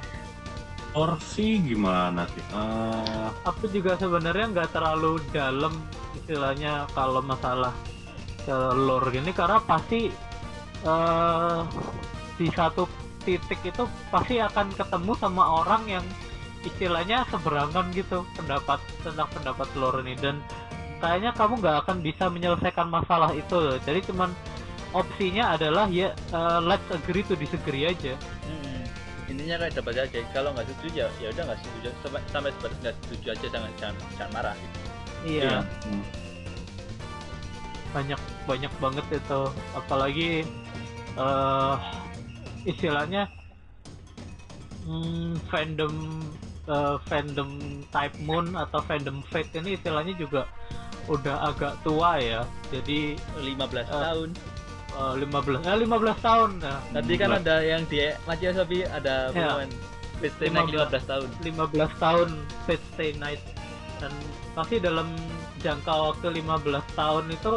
Orsi 0.90 1.62
gimana 1.62 2.26
sih? 2.34 2.42
Eh, 2.50 3.28
aku 3.46 3.70
juga 3.70 3.94
sebenarnya 3.94 4.50
nggak 4.50 4.74
terlalu 4.74 5.22
dalam 5.30 5.70
istilahnya 6.18 6.88
kalau 6.90 7.22
masalah 7.22 7.70
ke 8.42 8.56
lore 8.74 9.14
gini 9.14 9.30
karena 9.30 9.62
pasti 9.62 10.10
eh 10.82 11.60
di 12.34 12.48
satu 12.50 12.88
titik 13.22 13.60
itu 13.62 13.84
pasti 14.08 14.40
akan 14.40 14.72
ketemu 14.74 15.12
sama 15.20 15.62
orang 15.62 15.82
yang 15.88 16.04
istilahnya 16.64 17.24
seberangan 17.32 17.88
gitu 17.96 18.24
pendapat 18.36 18.80
tentang 19.00 19.28
pendapat 19.32 19.68
lore 19.76 20.04
ini. 20.04 20.14
Dan 20.16 20.44
kayaknya 21.00 21.32
kamu 21.32 21.60
nggak 21.64 21.76
akan 21.86 21.96
bisa 22.04 22.28
menyelesaikan 22.28 22.88
masalah 22.92 23.32
itu. 23.32 23.80
Jadi 23.84 24.00
cuman 24.12 24.30
opsinya 24.92 25.56
adalah 25.56 25.86
ya 25.88 26.12
eh, 26.12 26.60
let's 26.64 26.84
agree 26.92 27.24
to 27.24 27.34
disagree 27.36 27.88
aja. 27.88 28.14
Hmm. 28.44 28.68
intinya 29.30 29.62
kayak 29.62 29.78
dapat 29.78 29.94
aja 30.10 30.18
kalau 30.34 30.50
nggak 30.50 30.66
setuju 30.66 31.06
ya 31.06 31.08
ya 31.22 31.28
udah 31.30 31.42
nggak 31.48 31.60
setuju. 31.62 31.88
Sampai 32.02 32.20
sampai 32.34 32.50
sebatas 32.58 32.78
nggak 32.82 32.96
setuju 33.06 33.26
aja 33.30 33.46
jangan 33.46 33.70
jangan, 33.78 33.96
jangan 34.18 34.32
marah. 34.34 34.56
Iya. 35.22 35.56
Hmm. 35.86 36.04
banyak 37.90 38.20
banyak 38.46 38.72
banget 38.78 39.06
itu. 39.10 39.40
Apalagi 39.74 40.30
eh 41.18 41.74
istilahnya 42.64 43.28
hmm, 44.84 45.38
fandom 45.48 45.94
eh, 46.66 46.96
fandom 47.06 47.50
type 47.88 48.16
moon 48.20 48.52
atau 48.54 48.80
fandom 48.84 49.20
fate 49.28 49.50
ini 49.56 49.76
istilahnya 49.76 50.14
juga 50.16 50.44
udah 51.08 51.50
agak 51.50 51.74
tua 51.82 52.20
ya. 52.20 52.40
Jadi 52.70 53.16
15 53.40 53.82
Eh, 53.82 53.90
tahun. 53.90 54.28
eh, 54.90 55.14
15 55.18 55.60
eh 55.64 55.76
15 55.78 56.18
tahun. 56.20 56.50
Nah 56.60 56.78
tadi 56.92 57.12
kan 57.16 57.30
ada 57.34 57.56
yang 57.60 57.82
di 57.86 57.98
Macia 58.24 58.50
Sobi 58.52 58.84
ada 58.84 59.30
Ya. 59.30 59.56
pengumuman 59.56 59.70
Piste 60.20 60.44
naik 60.52 60.68
15. 60.68 61.00
15 61.00 61.04
tahun. 61.08 61.28
15 61.40 61.92
tahun 61.96 62.28
Fate 62.68 62.84
Stay 62.92 63.10
Night. 63.16 63.40
Dan 63.96 64.12
pasti 64.52 64.76
dalam 64.76 65.08
jangka 65.58 65.92
waktu 65.92 66.40
15 66.40 66.84
tahun 66.92 67.24
itu 67.30 67.52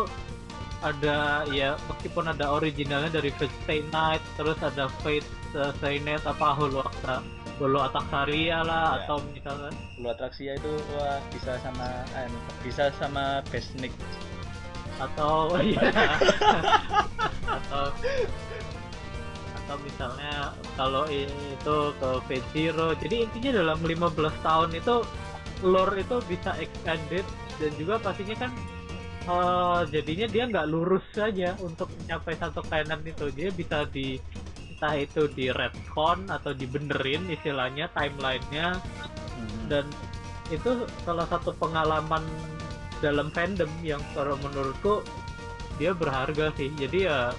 ada 0.83 1.47
ya 1.47 1.79
meskipun 1.87 2.27
ada 2.27 2.51
originalnya 2.51 3.09
dari 3.23 3.31
Fate 3.39 3.55
Stay 3.63 3.81
Night 3.89 4.19
terus 4.35 4.59
ada 4.59 4.91
Fate 5.01 5.25
uh, 5.55 5.71
Stay 5.79 6.03
Night 6.03 6.27
apa 6.27 6.53
Hulu 6.59 6.83
Aksa 6.83 7.23
Hulu 7.61 7.79
Ataksaria 7.79 8.65
lah 8.65 8.97
Ya. 8.99 9.05
atau 9.05 9.21
misalnya. 9.29 9.71
Lu 10.01 10.09
atraksi 10.09 10.49
itu 10.49 10.73
wah 10.97 11.21
bisa 11.29 11.55
sama 11.61 11.87
eh, 12.17 12.29
bisa 12.65 12.89
sama 12.97 13.45
Besnik 13.47 13.93
atau 14.97 15.53
iya. 15.61 15.79
Atau 17.45 17.83
atau 19.63 19.75
misalnya 19.85 20.51
kalau 20.75 21.05
itu 21.07 21.77
ke 22.01 22.09
Fate 22.27 22.47
Zero. 22.51 22.87
Jadi 22.97 23.15
intinya 23.29 23.51
dalam 23.63 23.79
15 23.79 24.17
tahun 24.43 24.69
itu 24.75 24.95
lore 25.63 26.03
itu 26.03 26.17
bisa 26.27 26.51
expanded 26.59 27.23
dan 27.61 27.71
juga 27.79 27.95
pastinya 28.01 28.35
kan 28.49 28.51
eh, 29.27 29.81
jadinya 29.91 30.27
dia 30.29 30.43
nggak 30.49 30.67
lurus 30.69 31.05
saja 31.15 31.55
untuk 31.63 31.89
mencapai 31.93 32.35
satu 32.37 32.61
canon 32.67 33.01
itu. 33.03 33.25
Dia 33.31 33.49
bisa 33.53 33.87
di 33.87 34.17
entah 34.73 34.95
itu 34.99 35.31
di 35.31 35.47
retcon 35.53 36.27
atau 36.27 36.51
dibenerin 36.51 37.27
istilahnya 37.31 37.87
timelinenya. 37.95 38.79
Dan 39.71 39.87
itu 40.51 40.85
salah 41.07 41.27
satu 41.31 41.55
pengalaman 41.55 42.23
dalam 42.99 43.31
fandom 43.31 43.71
yang 43.83 43.99
kalau 44.11 44.35
menurutku 44.43 45.03
dia 45.79 45.95
berharga 45.95 46.51
sih. 46.55 46.71
Jadi 46.75 47.07
ya 47.07 47.31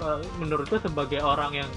eh, 0.00 0.20
menurutku 0.38 0.76
sebagai 0.80 1.24
orang 1.24 1.64
yang 1.64 1.70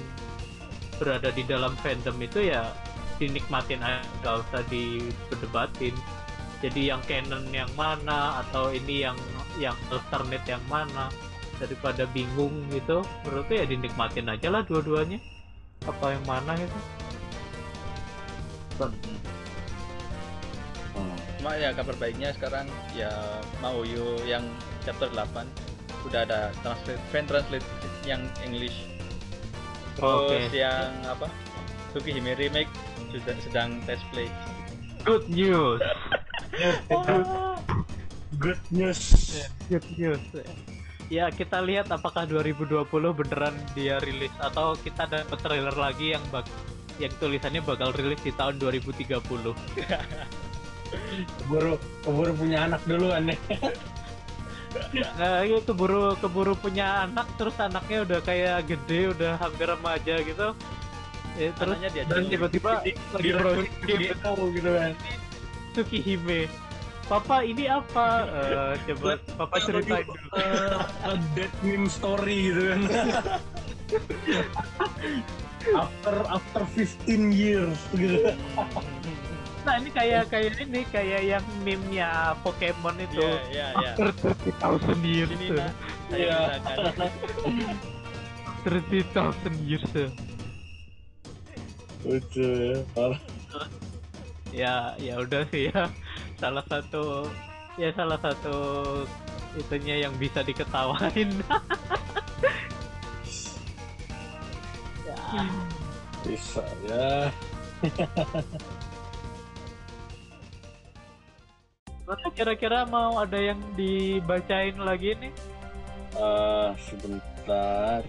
berada 1.01 1.33
di 1.33 1.43
dalam 1.43 1.73
fandom 1.81 2.15
itu 2.21 2.53
ya 2.53 2.69
dinikmatin 3.17 3.81
aja 3.81 4.01
gak 4.25 4.35
usah 4.45 4.61
diperdebatin 4.69 5.93
jadi 6.63 6.95
yang 6.95 7.01
canon 7.03 7.43
yang 7.51 7.67
mana 7.75 8.39
atau 8.47 8.71
ini 8.71 9.03
yang 9.03 9.19
yang 9.59 9.75
alternate 9.91 10.47
yang 10.47 10.63
mana 10.71 11.11
daripada 11.59 12.07
bingung 12.15 12.55
gitu 12.71 13.03
menurutku 13.27 13.53
ya 13.59 13.67
dinikmatin 13.67 14.31
aja 14.31 14.47
lah 14.47 14.63
dua-duanya. 14.63 15.19
Apa 15.83 16.15
yang 16.15 16.23
mana 16.23 16.55
gitu. 16.55 16.79
Hmm. 18.79 18.95
cuma 21.37 21.59
ya 21.59 21.75
kabar 21.75 21.93
baiknya 21.99 22.31
sekarang 22.33 22.65
ya 22.95 23.11
mau 23.61 23.83
yo 23.85 24.17
yang 24.23 24.41
chapter 24.81 25.11
8 25.11 25.45
udah 26.09 26.25
ada 26.25 26.49
translate 26.63 27.03
fan 27.11 27.27
translate 27.27 27.67
yang 28.07 28.23
English. 28.41 28.87
Terus 29.99 30.31
Oke. 30.31 30.55
yang 30.55 30.89
apa? 31.03 31.27
Tsukihime 31.91 32.33
remake 32.39 32.71
sudah 33.11 33.35
sedang 33.43 33.83
test 33.83 34.01
play. 34.15 34.31
Good 35.03 35.27
news 35.27 35.83
Good 38.37 38.61
news. 38.69 39.01
good 39.71 39.87
news 39.97 40.21
ya 41.13 41.29
kita 41.29 41.61
lihat 41.61 41.89
apakah 41.93 42.25
2020 42.25 42.89
beneran 42.89 43.53
dia 43.77 44.01
rilis 44.01 44.33
atau 44.41 44.73
kita 44.77 45.05
dapat 45.05 45.37
trailer 45.41 45.75
lagi 45.75 46.17
yang 46.17 46.23
bak 46.33 46.45
yang 47.01 47.13
tulisannya 47.21 47.61
bakal 47.61 47.93
rilis 47.93 48.21
di 48.21 48.33
tahun 48.33 48.57
2030 48.61 49.21
Keburu 51.41 51.73
keburu 52.05 52.31
punya 52.37 52.69
anak 52.69 52.85
duluan 52.85 53.25
nih. 53.29 53.39
nah 55.17 55.41
itu 55.41 55.61
keburu 55.65 56.17
keburu 56.21 56.53
punya 56.53 57.05
anak 57.09 57.25
terus 57.37 57.57
anaknya 57.57 58.05
udah 58.05 58.19
kayak 58.21 58.69
gede 58.69 59.13
udah 59.13 59.37
hampir 59.41 59.69
remaja 59.69 60.21
gitu 60.21 60.53
ya, 61.37 61.49
terus 61.57 61.77
dan 61.81 62.23
tiba-tiba 62.29 62.81
lagi 62.85 63.29
browsing 63.33 63.73
game 63.85 64.13
gitu 64.53 64.69
kan. 64.69 64.93
Tsukihime 65.73 66.47
Papa 67.03 67.43
ini 67.43 67.67
apa? 67.67 68.23
Eh, 68.31 68.73
coba 68.95 69.19
Papa 69.35 69.59
ceritain 69.59 70.07
dulu. 70.07 70.15
a 71.03 71.19
dead 71.35 71.51
meme 71.59 71.91
story 71.91 72.47
gitu 72.47 72.61
kan. 72.71 72.81
after 75.83 76.15
after 76.27 76.63
15 76.79 77.31
years 77.35 77.79
gitu. 77.91 78.31
Nah 79.63 79.79
ini 79.79 79.95
kayak 79.95 80.27
kayak 80.27 80.59
ini 80.59 80.83
kayak 80.91 81.21
yang 81.23 81.45
meme-nya 81.63 82.35
Pokemon 82.43 82.99
itu. 82.99 83.23
Iya, 83.23 83.39
iya, 83.47 83.67
iya. 83.79 83.91
After 83.95 84.11
30,000 84.91 85.07
years. 85.07 85.31
Sini 85.31 85.47
nak, 85.55 85.71
saya 86.11 86.19
Iya. 86.19 86.39
After 88.43 88.73
30,000 89.55 89.55
years. 89.63 89.87
Lucu 92.03 92.43
ya. 92.43 92.75
Parah. 92.91 93.19
Ya 94.53 94.93
ya 95.01 95.17
udah 95.17 95.49
sih 95.49 95.73
ya. 95.73 95.89
Salah 96.37 96.61
satu 96.69 97.25
ya 97.81 97.89
salah 97.97 98.21
satu 98.21 98.55
itunya 99.57 100.05
yang 100.05 100.13
bisa 100.21 100.45
diketawain. 100.45 101.33
Ya, 105.33 105.49
bisa 106.21 106.61
ya. 106.85 107.33
Masa 112.05 112.27
kira-kira 112.37 112.85
mau 112.85 113.17
ada 113.17 113.39
yang 113.41 113.57
dibacain 113.73 114.77
lagi 114.77 115.17
nih? 115.17 115.33
Eh, 116.13 116.69
sebentar 116.85 118.05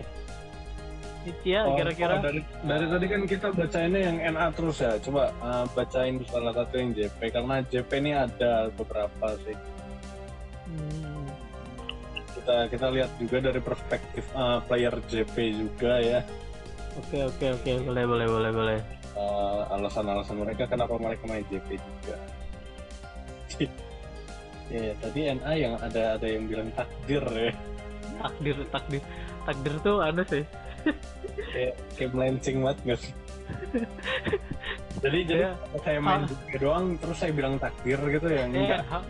Nicia 1.24 1.64
Oh, 1.64 1.76
kira-kira. 1.80 2.20
oh, 2.20 2.22
dari, 2.22 2.40
dari 2.68 2.84
tadi 2.84 3.06
kan 3.08 3.22
kita 3.24 3.48
bacainnya 3.56 4.00
yang 4.12 4.16
NA 4.36 4.46
terus 4.52 4.76
ya. 4.84 4.92
Coba 5.00 5.32
eh, 5.32 5.64
bacain 5.72 6.20
salah 6.28 6.52
satu 6.52 6.74
yang 6.76 6.90
JP 6.92 7.20
karena 7.32 7.54
JP 7.64 7.90
ini 8.04 8.12
ada 8.12 8.68
beberapa 8.76 9.26
sih. 9.48 9.56
Hmm, 10.68 11.24
kita 12.36 12.56
kita 12.68 12.86
lihat 12.92 13.10
juga 13.16 13.36
dari 13.40 13.60
perspektif 13.64 14.24
eh, 14.36 14.58
player 14.68 14.94
JP 15.08 15.34
juga 15.56 15.92
ya. 16.04 16.20
Oke 17.00 17.24
oke 17.24 17.46
oke. 17.56 17.72
Boleh 17.88 18.04
boleh 18.04 18.26
boleh 18.28 18.50
boleh. 18.52 18.78
Eh, 19.16 19.60
alasan-alasan 19.72 20.36
mereka 20.36 20.68
kenapa 20.68 20.92
mereka 21.00 21.24
main 21.24 21.44
JP 21.48 21.68
juga. 21.80 22.16
Ya 24.72 24.96
tadi 24.96 25.28
NA 25.28 25.52
yang 25.60 25.76
ada 25.76 26.16
ada 26.16 26.24
yang 26.24 26.48
bilang 26.48 26.72
takdir 26.72 27.20
ya. 27.36 27.52
Takdir 28.16 28.56
takdir. 28.72 29.02
Takdir 29.44 29.74
tuh 29.84 30.00
ada 30.00 30.24
sih 30.24 30.40
kayak 31.50 31.74
kayak 31.94 32.10
melenceng 32.12 32.56
banget 32.60 32.78
nggak 32.84 32.98
sih? 33.00 33.12
Jadi 35.04 35.18
jadi 35.26 35.42
Ya. 35.42 35.52
saya 35.78 35.98
main 35.98 36.24
Ah. 36.24 36.56
Doang 36.56 36.96
terus 36.96 37.18
saya 37.18 37.28
bilang 37.30 37.58
takdir 37.58 38.00
gitu 38.00 38.24
ya 38.26 38.42
Eh, 38.42 38.48
enggak. 38.48 38.80
ha- 38.88 39.04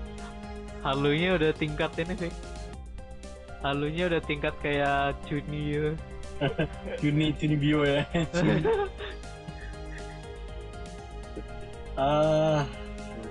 halunya 0.82 1.34
udah 1.34 1.52
tingkat 1.52 1.94
ini 1.96 2.14
sih. 2.18 2.32
Halunya 3.60 4.04
udah 4.06 4.20
tingkat 4.20 4.54
kayak 4.58 5.14
junior 5.24 5.94
Juni 7.00 7.30
Juni 7.32 7.54
bio 7.54 7.80
ya. 7.82 8.02
Ah. 11.94 12.66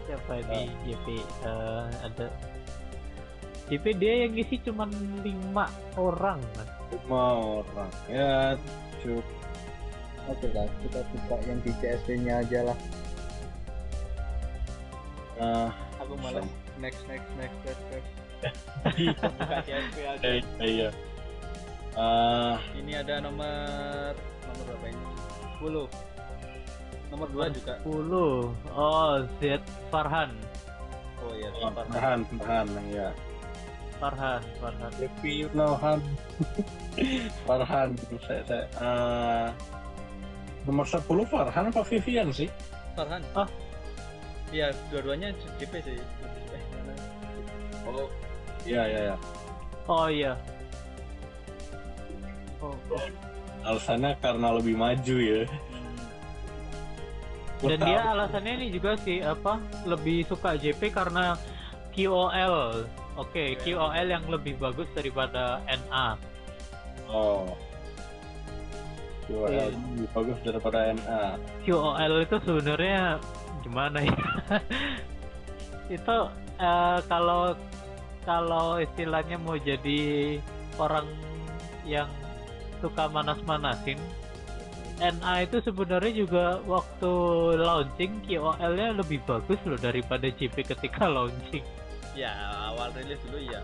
Siapa 0.06 0.40
ini? 0.40 0.72
JP 0.86 1.06
Eh, 1.20 1.84
ada. 2.02 2.28
JP 3.68 3.86
dia 3.94 4.14
yang 4.24 4.32
ngisi 4.32 4.60
cuman 4.62 4.88
lima 5.20 5.68
orang 5.96 6.40
lima 6.94 7.24
orang 7.62 7.92
ya 8.06 8.54
cukup 9.02 9.26
Oke 10.24 10.48
lah, 10.56 10.64
kita 10.80 11.04
buka 11.12 11.36
yang 11.44 11.60
di 11.60 11.72
CSP-nya 11.84 12.40
aja 12.40 12.60
lah. 12.64 12.78
ah 15.36 15.68
Aku 16.00 16.16
malas 16.16 16.48
next 16.80 17.04
next 17.12 17.28
next 17.36 17.60
next 17.68 17.84
next. 17.92 18.12
Buka 19.20 19.58
CSP 19.68 19.96
aja. 20.08 20.28
iya 20.64 20.90
ah 21.96 22.56
Ini 22.72 23.04
ada 23.04 23.20
nomor 23.20 24.16
nomor 24.48 24.64
berapa 24.64 24.86
ini? 24.88 25.04
10. 25.60 27.12
Nomor 27.12 27.28
2 27.28 27.56
juga. 27.60 27.74
10 27.84 28.72
oh 28.72 29.14
Z 29.38 29.60
Farhan 29.92 30.32
Oh 31.20 31.36
iya, 31.36 31.52
oh, 31.52 31.68
Farhan. 31.68 31.92
tahan 31.92 32.20
tahan 32.40 32.68
ya 32.88 33.08
Farhan 34.04 34.42
Farhan 34.60 34.92
Happy 35.00 35.48
Nohan 35.56 36.00
Farhan 37.48 37.90
saya, 38.28 38.42
saya 38.44 38.66
ah, 38.84 39.48
nomor 40.68 40.84
10 40.84 41.08
Farhan 41.32 41.72
apa 41.72 41.82
Vivian 41.88 42.28
sih 42.36 42.52
Farhan. 43.00 43.24
Ah. 43.32 43.48
Iya, 44.54 44.70
dua-duanya 44.94 45.34
JP 45.58 45.74
sih. 45.82 45.98
Eh, 45.98 46.64
oh 47.90 48.06
iya 48.68 48.84
iya 48.86 49.00
iya 49.10 49.16
oh 49.88 50.08
iya 50.12 50.34
oh, 52.62 52.76
oh. 52.92 53.08
alasannya 53.64 54.14
karena 54.20 54.48
lebih 54.60 54.76
maju 54.76 55.18
ya 55.18 55.48
Hmm. 57.64 57.80
dan 57.80 57.80
dia 57.88 58.00
alasannya 58.12 58.54
ini 58.60 58.68
juga 58.76 59.00
sih 59.00 59.24
apa 59.24 59.56
lebih 59.88 60.28
suka 60.28 60.60
JP 60.60 60.92
karena 60.92 61.40
QOL 61.96 62.84
oke 63.18 63.44
QOL 63.62 64.08
yang 64.08 64.26
lebih 64.30 64.58
bagus 64.58 64.90
daripada 64.98 65.62
NA 65.68 66.08
oh. 67.10 67.48
Iya. 69.24 69.72
URL 69.72 69.72
lebih 69.72 70.08
bagus 70.12 70.38
daripada 70.44 70.80
NA 70.92 71.40
QOL 71.64 72.14
itu 72.28 72.36
sebenarnya 72.44 73.18
gimana 73.64 74.04
ya? 74.04 74.18
Itu 75.96 76.18
eh, 76.60 77.00
kalau 77.08 77.56
kalau 78.28 78.80
istilahnya 78.80 79.40
mau 79.40 79.56
jadi 79.60 80.40
orang 80.80 81.08
yang 81.84 82.08
suka 82.80 83.08
manas-manasin 83.12 84.00
NA 85.00 85.34
itu 85.44 85.60
sebenarnya 85.64 86.14
juga 86.16 86.46
waktu 86.64 87.12
launching 87.60 88.24
QOL-nya 88.24 88.96
lebih 88.96 89.20
bagus 89.28 89.60
loh 89.68 89.80
daripada 89.80 90.32
JP 90.32 90.56
ketika 90.64 91.10
launching 91.16 91.64
Ya, 92.14 92.30
awal 92.70 92.94
rilis 92.94 93.18
dulu 93.26 93.42
ya. 93.42 93.62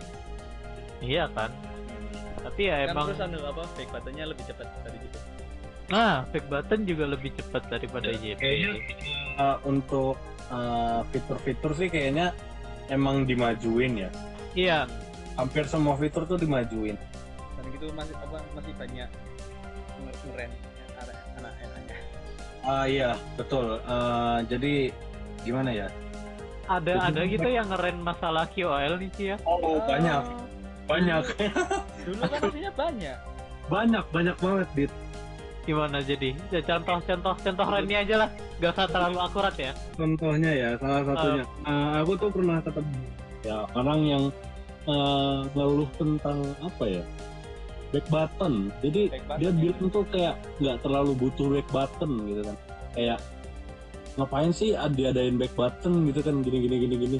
iya 0.99 1.29
kan? 1.31 1.53
Tapi 2.39 2.61
ya 2.65 2.87
Kan 2.87 2.95
emang 2.95 3.05
terus 3.11 3.21
anu 3.21 3.37
apa 3.45 3.63
back 3.75 3.89
buttonnya 3.89 4.25
lebih 4.25 4.43
cepat 4.47 4.67
dari 4.81 4.97
JP. 4.99 5.15
nah 5.89 6.21
back 6.29 6.45
button 6.45 6.85
juga 6.85 7.05
lebih 7.09 7.33
cepat 7.33 7.65
daripada 7.65 8.13
JP 8.13 8.37
kayaknya 8.37 8.71
uh, 9.37 9.57
untuk 9.65 10.15
uh, 10.49 11.01
fitur-fitur 11.09 11.73
sih 11.73 11.89
kayaknya 11.89 12.29
emang 12.89 13.25
dimajuin 13.25 14.05
ya. 14.05 14.09
Iya. 14.53 14.79
Hampir 15.33 15.65
semua 15.65 15.93
fitur 15.95 16.25
tuh 16.25 16.37
dimajuin. 16.37 16.97
Dan 17.55 17.65
gitu 17.71 17.89
masih 17.93 18.15
apa 18.17 18.37
masih 18.53 18.73
banyak 18.75 19.09
nger- 19.99 20.21
ngeren 20.29 20.51
anak 20.99 21.17
anak 21.37 21.53
NA-nya. 21.59 21.97
ah 22.63 22.85
iya 22.85 23.09
betul. 23.33 23.77
Uh, 23.83 24.41
jadi 24.45 24.89
gimana 25.41 25.69
ya 25.71 25.87
ada 26.69 27.09
ada 27.09 27.21
gitu 27.25 27.49
yang 27.49 27.65
ngeren 27.65 27.97
masalah 28.05 28.45
QOL 28.53 29.01
nih 29.01 29.09
sih 29.17 29.25
ya 29.33 29.37
oh 29.49 29.81
banyak. 29.89 30.49
Banyak. 30.89 31.23
Dulu 32.05 32.23
kan 32.25 32.39
aslinya 32.41 32.71
banyak. 32.73 33.17
banyak 33.69 34.05
banyak 34.09 34.37
banget 34.41 34.67
dit. 34.73 34.91
Gimana 35.69 36.01
jadi? 36.01 36.33
Ya, 36.49 36.65
contoh 36.65 36.97
contoh 37.05 37.33
contoh 37.37 37.65
Reni 37.69 37.93
aja 37.93 38.25
lah. 38.25 38.29
Gak 38.57 38.73
usah 38.73 38.87
terlalu 38.89 39.17
akurat 39.21 39.53
ya. 39.53 39.71
Contohnya 39.93 40.49
ya 40.49 40.69
salah 40.81 41.05
satunya. 41.05 41.45
Uh, 41.61 41.89
aku 42.01 42.11
tuh 42.17 42.29
pernah 42.33 42.57
ketemu 42.65 42.97
ya 43.45 43.57
orang 43.77 43.99
yang 44.01 44.23
uh, 44.89 45.45
ngeluh 45.53 45.89
tentang 46.01 46.41
apa 46.57 46.83
ya? 46.89 47.03
Back 47.93 48.05
button. 48.09 48.73
Jadi 48.81 49.01
Back 49.13 49.25
button 49.29 49.41
dia 49.45 49.49
ya. 49.49 49.57
bilang 49.61 49.87
tuh 49.93 50.05
kayak 50.09 50.35
nggak 50.57 50.77
terlalu 50.81 51.11
butuh 51.13 51.47
back 51.53 51.69
button 51.69 52.11
gitu 52.25 52.41
kan. 52.41 52.57
Kayak 52.97 53.17
ngapain 54.19 54.51
sih 54.51 54.75
diadain 54.75 55.39
back 55.39 55.55
button 55.55 56.11
gitu 56.11 56.19
kan 56.19 56.43
gini 56.43 56.67
gini 56.67 56.75
gini 56.85 56.95
gini. 57.07 57.17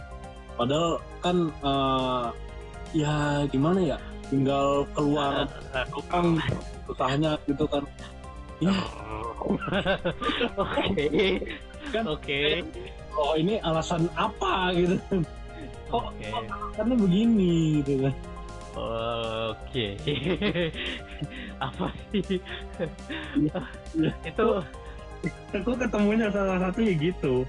Padahal 0.60 1.00
kan 1.24 1.38
uh, 1.64 2.36
ya 2.92 3.48
gimana 3.48 3.96
ya 3.96 3.98
tinggal 4.28 4.84
keluar 4.94 5.48
doang 5.90 6.38
susahnya 6.86 7.40
gitu 7.48 7.66
kan. 7.66 7.84
Ya. 8.60 8.76
Oke. 10.60 11.08
Kan- 11.96 12.06
oke. 12.12 12.60
oh 13.16 13.34
ini 13.40 13.56
alasan 13.64 14.12
apa 14.20 14.76
gitu. 14.76 15.00
Kok 15.90 16.12
oke. 16.12 16.28
karena 16.76 16.94
begini 17.00 17.82
gitu 17.82 18.04
kan. 18.04 18.14
Oke. 18.78 19.88
Apa 21.66 21.88
sih? 22.14 22.38
Iya. 23.36 23.60
itu 24.24 24.48
aku 25.58 25.72
ketemunya 25.76 26.28
salah 26.32 26.58
satunya 26.60 26.94
gitu. 26.96 27.44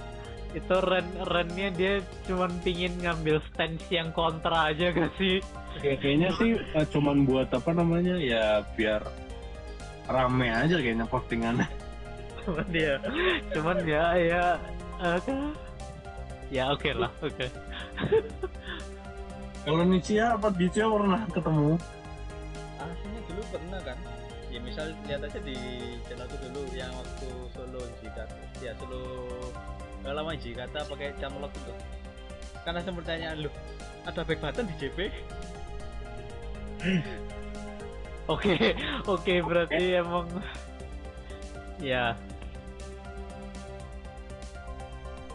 Itu 0.50 0.76
ren 0.82 1.06
rennya 1.30 1.70
dia 1.70 1.94
cuman 2.26 2.50
pingin 2.66 2.90
ngambil 2.98 3.38
stance 3.50 3.86
yang 3.88 4.10
kontra 4.10 4.74
aja 4.74 4.90
gak 4.90 5.14
sih? 5.14 5.38
Kayak- 5.78 6.02
kayaknya 6.02 6.28
sih 6.34 6.50
uh, 6.74 6.86
cuman 6.90 7.22
buat 7.22 7.46
apa 7.54 7.70
namanya 7.70 8.18
ya 8.18 8.66
biar 8.74 9.06
rame 10.10 10.50
aja 10.50 10.76
kayaknya 10.82 11.06
postingannya. 11.06 11.70
Cuman 12.42 12.66
dia 12.74 12.98
cuman 13.54 13.76
ya 13.86 14.04
ya 14.18 14.44
oke 14.98 15.34
ya 16.50 16.64
oke 16.74 16.90
lah 16.98 17.12
oke. 17.22 17.46
Kalau 19.60 19.84
Nicia 19.86 20.34
apa? 20.34 20.48
Nicia 20.56 20.88
pernah 20.88 21.20
ketemu? 21.30 21.76
Aslinya 22.80 23.20
dulu 23.28 23.42
pernah 23.54 23.80
kan. 23.86 23.98
Misal 24.80 24.96
lihat 25.12 25.28
aja 25.28 25.40
di 25.44 25.60
channelku 26.08 26.40
dulu 26.40 26.64
yang 26.72 26.88
waktu 26.96 27.28
solo 27.52 27.84
Jikata. 28.00 28.32
Ya 28.64 28.72
solo 28.80 29.04
nggak 30.00 30.14
lama 30.16 30.32
Jikata 30.32 30.88
pakai 30.88 31.12
camlok 31.20 31.52
itu. 31.52 31.74
Karena 32.64 32.80
sempat 32.80 33.04
pertanyaan 33.04 33.44
lu, 33.44 33.52
ada 34.08 34.24
back 34.24 34.40
button 34.40 34.64
di 34.72 34.74
JP? 34.80 34.98
Oke, 38.32 38.56
oke 39.04 39.34
berarti 39.42 40.00
emang 40.00 40.24
ya 41.82 42.16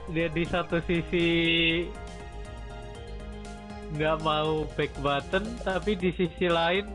dia 0.09 0.27
di 0.31 0.47
satu 0.47 0.79
sisi 0.89 1.27
nggak 3.99 4.23
mau 4.23 4.63
back 4.79 4.95
button 5.03 5.43
tapi 5.67 5.99
di 5.99 6.15
sisi 6.15 6.47
lain 6.47 6.87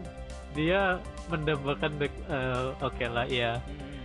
dia 0.57 0.97
mendambakan 1.31 1.93
back 1.97 2.15
eh, 2.27 2.63
oke 2.79 3.05
lah 3.07 3.27
ya 3.27 3.53
Hmm. 3.63 3.99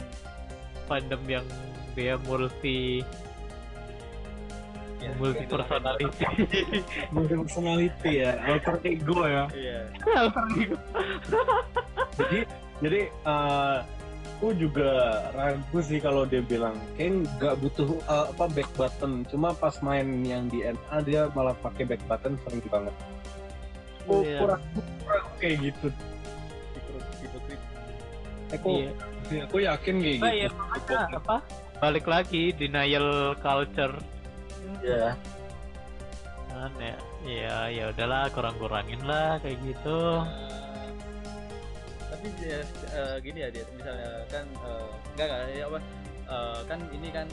fandom 0.85 1.21
yang 1.25 1.45
dia 1.93 2.13
multi 2.21 3.01
Ya, 4.95 5.13
multi 5.21 5.45
personality 5.45 6.25
Multi 7.13 7.33
personality 7.37 8.11
ya, 8.25 8.41
alter 8.41 8.81
ego 8.81 9.21
ya. 9.21 9.45
Iya. 9.53 9.79
Jadi 12.17 12.39
jadi 12.81 13.01
eh, 13.07 13.77
aku 14.35 14.51
juga 14.57 14.89
ragu 15.31 15.79
sih 15.79 16.01
kalau 16.01 16.25
dia 16.25 16.41
bilang 16.41 16.73
kayak 16.97 17.21
nggak 17.37 17.55
butuh 17.61 17.87
eh, 18.01 18.25
apa 18.33 18.45
back 18.49 18.69
button. 18.73 19.21
Cuma 19.29 19.53
pas 19.53 19.77
main 19.79 20.07
yang 20.25 20.49
di 20.49 20.63
NA 20.63 20.97
dia 21.05 21.29
malah 21.37 21.53
pakai 21.61 21.85
back 21.85 22.01
button 22.09 22.33
sering 22.41 22.65
banget. 22.65 22.95
Aku 24.05 24.21
Iya. 24.21 24.37
kurang, 24.41 24.61
kurang 25.05 25.27
kayak 25.37 25.57
gitu. 25.69 25.87
Aku 28.55 28.71
Iya. 29.25 29.41
aku 29.43 29.57
yakin 29.59 29.95
kayak 29.99 30.19
Nah, 30.21 30.31
gitu. 30.31 30.37
ya, 30.37 30.49
makanya 30.53 31.17
apa? 31.17 31.37
Balik 31.75 32.05
lagi 32.05 32.43
denial 32.53 33.07
culture. 33.39 33.95
Iya. 34.81 35.13
kan 36.55 36.71
ya 36.79 36.95
ya 37.27 37.55
ya 37.67 37.83
udahlah 37.91 38.31
kurang-kurangin 38.31 39.03
lah 39.03 39.35
kayak 39.43 39.59
gitu. 39.59 40.23
Eh, 40.23 40.87
tapi 42.07 42.27
dia 42.39 42.63
eh, 42.89 43.15
gini 43.19 43.43
ya 43.43 43.49
dia 43.51 43.67
misalnya 43.75 44.23
kan 44.31 44.45
eh, 44.63 44.87
enggak 45.13 45.27
enggak 45.27 45.41
ya 45.51 45.63
apa? 45.67 45.79
Eh, 46.25 46.59
kan 46.63 46.79
ini 46.89 47.07
kan 47.11 47.27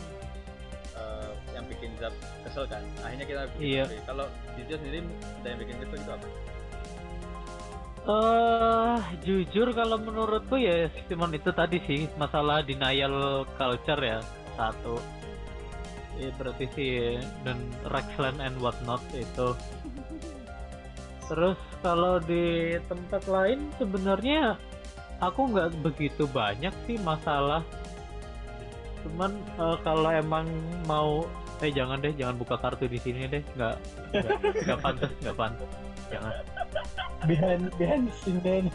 eh, 0.98 1.30
yang 1.54 1.64
bikin 1.70 1.94
Zap 2.02 2.10
kesel 2.42 2.66
kan? 2.66 2.82
Akhirnya 3.00 3.22
kita 3.24 3.42
bikin 3.54 3.62
Iya. 3.62 3.84
kalau 4.02 4.26
di 4.52 4.62
dia 4.66 4.76
sendiri 4.76 4.98
ada 5.38 5.46
yang 5.48 5.60
bikin 5.62 5.76
kesel 5.80 5.98
itu 6.02 6.10
apa 6.10 6.26
eh 8.02 8.98
jujur 9.22 9.70
kalau 9.78 9.94
menurutku 9.94 10.58
ya 10.58 10.90
cuman 11.06 11.38
itu 11.38 11.54
tadi 11.54 11.78
sih 11.86 12.10
masalah 12.18 12.66
denial 12.66 13.46
culture 13.54 14.02
ya 14.02 14.18
satu. 14.58 14.98
Ya 16.18 16.28
berarti 16.36 16.66
sih 16.74 16.92
dan 17.46 17.56
Rexland 17.88 18.42
and 18.42 18.58
whatnot 18.58 19.00
itu. 19.14 19.54
Terus 21.30 21.56
kalau 21.80 22.18
di 22.20 22.76
tempat 22.90 23.22
lain 23.30 23.70
sebenarnya 23.78 24.58
aku 25.22 25.54
nggak 25.54 25.80
begitu 25.80 26.26
banyak 26.28 26.74
sih 26.84 26.98
masalah. 27.00 27.62
Cuman 29.06 29.30
eh, 29.62 29.76
kalau 29.86 30.10
emang 30.10 30.50
mau 30.90 31.22
eh 31.62 31.70
jangan 31.70 32.02
deh 32.02 32.10
jangan 32.18 32.34
buka 32.34 32.58
kartu 32.58 32.90
di 32.90 32.98
sini 32.98 33.30
deh. 33.30 33.42
Nggak 33.54 33.78
nggak 34.66 34.78
pantas 34.82 35.10
nggak 35.22 35.38
pantas. 35.38 35.70
Jangan 36.12 36.34
behind 37.24 37.70
behind 37.76 38.06
scene 38.20 38.68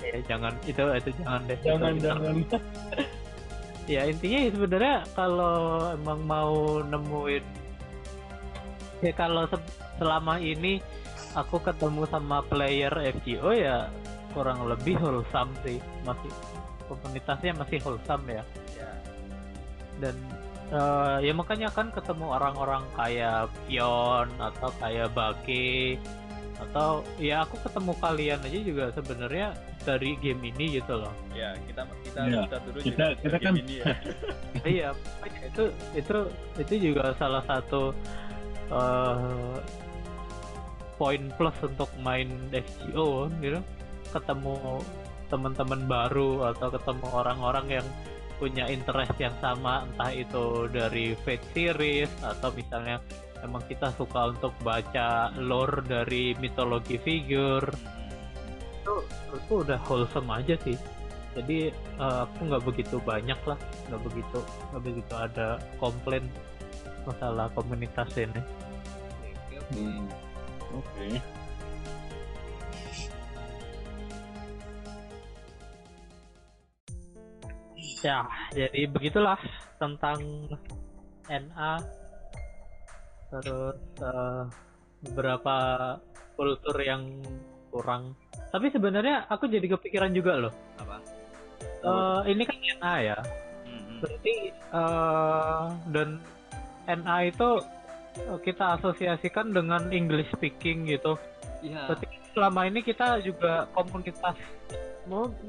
Eh, 0.00 0.24
jangan 0.24 0.56
itu 0.64 0.80
itu 0.96 1.10
jangan 1.20 1.40
deh. 1.44 1.58
Jangan 1.60 1.92
Itu- 1.92 2.02
jangan. 2.02 2.34
ya 3.90 4.02
intinya 4.06 4.38
ya 4.38 4.50
sebenarnya 4.50 4.96
kalau 5.12 5.58
emang 5.92 6.20
mau 6.24 6.54
nemuin 6.80 7.44
ya 9.00 9.12
kalau 9.12 9.44
se- 9.46 9.72
selama 9.96 10.38
ini 10.38 10.78
aku 11.32 11.58
ketemu 11.58 12.06
sama 12.06 12.40
player 12.42 12.92
FGO 13.18 13.50
ya 13.50 13.88
kurang 14.32 14.64
lebih 14.64 14.96
wholesome 14.96 15.52
sih. 15.62 15.78
Masih 16.02 16.30
komunitasnya 16.86 17.52
masih 17.54 17.78
wholesome 17.82 18.24
ya. 18.30 18.42
Ya. 18.74 18.90
Dan 20.00 20.16
eh, 20.70 21.16
ya 21.26 21.32
makanya 21.34 21.68
kan 21.70 21.90
ketemu 21.90 22.30
orang-orang 22.30 22.82
kayak 22.94 23.50
Pion 23.66 24.28
atau 24.38 24.70
kayak 24.78 25.10
Bake 25.12 25.98
atau 26.60 27.00
ya 27.16 27.42
aku 27.42 27.56
ketemu 27.60 27.92
kalian 27.96 28.40
aja 28.44 28.58
juga 28.60 28.84
sebenarnya 28.92 29.46
dari 29.80 30.12
game 30.20 30.52
ini 30.52 30.76
gitu 30.76 31.00
loh. 31.00 31.12
Ya 31.32 31.56
kita 31.64 31.82
kita 32.04 32.20
Iya. 32.22 32.40
kita 32.46 32.56
dulu 32.62 32.78
Kita- 32.78 32.90
juga 32.92 33.06
kita 33.18 33.36
game 33.40 33.46
kan- 33.48 33.60
ini 33.64 33.74
ya. 33.76 33.86
Iya 34.76 34.88
itu 35.42 35.62
itu 35.96 36.16
itu 36.58 36.74
juga 36.92 37.16
salah 37.16 37.42
satu 37.44 37.96
eh, 38.70 39.56
poin 40.94 41.22
plus 41.34 41.56
untuk 41.64 41.88
main 41.98 42.28
FGO 42.52 43.32
gitu. 43.40 43.60
Ketemu 44.12 44.84
teman-teman 45.26 45.80
baru 45.86 46.50
atau 46.50 46.68
ketemu 46.68 47.06
orang-orang 47.10 47.80
yang 47.80 47.86
punya 48.36 48.64
interest 48.66 49.14
yang 49.16 49.32
sama 49.38 49.84
entah 49.84 50.10
itu 50.10 50.64
dari 50.72 51.12
Fate 51.14 51.44
series 51.52 52.08
atau 52.20 52.48
misalnya 52.50 52.98
emang 53.44 53.62
kita 53.66 53.92
suka 53.96 54.32
untuk 54.32 54.52
baca 54.60 55.32
lore 55.36 55.82
dari 55.84 56.34
mitologi 56.38 56.96
figure 57.00 57.68
Hmm. 58.80 59.04
itu 59.04 59.36
itu 59.36 59.52
udah 59.60 59.78
wholesome 59.86 60.32
aja 60.32 60.56
sih 60.64 60.74
jadi 61.36 61.70
eh, 61.74 62.18
aku 62.26 62.48
nggak 62.48 62.64
begitu 62.64 62.96
banyak 63.04 63.36
lah 63.44 63.58
nggak 63.92 64.02
begitu 64.08 64.38
nggak 64.72 64.82
begitu 64.82 65.12
ada 65.14 65.48
komplain 65.76 66.24
masalah 67.04 67.46
komunitas 67.52 68.08
ini 68.16 68.40
Hmm. 69.70 70.02
Oke. 70.74 71.22
ya 78.00 78.24
jadi 78.56 78.88
begitulah 78.88 79.36
tentang 79.76 80.18
NA 81.28 81.72
terus 83.30 83.78
eh, 84.02 84.42
beberapa 85.08 85.56
kultur 86.34 86.76
yang 86.82 87.06
kurang. 87.70 88.18
Tapi 88.50 88.66
sebenarnya 88.74 89.30
aku 89.30 89.46
jadi 89.46 89.66
kepikiran 89.78 90.10
juga 90.10 90.48
loh. 90.48 90.54
Apa? 90.82 90.98
Eh, 91.62 92.20
ini 92.34 92.42
kan 92.44 92.58
NA 92.58 92.94
ya. 93.14 93.18
Hmm, 93.64 94.02
berarti 94.02 94.34
eh, 94.50 95.66
dan 95.94 96.08
NA 96.90 97.16
itu 97.30 97.50
kita 98.42 98.82
asosiasikan 98.82 99.54
dengan 99.54 99.86
English 99.94 100.28
speaking 100.34 100.90
gitu. 100.90 101.14
iya. 101.62 101.86
Berarti 101.86 102.06
selama 102.34 102.66
ini 102.66 102.82
kita 102.82 103.22
juga 103.22 103.70
komunitas 103.74 104.34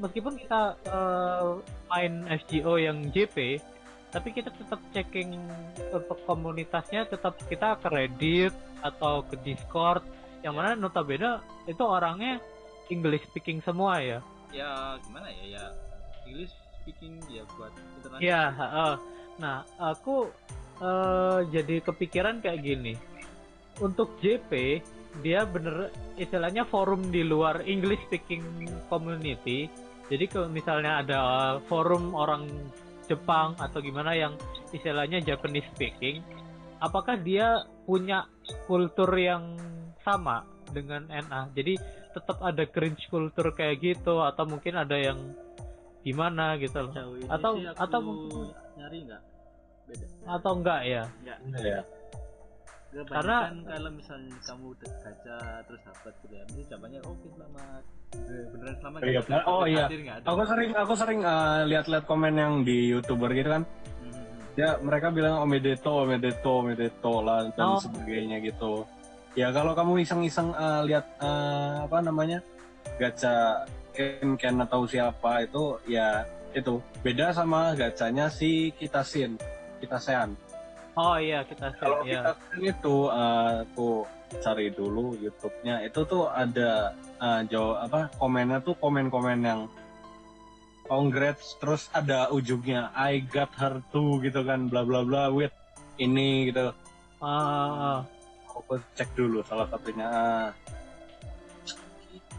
meskipun 0.00 0.34
kita 0.40 0.74
eh, 0.88 1.50
main 1.90 2.12
FGO 2.42 2.74
yang 2.80 2.98
JP, 3.12 3.60
tapi 4.12 4.28
kita 4.36 4.52
tetap 4.52 4.80
checking 4.92 5.40
untuk 5.88 6.20
komunitasnya 6.28 7.08
tetap 7.08 7.34
kita 7.48 7.80
ke 7.80 7.88
Reddit 7.88 8.52
atau 8.84 9.24
ke 9.24 9.40
Discord 9.40 10.04
yang 10.44 10.52
mana 10.60 10.76
notabene 10.76 11.40
itu 11.64 11.80
orangnya 11.80 12.36
English 12.92 13.24
speaking 13.32 13.64
semua 13.64 14.04
ya. 14.04 14.20
ya 14.52 15.00
gimana 15.00 15.32
ya 15.32 15.44
ya 15.56 15.64
English 16.28 16.52
speaking 16.82 17.16
ya 17.32 17.46
buat 17.56 17.72
internasional 17.72 18.20
Iya, 18.20 18.42
heeh. 18.52 18.94
nah 19.40 19.56
aku 19.80 20.28
eh, 20.82 21.40
jadi 21.48 21.80
kepikiran 21.80 22.44
kayak 22.44 22.60
gini. 22.60 22.94
Untuk 23.80 24.20
JP 24.20 24.52
dia 25.24 25.44
bener 25.48 25.88
istilahnya 26.20 26.68
forum 26.68 27.08
di 27.08 27.24
luar 27.24 27.64
English 27.64 28.02
speaking 28.10 28.68
community. 28.92 29.72
Jadi 30.12 30.24
kalau 30.28 30.48
misalnya 30.52 31.00
ada 31.00 31.20
forum 31.70 32.12
orang 32.12 32.50
Jepang 33.12 33.52
atau 33.60 33.78
gimana 33.84 34.16
yang 34.16 34.34
istilahnya 34.72 35.20
Japanese 35.20 35.68
speaking, 35.76 36.24
apakah 36.80 37.20
dia 37.20 37.62
punya 37.84 38.24
kultur 38.64 39.12
yang 39.14 39.54
sama 40.00 40.48
dengan 40.72 41.04
NA? 41.12 41.52
Jadi 41.52 41.76
tetap 42.16 42.40
ada 42.40 42.64
cringe 42.64 43.04
kultur 43.12 43.52
kayak 43.52 43.80
gitu 43.80 44.24
atau 44.24 44.44
mungkin 44.48 44.80
ada 44.80 44.96
yang 44.96 45.20
gimana 46.02 46.56
gitu 46.56 46.88
loh? 46.88 46.92
Atau- 47.28 47.60
sih 47.60 47.68
aku 47.68 47.78
atau 47.78 47.98
mungkin- 48.00 48.52
nyari 48.80 48.98
nggak? 49.06 49.22
Beda. 49.86 50.06
Atau 50.26 50.52
enggak 50.56 50.80
ya? 50.88 51.02
Nggak 51.20 51.62
Ya. 51.62 51.80
Karena 52.92 53.36
kalau 53.64 53.90
misalnya 53.90 54.36
kamu 54.44 54.64
udah 54.76 54.90
terus 55.64 55.80
dapat 55.80 56.12
gitu 56.20 56.34
ya 56.36 56.44
ini 56.52 56.62
jawabannya 56.68 57.00
oke 57.00 57.26
selamat 57.32 57.82
Bener- 58.12 58.48
beneran 58.52 58.74
selamat 58.76 58.98
Iya, 59.00 59.20
dapat, 59.24 59.42
oh, 59.48 59.64
iya. 59.64 59.84
hadir 59.88 60.00
ada. 60.04 60.26
Aku 60.28 60.42
sering 60.44 60.70
aku 60.76 60.92
sering 60.92 61.20
eh, 61.24 61.60
lihat-lihat 61.64 62.04
komen 62.04 62.34
yang 62.36 62.52
di 62.60 62.92
youtuber 62.92 63.32
gitu 63.32 63.48
kan. 63.48 63.64
Hmm, 63.64 64.28
Ya 64.52 64.76
mereka 64.84 65.08
bilang 65.08 65.40
omedeto, 65.40 66.04
omedeto, 66.04 66.60
omedeto 66.60 67.14
lah 67.24 67.48
dan 67.56 67.66
Oh. 67.72 67.80
sebagainya 67.80 68.44
gitu. 68.44 68.84
Ya 69.32 69.48
kalau 69.48 69.72
kamu 69.72 70.04
iseng-iseng 70.04 70.52
eh, 70.52 70.80
lihat 70.92 71.08
eh, 71.24 71.74
apa 71.88 72.04
namanya 72.04 72.44
gacha 73.00 73.64
Ken 73.96 74.36
Ken 74.36 74.60
atau 74.60 74.84
siapa 74.84 75.48
itu 75.48 75.80
ya 75.88 76.28
itu 76.52 76.84
beda 77.00 77.32
sama 77.32 77.72
gacanya 77.72 78.28
si 78.28 78.76
Kitasin, 78.76 79.40
Kitasean. 79.80 80.36
Oh 80.96 81.16
iya 81.16 81.44
kita 81.46 81.72
Kalau 81.78 82.04
ya 82.04 82.34
kita 82.36 82.58
itu 82.60 82.96
eh, 83.08 83.50
aku 83.64 83.88
cari 84.40 84.66
dulu 84.72 85.16
YouTube-nya. 85.20 85.84
Itu 85.84 86.04
tuh 86.04 86.28
ada 86.28 86.92
eh, 87.20 87.40
jauh 87.48 87.76
apa 87.76 88.12
komennya 88.16 88.60
tuh 88.64 88.76
komen-komen 88.80 89.38
yang 89.44 89.60
congrats 90.88 91.56
terus 91.62 91.88
ada 91.94 92.28
ujungnya 92.28 92.92
I 92.92 93.22
got 93.24 93.54
her 93.56 93.80
too 93.94 94.20
gitu 94.20 94.44
kan 94.44 94.68
bla 94.68 94.84
bla 94.84 95.06
bla 95.06 95.32
with 95.32 95.54
ini 95.96 96.50
gitu. 96.50 96.74
Ah, 97.22 98.02
aku 98.50 98.82
cek 98.98 99.14
dulu 99.14 99.40
salah 99.46 99.70
satunya. 99.70 100.06
Ah, 100.10 100.48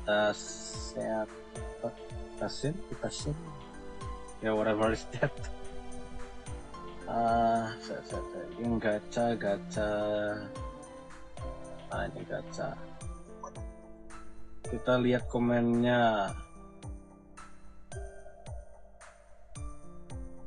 Itaseat 0.03 1.31
apa? 1.79 1.89
Itasin 2.35 2.75
Itasin 2.91 3.35
ya 4.43 4.51
whatever 4.51 4.91
is 4.91 5.07
that 5.15 5.31
ah 7.07 7.67
saya 7.83 8.01
saya 8.07 8.23
saya 8.31 8.47
yang 8.59 8.75
gacha 8.79 9.25
gacha 9.35 9.91
ah 11.91 12.03
ini 12.11 12.21
gacha 12.27 12.69
kita 14.67 14.93
lihat 15.03 15.23
komennya 15.27 16.31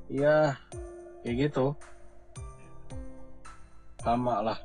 Iya, 0.07 0.54
kayak 1.26 1.36
gitu. 1.50 1.74
Sama 3.98 4.38
lah. 4.38 4.59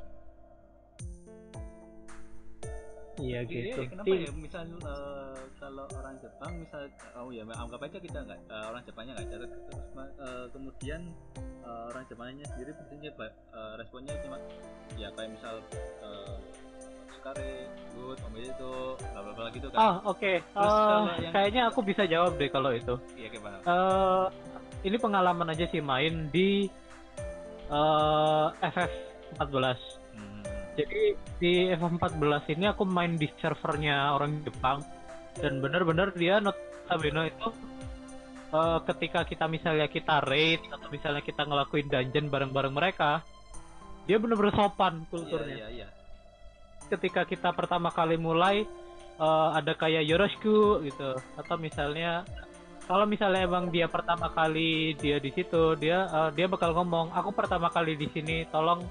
Iya 3.22 3.40
Ini 3.40 3.50
gitu. 3.70 3.80
kenapa 3.86 4.06
Di- 4.08 4.18
ya 4.18 4.30
misal 4.34 4.62
eh, 4.66 5.38
kalau 5.56 5.86
orang 5.86 6.14
Jepang 6.18 6.52
misal 6.58 6.82
oh 7.14 7.30
ya 7.30 7.42
anggap 7.46 7.80
aja 7.80 7.98
kita 7.98 8.18
nggak 8.20 8.40
eh, 8.44 8.64
orang 8.66 8.82
Jepangnya 8.82 9.12
nggak 9.14 9.28
catat 9.30 9.50
terus 9.62 9.86
ma- 9.92 10.14
eh, 10.18 10.46
kemudian 10.50 11.00
eh, 11.62 11.82
orang 11.88 12.04
Jepangnya 12.04 12.44
sendiri 12.48 12.70
biasanya 12.74 13.10
ba- 13.14 13.30
eh, 13.48 13.72
responnya 13.76 14.14
cuma 14.20 14.36
ya 14.94 15.08
kayak 15.12 15.30
misal 15.30 15.54
eh, 16.02 16.36
sekare 17.12 17.50
good 17.94 18.18
om 18.20 18.34
itu 18.34 18.72
bla 18.98 19.20
bla 19.22 19.32
bla 19.32 19.48
gitu 19.50 19.68
kan 19.70 19.78
Ah, 19.78 19.94
oke. 20.02 20.32
Terus 20.42 20.74
kalau 20.74 21.06
yang- 21.16 21.30
kayaknya 21.30 21.62
aku 21.70 21.80
bisa 21.80 22.02
jawab 22.04 22.34
deh 22.34 22.50
kalau 22.50 22.74
itu. 22.74 22.94
iya 23.14 23.30
kayak 23.30 23.42
mana 23.44 23.56
eh 23.62 24.26
ini 24.82 24.96
pengalaman 24.98 25.46
aja 25.46 25.64
sih 25.64 25.78
main 25.78 26.26
di 26.28 26.66
eh 27.70 28.46
FF14. 28.58 29.78
Hmm, 29.78 30.01
Jadi 30.72 31.02
di 31.36 31.52
FF14 31.68 32.56
ini 32.56 32.64
aku 32.72 32.88
main 32.88 33.20
di 33.20 33.28
servernya 33.36 34.16
orang 34.16 34.40
Jepang. 34.40 34.80
Dan 35.36 35.60
bener-bener 35.60 36.12
dia 36.16 36.40
notabene 36.40 37.28
itu 37.28 37.48
eh, 38.52 38.78
ketika 38.88 39.20
kita 39.24 39.44
misalnya 39.48 39.88
kita 39.88 40.24
raid 40.24 40.60
atau 40.68 40.88
misalnya 40.88 41.20
kita 41.24 41.44
ngelakuin 41.44 41.88
dungeon 41.88 42.26
bareng-bareng 42.32 42.72
mereka, 42.72 43.20
dia 44.08 44.16
bener-bener 44.16 44.52
sopan 44.56 45.04
kulturnya. 45.12 45.68
Iya 45.68 45.68
iya. 45.84 45.88
Ketika 46.88 47.24
kita 47.24 47.52
pertama 47.52 47.92
kali 47.92 48.16
mulai 48.16 48.64
eh, 49.20 49.48
ada 49.52 49.76
kayak 49.76 50.08
yoroshiku 50.08 50.80
gitu. 50.84 51.20
Atau 51.36 51.60
misalnya 51.60 52.24
kalau 52.88 53.04
misalnya 53.06 53.46
emang 53.46 53.70
dia 53.70 53.86
pertama 53.86 54.32
kali 54.32 54.96
dia 54.98 55.16
di 55.22 55.30
situ 55.32 55.76
dia 55.76 56.08
eh, 56.08 56.30
dia 56.32 56.48
bakal 56.48 56.72
ngomong 56.76 57.12
aku 57.12 57.30
pertama 57.32 57.68
kali 57.68 57.94
di 57.94 58.08
sini 58.10 58.44
tolong 58.48 58.82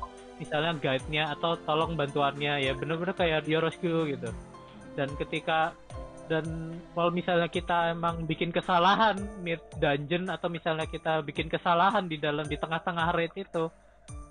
misalnya 0.42 0.74
guide-nya 0.76 1.30
atau 1.32 1.54
tolong 1.62 1.94
bantuannya 1.94 2.58
ya 2.60 2.74
bener-bener 2.74 3.14
kayak 3.14 3.46
yoroshiku 3.46 4.10
gitu. 4.10 4.34
Dan 4.98 5.14
ketika 5.16 5.78
dan 6.26 6.44
kalau 6.92 7.12
misalnya 7.12 7.46
kita 7.46 7.92
emang 7.92 8.24
bikin 8.26 8.50
kesalahan 8.50 9.14
mid 9.40 9.60
dungeon 9.78 10.26
atau 10.28 10.48
misalnya 10.48 10.88
kita 10.88 11.22
bikin 11.22 11.46
kesalahan 11.46 12.08
di 12.08 12.18
dalam 12.18 12.44
di 12.44 12.56
tengah-tengah 12.56 13.12
raid 13.12 13.36
itu 13.36 13.68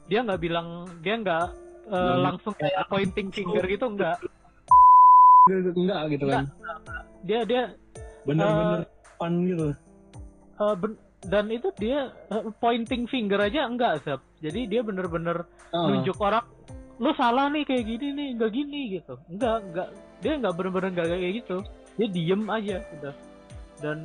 dia 0.09 0.25
nggak 0.25 0.41
bilang 0.41 0.67
dia 0.99 1.15
nggak 1.15 1.47
eh, 1.87 1.95
Nggak- 1.95 2.21
langsung 2.21 2.55
kayak 2.57 2.83
pointing 2.89 3.29
finger 3.31 3.65
gitu 3.65 3.87
nggak. 3.87 4.19
Enggak 5.51 6.03
gitu 6.11 6.25
kan. 6.27 6.45
dia 7.23 7.41
dia 7.45 7.63
Bener-bener 8.25 8.85
fun 9.17 9.35
gitu. 9.45 9.67
eh, 10.57 10.75
ben- 10.77 11.01
dan 11.23 11.45
itu 11.49 11.69
dia 11.77 12.01
eh, 12.29 12.45
pointing 12.57 13.05
finger 13.05 13.41
aja 13.41 13.67
enggak 13.67 14.01
sep 14.01 14.21
jadi 14.41 14.61
dia 14.67 14.81
bener-bener 14.81 15.45
Ah, 15.71 15.87
nunjuk 15.87 16.17
orang 16.19 16.45
lu 17.01 17.13
salah 17.17 17.49
nih 17.49 17.65
kayak 17.65 17.85
gini 17.87 18.07
nih 18.13 18.27
enggak 18.37 18.53
gini 18.53 18.81
gitu. 18.93 19.15
Enggak 19.29 19.57
enggak 19.65 19.89
dia 20.21 20.33
enggak 20.37 20.55
bener-bener 20.57 20.89
enggak 20.91 21.07
kayak 21.17 21.35
gitu. 21.41 21.57
Dia 21.97 22.09
diem 22.09 22.43
aja 22.45 22.77
udah. 23.01 23.15
Dan 23.81 23.99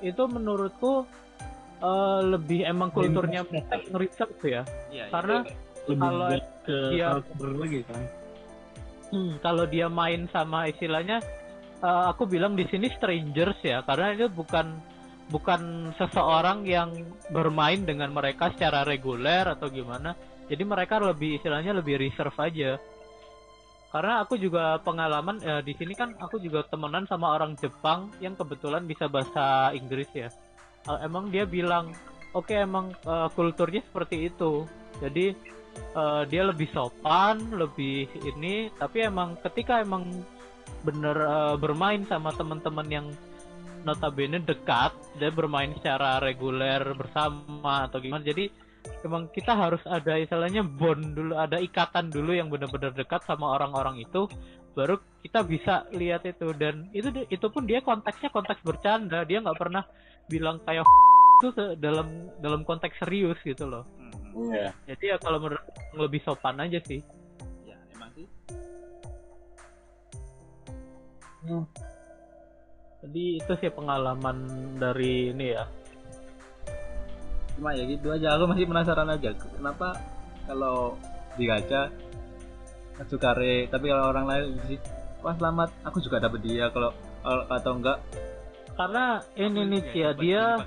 itu 0.00 0.22
menurutku 0.24 1.08
eh, 1.80 2.20
lebih 2.24 2.64
emang 2.64 2.88
kulturnya 2.90 3.44
nge-research 3.44 4.40
ya. 4.42 4.62
Iya 4.88 5.04
iya. 5.04 5.04
karena 5.08 5.36
lebih 5.84 6.00
kalau 6.00 6.28
ke 6.64 6.76
dia- 6.90 7.12
lagi 7.60 7.80
kan. 7.84 8.02
Hmm, 9.08 9.32
kalau 9.38 9.64
dia 9.64 9.86
main 9.86 10.26
sama 10.28 10.66
istilahnya, 10.66 11.20
eh, 11.80 12.04
aku 12.08 12.24
bilang 12.24 12.56
di 12.56 12.64
sini 12.66 12.88
strangers 12.92 13.60
ya, 13.60 13.84
karena 13.84 14.16
itu 14.16 14.26
bukan 14.28 14.74
bukan 15.32 15.92
seseorang 15.96 16.68
yang 16.68 16.92
bermain 17.32 17.80
dengan 17.84 18.12
mereka 18.12 18.52
secara 18.52 18.84
reguler 18.84 19.48
atau 19.48 19.72
gimana. 19.72 20.12
Jadi 20.44 20.62
mereka 20.64 21.00
lebih 21.00 21.40
istilahnya 21.40 21.72
lebih 21.72 21.96
reserve 21.96 22.36
aja. 22.36 22.76
Karena 23.88 24.26
aku 24.26 24.34
juga 24.36 24.76
pengalaman 24.82 25.38
eh, 25.40 25.62
di 25.62 25.72
sini 25.78 25.94
kan 25.94 26.18
aku 26.18 26.42
juga 26.42 26.66
temenan 26.66 27.06
sama 27.06 27.30
orang 27.38 27.54
Jepang 27.56 28.10
yang 28.18 28.34
kebetulan 28.34 28.84
bisa 28.84 29.06
bahasa 29.06 29.70
Inggris 29.70 30.10
ya. 30.12 30.28
Eh, 30.90 30.98
emang 31.06 31.30
dia 31.30 31.46
bilang, 31.46 31.94
oke 32.34 32.52
emang 32.52 32.90
eh, 32.92 33.28
kulturnya 33.32 33.80
seperti 33.86 34.28
itu. 34.28 34.66
Jadi 34.98 35.32
eh, 35.94 36.22
dia 36.26 36.42
lebih 36.42 36.68
sopan, 36.74 37.54
lebih 37.54 38.10
ini, 38.26 38.68
tapi 38.76 39.06
emang 39.06 39.38
ketika 39.40 39.80
emang 39.80 40.10
bener 40.84 41.16
eh, 41.16 41.56
bermain 41.56 42.02
sama 42.04 42.34
teman-teman 42.34 42.88
yang 42.90 43.06
notabene 43.84 44.40
dekat, 44.42 44.92
dia 45.20 45.30
bermain 45.30 45.70
secara 45.76 46.18
reguler 46.18 46.80
bersama 46.96 47.86
atau 47.86 48.00
gimana. 48.00 48.24
Jadi 48.24 48.48
emang 49.04 49.28
kita 49.30 49.52
harus 49.52 49.80
ada 49.84 50.16
istilahnya 50.16 50.64
bond 50.64 51.14
dulu, 51.14 51.36
ada 51.36 51.60
ikatan 51.60 52.08
dulu 52.08 52.32
yang 52.32 52.48
bener-bener 52.48 52.92
dekat 52.96 53.22
sama 53.28 53.54
orang-orang 53.54 54.00
itu, 54.00 54.26
baru 54.74 54.98
kita 55.22 55.44
bisa 55.46 55.86
lihat 55.94 56.26
itu 56.26 56.50
dan 56.56 56.88
itu 56.90 57.12
itu 57.30 57.46
pun 57.52 57.64
dia 57.64 57.84
konteksnya 57.84 58.32
konteks 58.32 58.64
bercanda, 58.64 59.22
dia 59.28 59.40
nggak 59.44 59.60
pernah 59.60 59.84
bilang 60.26 60.58
kayak 60.64 60.84
itu 61.44 61.48
dalam 61.76 62.32
dalam 62.40 62.64
konteks 62.64 63.04
serius 63.04 63.36
gitu 63.44 63.68
loh. 63.68 63.84
Hmm, 64.00 64.12
hmm. 64.12 64.50
Iya. 64.50 64.68
Jadi 64.88 65.04
ya 65.12 65.16
kalau 65.20 65.38
menurut 65.38 65.64
lebih 65.94 66.20
sopan 66.24 66.58
aja 66.58 66.80
sih. 66.82 67.00
ya 67.68 67.76
emang 67.94 68.10
sih 68.16 68.26
Jadi 73.04 73.24
itu 73.36 73.52
sih 73.60 73.68
pengalaman 73.68 74.36
dari 74.80 75.30
ini 75.30 75.48
ya. 75.52 75.64
cuma 77.54 77.70
ya 77.70 77.86
gitu 77.86 78.10
aja 78.10 78.34
aku 78.34 78.50
masih 78.50 78.66
penasaran 78.66 79.06
aja 79.14 79.30
kenapa 79.54 79.94
kalau 80.42 80.98
di 81.38 81.46
gacha 81.46 81.86
Sukare 83.06 83.70
tapi 83.70 83.94
kalau 83.94 84.10
orang 84.10 84.26
lain 84.26 84.58
sih 84.66 84.78
wah 85.22 85.38
selamat 85.38 85.70
aku 85.86 86.02
juga 86.02 86.18
dapat 86.18 86.42
dia 86.42 86.66
kalau 86.74 86.90
kalau- 87.22 87.46
atau 87.46 87.72
enggak 87.78 87.98
Karena 88.74 89.22
ini 89.38 89.70
nih 89.70 89.82
ya 89.94 90.10
dia 90.18 90.58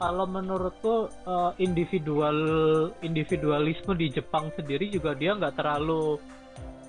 kalau 0.00 0.24
menurutku 0.24 1.04
eh, 1.28 1.52
individual 1.60 2.38
individualisme 3.04 3.92
di 3.92 4.08
Jepang 4.08 4.48
sendiri 4.56 4.88
juga 4.88 5.12
dia 5.12 5.36
nggak 5.36 5.52
terlalu 5.52 6.16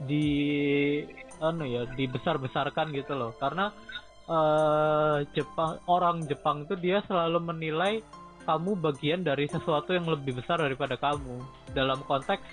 di 0.07 0.27
anu 1.43 1.67
ya 1.67 1.83
dibesar-besarkan 1.83 2.95
gitu 2.95 3.11
loh. 3.11 3.35
Karena 3.35 3.75
eh, 4.27 5.17
Jepang 5.33 5.79
orang 5.87 6.27
Jepang 6.27 6.67
itu 6.67 6.75
dia 6.77 6.99
selalu 7.07 7.39
menilai 7.41 8.03
kamu 8.47 8.79
bagian 8.79 9.27
dari 9.27 9.43
sesuatu 9.51 9.91
yang 9.91 10.07
lebih 10.07 10.39
besar 10.39 10.59
daripada 10.59 10.95
kamu. 10.95 11.43
Dalam 11.75 11.99
konteks 12.07 12.43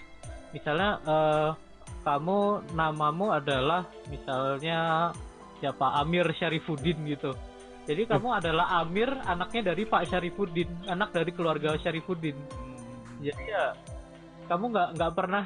misalnya 0.54 0.98
eh, 1.02 1.50
kamu 2.04 2.70
namamu 2.76 3.32
adalah 3.32 3.88
misalnya 4.12 5.10
siapa 5.58 6.04
Amir 6.04 6.28
Syarifuddin 6.36 7.00
gitu. 7.08 7.32
Jadi 7.84 8.08
kamu 8.08 8.40
adalah 8.40 8.80
Amir, 8.80 9.12
anaknya 9.28 9.72
dari 9.72 9.84
Pak 9.84 10.08
Syarifuddin, 10.08 10.88
anak 10.88 11.12
dari 11.12 11.32
keluarga 11.36 11.76
Syarifuddin. 11.76 12.32
Hmm, 12.32 13.20
Jadi 13.20 13.42
ya 13.44 13.76
kamu 14.48 14.72
nggak 14.72 14.88
nggak 15.00 15.12
pernah 15.16 15.44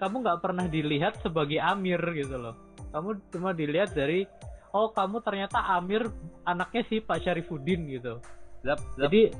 kamu 0.00 0.16
nggak 0.24 0.40
pernah 0.44 0.64
dilihat 0.68 1.14
sebagai 1.20 1.60
Amir 1.60 2.00
gitu 2.16 2.36
loh. 2.36 2.56
Kamu 2.92 3.08
cuma 3.32 3.56
dilihat 3.56 3.92
dari 3.92 4.28
oh 4.74 4.90
kamu 4.90 5.22
ternyata 5.22 5.62
Amir 5.72 6.10
anaknya 6.42 6.82
si 6.84 6.98
Pak 6.98 7.22
Syarifuddin 7.22 7.86
gitu. 7.88 8.18
Zap, 8.60 8.80
zap, 8.96 9.06
Jadi 9.06 9.30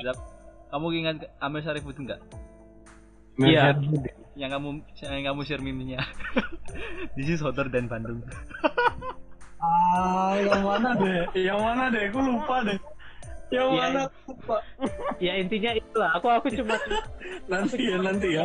zap. 0.00 0.16
kamu 0.68 0.86
ingat 0.96 1.16
Amir 1.38 1.60
Syarifuddin 1.60 2.06
enggak 2.06 2.20
Iya. 3.36 3.76
yang 4.32 4.48
kamu 4.50 4.68
yang 4.96 5.24
kamu 5.26 5.40
share 5.44 5.60
meme-nya 5.60 6.00
This 7.16 7.28
is 7.28 7.40
hotter 7.40 7.66
than 7.66 7.84
Bandung 7.86 8.24
Ah, 9.56 10.36
yang 10.36 10.62
mana 10.62 10.92
deh? 10.94 11.26
Yang 11.34 11.58
mana 11.58 11.84
deh? 11.88 12.06
Aku 12.06 12.20
lupa 12.20 12.60
deh. 12.62 12.78
Yang 13.48 13.66
Iya. 13.66 13.80
mana? 13.80 14.00
Aku 14.04 14.30
lupa. 14.30 14.56
ya 15.16 15.32
intinya 15.34 15.70
itulah. 15.72 16.10
Aku 16.14 16.26
aku 16.28 16.46
cuma 16.52 16.76
Nanti 17.50 17.80
ya, 17.82 17.96
nanti 17.98 18.28
ya. 18.36 18.44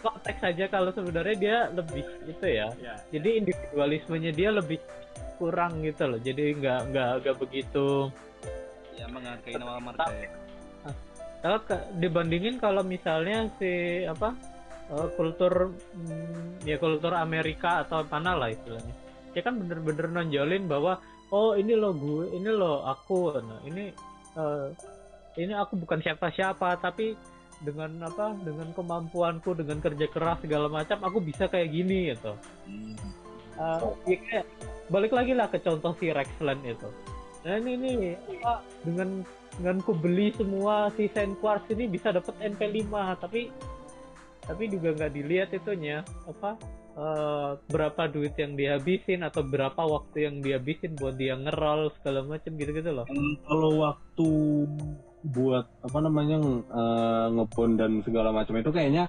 Konteks 0.00 0.40
saja 0.40 0.64
kalau 0.70 0.90
sebenarnya 0.94 1.36
dia 1.36 1.56
lebih 1.72 2.04
itu 2.26 2.46
ya. 2.46 2.68
ya. 2.80 2.94
Jadi 3.12 3.28
individualismenya 3.44 4.32
dia 4.32 4.50
lebih 4.54 4.78
kurang 5.40 5.80
gitu 5.84 6.04
loh. 6.04 6.20
Jadi 6.20 6.56
nggak 6.60 6.80
nggak 6.92 7.10
nggak 7.24 7.36
begitu. 7.40 8.12
Ya 8.96 9.06
menghargai 9.08 9.56
nama 9.56 9.80
marga 9.80 10.06
ya. 10.12 10.30
Kalau 11.40 11.58
ke- 11.64 11.86
dibandingin 11.96 12.60
kalau 12.60 12.84
misalnya 12.84 13.48
si 13.56 14.04
apa 14.04 14.36
eh, 14.92 15.08
kultur 15.16 15.72
mm, 15.96 16.68
ya 16.68 16.76
kultur 16.76 17.16
Amerika 17.16 17.80
atau 17.88 18.04
mana 18.04 18.36
lah 18.36 18.52
istilahnya. 18.52 18.92
Dia 19.32 19.42
kan 19.46 19.56
bener-bener 19.56 20.10
nonjolin 20.10 20.68
bahwa 20.68 21.00
oh 21.32 21.56
ini 21.56 21.72
lo 21.72 21.96
gue 21.96 22.36
ini 22.36 22.50
lo 22.52 22.84
aku. 22.84 23.40
Nah 23.40 23.60
ini 23.64 23.88
eh, 24.36 24.68
ini 25.40 25.56
aku 25.56 25.80
bukan 25.80 26.04
siapa-siapa 26.04 26.76
tapi 26.84 27.16
dengan 27.60 28.08
apa 28.08 28.32
dengan 28.40 28.72
kemampuanku 28.72 29.52
dengan 29.52 29.78
kerja 29.84 30.08
keras 30.08 30.40
segala 30.40 30.72
macam 30.72 30.96
aku 31.04 31.20
bisa 31.20 31.44
kayak 31.46 31.68
gini 31.68 32.12
gitu. 32.12 32.32
Hmm. 32.64 32.96
Eh, 33.60 34.16
ya 34.16 34.18
kayak 34.24 34.46
balik 34.88 35.12
lagi 35.12 35.32
lah 35.36 35.46
ke 35.52 35.60
contoh 35.60 35.92
si 36.00 36.08
Rexland 36.08 36.64
itu. 36.64 36.88
Nah 37.44 37.56
ini 37.60 37.72
nih 37.76 38.14
apa 38.40 38.64
dengan 38.84 39.20
dengan 39.60 39.76
ku 39.84 39.92
beli 39.92 40.32
semua 40.32 40.88
si 40.96 41.12
Saint 41.12 41.36
Quartz 41.36 41.68
ini 41.72 41.84
bisa 41.84 42.16
dapat 42.16 42.32
NP5 42.40 42.88
tapi 43.20 43.52
tapi 44.48 44.62
juga 44.72 44.96
nggak 44.96 45.12
dilihat 45.12 45.50
itunya 45.52 46.00
apa 46.24 46.56
eh, 46.96 47.50
berapa 47.68 48.02
duit 48.08 48.32
yang 48.40 48.56
dihabisin 48.56 49.20
atau 49.20 49.44
berapa 49.44 49.84
waktu 49.84 50.16
yang 50.24 50.36
dihabisin 50.40 50.96
buat 50.96 51.20
dia 51.20 51.36
ngerol 51.36 51.92
segala 52.00 52.24
macam 52.24 52.56
gitu-gitu 52.56 52.90
loh. 52.96 53.06
Kalau 53.44 53.70
waktu 53.84 54.30
buat 55.20 55.68
apa 55.84 55.98
namanya 56.00 56.38
eh, 56.64 57.26
ngebon 57.36 57.76
dan 57.76 58.00
segala 58.00 58.32
macam 58.32 58.56
itu 58.56 58.72
kayaknya 58.72 59.04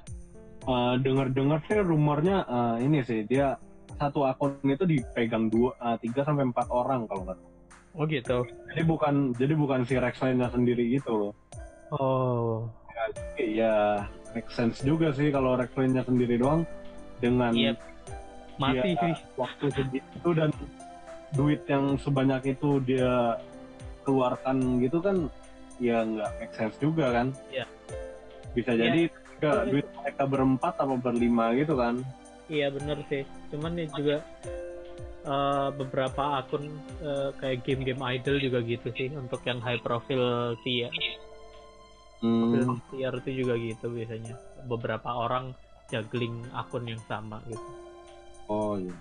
eh, 0.68 0.94
dengar-dengar 1.00 1.64
sih 1.66 1.80
rumornya 1.80 2.44
eh, 2.44 2.76
ini 2.84 3.00
sih 3.04 3.24
dia 3.24 3.56
satu 3.96 4.26
akun 4.28 4.60
itu 4.66 4.84
dipegang 4.84 5.48
dua 5.48 5.72
eh, 5.80 5.98
tiga 6.04 6.28
sampai 6.28 6.52
empat 6.52 6.68
orang 6.68 7.08
kalau 7.08 7.24
nggak 7.28 7.40
oh 7.96 8.06
gitu 8.08 8.38
jadi 8.72 8.84
bukan 8.84 9.14
jadi 9.36 9.54
bukan 9.56 9.80
si 9.88 9.96
Rex 9.96 10.20
lainnya 10.20 10.52
sendiri 10.52 10.84
gitu 10.92 11.12
loh 11.16 11.34
oh 11.96 12.68
Iya, 13.34 14.06
make 14.38 14.46
sense 14.54 14.86
juga 14.86 15.10
sih 15.10 15.34
kalau 15.34 15.58
Rex 15.58 15.74
lainnya 15.74 16.06
sendiri 16.06 16.38
doang 16.38 16.62
dengan 17.18 17.50
Iya. 17.50 17.74
mati 18.62 18.94
Iya. 18.94 19.02
sih 19.02 19.14
waktu 19.42 19.66
segitu 19.74 20.30
dan 20.38 20.54
duit 21.34 21.66
yang 21.66 21.98
sebanyak 21.98 22.54
itu 22.54 22.78
dia 22.86 23.42
keluarkan 24.06 24.78
gitu 24.86 25.02
kan 25.02 25.30
ya 25.82 26.06
nggak 26.06 26.30
make 26.38 26.54
sense 26.54 26.78
juga 26.78 27.10
kan 27.10 27.28
Iya. 27.50 27.66
bisa 28.54 28.72
Iya. 28.72 28.82
jadi 28.86 29.02
nggak 29.42 29.58
duit 29.68 29.88
mereka 29.98 30.24
berempat 30.24 30.74
atau 30.78 30.96
berlima 30.96 31.52
gitu 31.58 31.74
kan 31.74 31.98
Iya 32.46 32.68
bener 32.68 33.00
sih. 33.08 33.24
Cuman 33.48 33.74
nih 33.74 33.88
juga 33.96 34.20
eh, 35.24 35.70
beberapa 35.72 36.44
akun 36.44 36.68
eh, 37.00 37.32
kayak 37.36 37.64
game-game 37.64 38.04
idol 38.12 38.38
juga 38.38 38.60
gitu 38.60 38.92
sih 38.92 39.08
untuk 39.12 39.40
yang 39.44 39.58
high 39.58 39.80
profile 39.80 40.54
tier. 40.62 40.92
Hmm, 42.20 42.78
tier 42.92 43.14
itu 43.18 43.32
juga 43.42 43.56
gitu 43.56 43.90
biasanya. 43.90 44.36
Beberapa 44.68 45.10
orang 45.10 45.56
juggling 45.88 46.44
akun 46.52 46.86
yang 46.86 47.02
sama 47.04 47.40
gitu. 47.48 47.68
oh 48.46 48.76
iya 48.76 48.92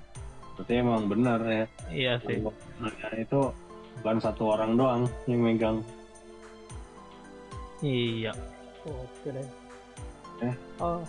berarti 0.55 0.73
emang 0.78 1.07
benar 1.07 1.40
ya 1.43 1.66
Iya 1.90 2.12
sih. 2.23 2.39
Sebenarnya 2.39 3.09
itu 3.19 3.40
bukan 3.98 4.16
satu 4.23 4.43
orang 4.55 4.73
doang 4.74 5.02
yang 5.27 5.43
megang 5.43 5.78
Iya. 7.81 8.32
Oke 8.85 9.28
deh. 9.32 9.48
Eh. 10.44 10.55
Oh. 10.81 11.05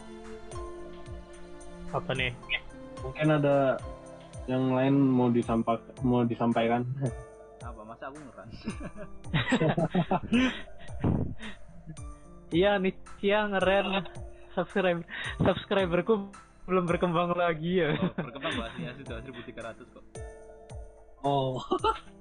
Apa 1.92 2.12
nih? 2.16 2.32
mungkin 3.02 3.34
ada 3.34 3.82
yang 4.46 4.78
lain 4.78 4.94
mau 4.94 5.34
disampak 5.34 5.82
mau 6.06 6.22
disampaikan 6.22 6.86
Apa 7.66 7.82
masa 7.82 8.14
aku 8.14 8.18
ngeran? 8.22 8.48
Iya 12.52 12.78
nih 12.78 12.94
Cia 13.18 13.48
ngeren 13.48 14.06
subscribe 14.54 15.02
subscriberku 15.40 16.30
belum 16.70 16.86
berkembang 16.86 17.34
lagi 17.34 17.82
ya. 17.82 17.96
Oh, 17.98 18.12
berkembang 18.22 18.54
bahasnya 18.60 18.94
sudah 19.02 19.18
1300 19.24 19.82
kok. 19.82 20.06
oh 21.26 21.58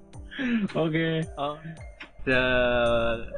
oke 0.81 1.09
Oh, 1.37 1.55
Ya, 1.61 2.10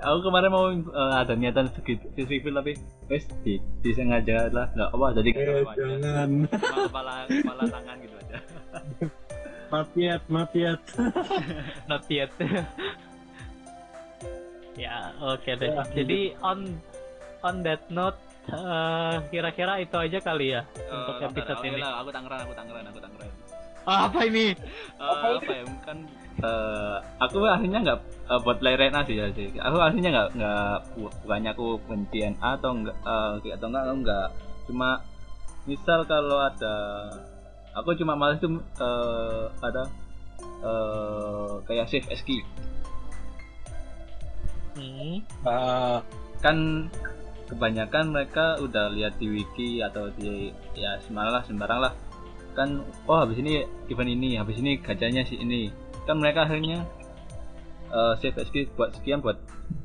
aku 0.02 0.20
kemarin 0.22 0.50
mau 0.50 0.68
eh, 0.70 1.14
ada 1.16 1.34
niatan 1.34 1.72
segitu 1.72 2.04
review 2.18 2.52
tapi 2.52 2.76
wes 3.08 3.24
di 3.42 3.56
disengaja 3.80 4.50
lah. 4.50 4.68
Nggak 4.72 4.90
apa 4.90 5.06
jadi 5.16 5.30
eh, 5.32 5.64
jangan. 5.72 6.30
Cuma 6.52 6.82
kepala 6.88 7.14
kepala 7.26 7.64
tangan 7.66 7.96
gitu 8.00 8.16
aja. 8.18 8.38
Mafiat 9.70 10.22
mafiat. 10.28 10.82
Not 11.90 12.04
yet. 12.08 12.32
ya, 14.76 14.96
oke 15.20 15.52
deh. 15.54 15.70
Ya, 15.70 15.84
Jadi 15.94 16.20
on 16.40 16.60
on 17.42 17.56
that 17.62 17.84
note 17.88 18.20
eh, 18.48 19.16
kira-kira 19.30 19.80
itu 19.80 19.96
aja 19.96 20.20
kali 20.20 20.52
ya 20.52 20.62
untuk 20.84 21.16
Eh, 21.18 21.28
episode 21.30 21.62
ini. 21.64 21.80
lah, 21.80 22.02
aku 22.02 22.10
tangeran 22.10 22.40
aku 22.42 22.54
tangeran 22.54 22.84
aku 22.90 23.00
tangeran 23.00 23.30
Ah, 23.84 24.08
apa 24.08 24.24
ini? 24.24 24.56
Eh, 24.56 25.04
apa 25.36 25.52
ya? 25.52 25.64
Kan 25.84 25.98
eh, 26.42 26.98
aku 27.22 27.46
akhirnya 27.46 27.80
nggak 27.84 28.00
eh, 28.32 28.40
buat 28.42 28.58
play 28.58 28.76
Rena 28.80 29.06
sih 29.06 29.16
ya 29.20 29.30
sih. 29.36 29.54
Aku 29.60 29.78
akhirnya 29.78 30.10
nggak 30.10 30.30
nggak 30.40 30.76
bu- 30.98 31.16
bukannya 31.26 31.52
aku 31.54 31.68
benci 31.86 32.26
NA 32.26 32.50
atau 32.58 32.72
enggak 32.74 32.98
eh, 33.06 33.54
atau 33.54 33.68
enggak 33.70 33.84
aku 33.86 33.96
nggak. 34.02 34.28
Cuma 34.72 34.90
misal 35.70 36.00
kalau 36.10 36.40
ada 36.44 36.76
aku 37.78 37.94
cuma 38.00 38.18
males 38.18 38.42
tuh 38.42 38.58
eh, 38.60 39.46
ada 39.62 39.84
eh, 40.64 41.52
kayak 41.68 41.90
save 41.92 42.08
key 42.26 42.42
Hmm. 44.74 45.22
Ah, 45.46 46.02
kan 46.42 46.90
kebanyakan 47.46 48.10
mereka 48.10 48.58
udah 48.58 48.90
lihat 48.90 49.22
di 49.22 49.30
wiki 49.30 49.86
atau 49.86 50.10
di 50.18 50.50
ya 50.74 50.98
sembarang 51.06 51.34
lah 51.34 51.44
sembarang 51.46 51.80
lah. 51.80 51.94
Kan 52.58 52.82
oh 53.06 53.22
habis 53.22 53.38
ini 53.38 53.62
event 53.94 54.10
ini 54.10 54.34
habis 54.34 54.58
ini 54.58 54.82
gajahnya 54.82 55.30
si 55.30 55.38
ini 55.38 55.70
kan 56.04 56.16
mereka 56.16 56.44
akhirnya 56.44 56.84
eh, 57.88 58.14
save 58.18 58.38
XP 58.40 58.74
buat 58.74 58.92
sekian 58.94 59.20
buat 59.20 59.38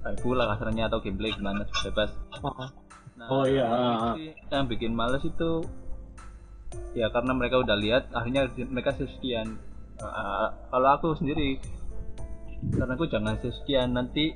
review 0.05 0.33
lah 0.33 0.55
kasarnya 0.55 0.87
atau 0.87 0.99
gameplay 0.99 1.31
gimana 1.31 1.65
bebas. 1.83 2.11
Nah, 3.19 3.27
Oh, 3.29 3.43
iya, 3.43 3.67
ah, 3.67 3.75
ah. 3.75 4.15
sih 4.15 4.31
yang 4.49 4.67
bikin 4.67 4.95
males 4.95 5.21
itu 5.21 5.67
ya 6.93 7.09
karena 7.09 7.33
mereka 7.33 7.59
udah 7.59 7.75
lihat 7.75 8.11
akhirnya 8.11 8.47
mereka 8.65 8.95
save 8.95 9.11
sekian. 9.13 9.59
Eh, 9.99 10.49
kalau 10.71 10.89
aku 10.89 11.15
sendiri 11.15 11.59
karena 12.71 12.95
aku 12.95 13.07
jangan 13.07 13.35
save 13.37 13.55
sekian 13.57 13.91
nanti 13.91 14.35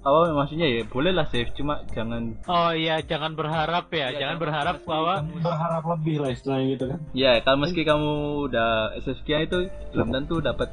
oh 0.00 0.30
maksudnya 0.30 0.64
ya 0.64 0.86
boleh 0.86 1.10
lah 1.10 1.26
save 1.26 1.50
cuma 1.52 1.82
jangan 1.90 2.38
Oh 2.46 2.70
iya, 2.70 3.02
jangan 3.02 3.34
berharap 3.34 3.90
ya, 3.90 3.98
Ya, 4.08 4.14
jangan 4.14 4.14
jangan 4.14 4.36
berharap 4.38 4.76
bahwa 4.84 5.14
kamu- 5.18 5.42
berharap 5.42 5.84
lebih 5.88 6.16
lah 6.18 6.30
istilahnya 6.30 6.66
gitu 6.70 6.84
kan. 6.86 6.98
Ya 7.12 7.32
kalau 7.42 7.58
meski 7.58 7.82
kamu 7.82 8.12
udah 8.46 8.70
sekian 9.00 9.42
itu 9.42 9.58
belum 9.90 10.08
tentu 10.12 10.38
dapat 10.38 10.70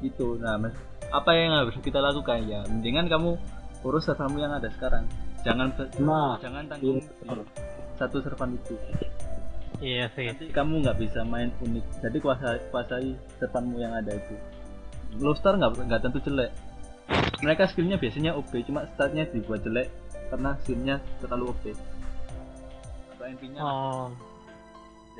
itu 0.00 0.36
nah 0.40 0.56
mas 0.56 0.74
apa 1.10 1.30
yang 1.34 1.50
harus 1.54 1.74
kita 1.82 1.98
lakukan? 1.98 2.46
Ya 2.46 2.62
mendingan 2.70 3.10
kamu 3.10 3.34
urus 3.82 4.06
servermu 4.06 4.38
yang 4.38 4.54
ada 4.54 4.70
sekarang. 4.70 5.04
Jangan 5.42 5.74
nah 5.98 6.38
jangan 6.38 6.64
tanggung 6.70 7.02
iya, 7.02 7.10
betul. 7.26 7.44
satu 7.98 8.16
server 8.22 8.48
itu. 8.54 8.74
Iya 9.80 10.06
sih. 10.14 10.28
nanti 10.30 10.46
kamu 10.54 10.86
nggak 10.86 10.98
bisa 11.02 11.26
main 11.26 11.50
unik. 11.58 11.84
Jadi 12.04 12.16
kuasai 12.22 12.58
kuasai 12.70 13.10
servermu 13.42 13.82
yang 13.82 13.90
ada 13.90 14.14
itu. 14.14 14.34
Low 15.18 15.34
star 15.34 15.58
nggak 15.58 15.82
nggak 15.90 16.00
tentu 16.06 16.22
jelek. 16.22 16.54
Mereka 17.42 17.72
skillnya 17.74 17.98
biasanya 17.98 18.38
OP 18.38 18.52
cuma 18.62 18.86
startnya 18.94 19.26
dibuat 19.26 19.66
jelek 19.66 19.90
karena 20.30 20.54
skillnya 20.62 20.96
terlalu 21.18 21.50
OP 21.50 21.64
atau 23.18 23.24
NP 23.26 23.42
nya 23.50 23.60
Oh. 23.66 24.06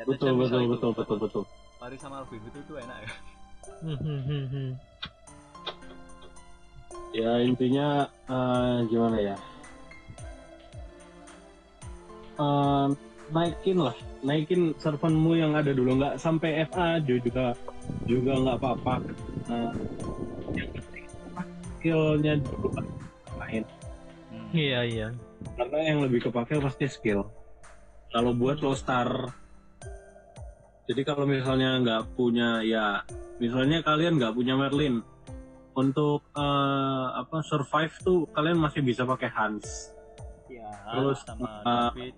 betul 0.07 0.39
betul 0.39 0.71
betul 0.71 0.91
betul 0.95 1.17
betul. 1.19 1.45
Paris 1.77 1.99
sama 1.99 2.23
Alvin 2.23 2.41
itu 2.45 2.61
tuh 2.69 2.77
enak 2.79 2.97
ya 3.05 3.11
Hmm, 3.81 3.97
hmm, 3.97 4.21
hmm, 4.29 4.45
hmm. 4.53 4.71
ya 7.11 7.43
intinya 7.43 8.07
eh, 8.29 8.77
gimana 8.87 9.19
ya? 9.19 9.37
Eh, 12.41 12.87
naikin 13.31 13.79
lah. 13.81 13.97
Naikin 14.21 14.77
servermu 14.77 15.37
yang 15.37 15.57
ada 15.57 15.73
dulu. 15.73 15.97
Nggak 15.97 16.21
sampai 16.21 16.65
FA 16.69 17.01
juga 17.01 17.57
juga 18.05 18.33
nggak 18.37 18.57
apa-apa. 18.61 18.95
Nah, 19.49 19.73
yang 20.55 20.69
penting 20.77 21.05
apa, 21.33 21.43
skillnya 21.79 22.35
dulu 22.41 22.69
kan 22.75 22.85
main. 23.41 23.65
Hmm. 24.31 24.49
Iya 24.53 24.81
iya. 24.87 25.09
karena 25.57 25.79
yang 25.81 26.05
lebih 26.05 26.29
kepake 26.29 26.61
pasti 26.61 26.85
skill. 26.85 27.25
Kalau 28.13 28.37
buat 28.37 28.61
low 28.61 28.77
star 28.77 29.33
jadi 30.91 31.07
kalau 31.07 31.23
misalnya 31.23 31.79
nggak 31.79 32.03
punya 32.19 32.67
ya 32.67 33.07
misalnya 33.39 33.79
kalian 33.87 34.19
nggak 34.19 34.35
punya 34.35 34.59
Merlin 34.59 34.99
untuk 35.79 36.27
eh, 36.35 37.07
apa 37.15 37.47
survive 37.47 37.95
tuh 38.03 38.27
kalian 38.35 38.59
masih 38.59 38.83
bisa 38.83 39.07
pakai 39.07 39.31
Hans. 39.31 39.95
Ya 40.51 40.67
Terus, 40.91 41.23
sama 41.23 41.63
uh, 41.63 41.95
David. 41.95 42.15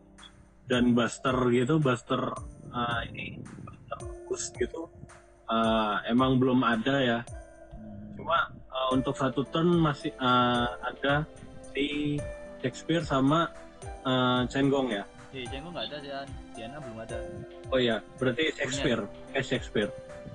dan 0.64 0.96
Buster 0.96 1.36
gitu 1.52 1.76
Buster 1.76 2.32
eh, 2.72 3.00
ini 3.12 3.24
Buster 3.44 4.00
boost 4.24 4.56
gitu. 4.56 4.88
Eh, 5.52 5.96
emang 6.08 6.40
belum 6.40 6.64
ada 6.64 6.96
ya. 7.04 7.20
Hmm. 7.76 8.16
cuma 8.16 8.56
eh, 8.56 8.88
untuk 8.96 9.20
satu 9.20 9.44
turn 9.52 9.68
masih 9.68 10.16
eh, 10.16 10.68
ada 10.80 11.28
di 11.76 12.16
Shakespeare 12.64 13.04
sama 13.04 13.52
eh, 13.84 14.40
Cenggong 14.48 14.96
ya 14.96 15.04
di 15.32 15.48
Cenggu 15.48 15.72
nggak 15.72 15.86
ada 15.88 15.96
sih 16.04 16.12
An. 16.12 16.28
di 16.52 16.60
Ana 16.60 16.76
belum 16.76 16.98
ada 17.00 17.16
Oh 17.72 17.80
iya, 17.80 17.96
berarti 18.20 18.52
Shakespeare. 18.52 19.02
Eh 19.32 19.40
Shakespeare. 19.40 19.88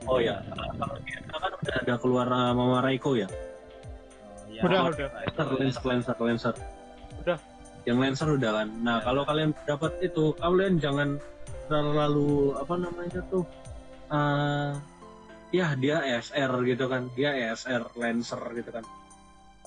Oh 0.10 0.18
iya. 0.18 0.42
Kalau 0.42 0.98
kita 1.06 1.38
kan 1.38 1.52
udah 1.54 1.76
ada 1.86 1.96
keluar 2.02 2.28
uh, 2.34 2.52
Mama 2.58 2.82
Raiko 2.82 3.14
ya. 3.14 3.30
Oh, 3.30 4.50
iya. 4.50 4.62
Udah, 4.66 4.90
udah. 4.90 5.08
Lancer, 5.14 5.48
Lancer, 5.54 5.84
Lancer, 5.86 6.16
Lancer. 6.18 6.56
Udah. 7.22 7.38
Yang 7.86 7.98
Lancer 8.02 8.28
udah 8.34 8.52
kan. 8.58 8.68
Nah, 8.82 8.98
Ya. 8.98 9.06
kalau 9.06 9.22
kalian 9.24 9.52
dapat 9.70 9.94
itu, 10.02 10.34
kalian 10.42 10.74
jangan 10.82 11.10
terlalu 11.70 12.58
apa 12.58 12.74
namanya 12.80 13.22
tuh 13.30 13.44
eh 14.08 14.72
ya 15.54 15.78
dia 15.78 16.02
ESR 16.02 16.52
gitu 16.66 16.86
kan. 16.90 17.06
Dia 17.14 17.38
ESR 17.38 17.94
Lancer 18.02 18.42
gitu 18.58 18.70
kan. 18.74 18.84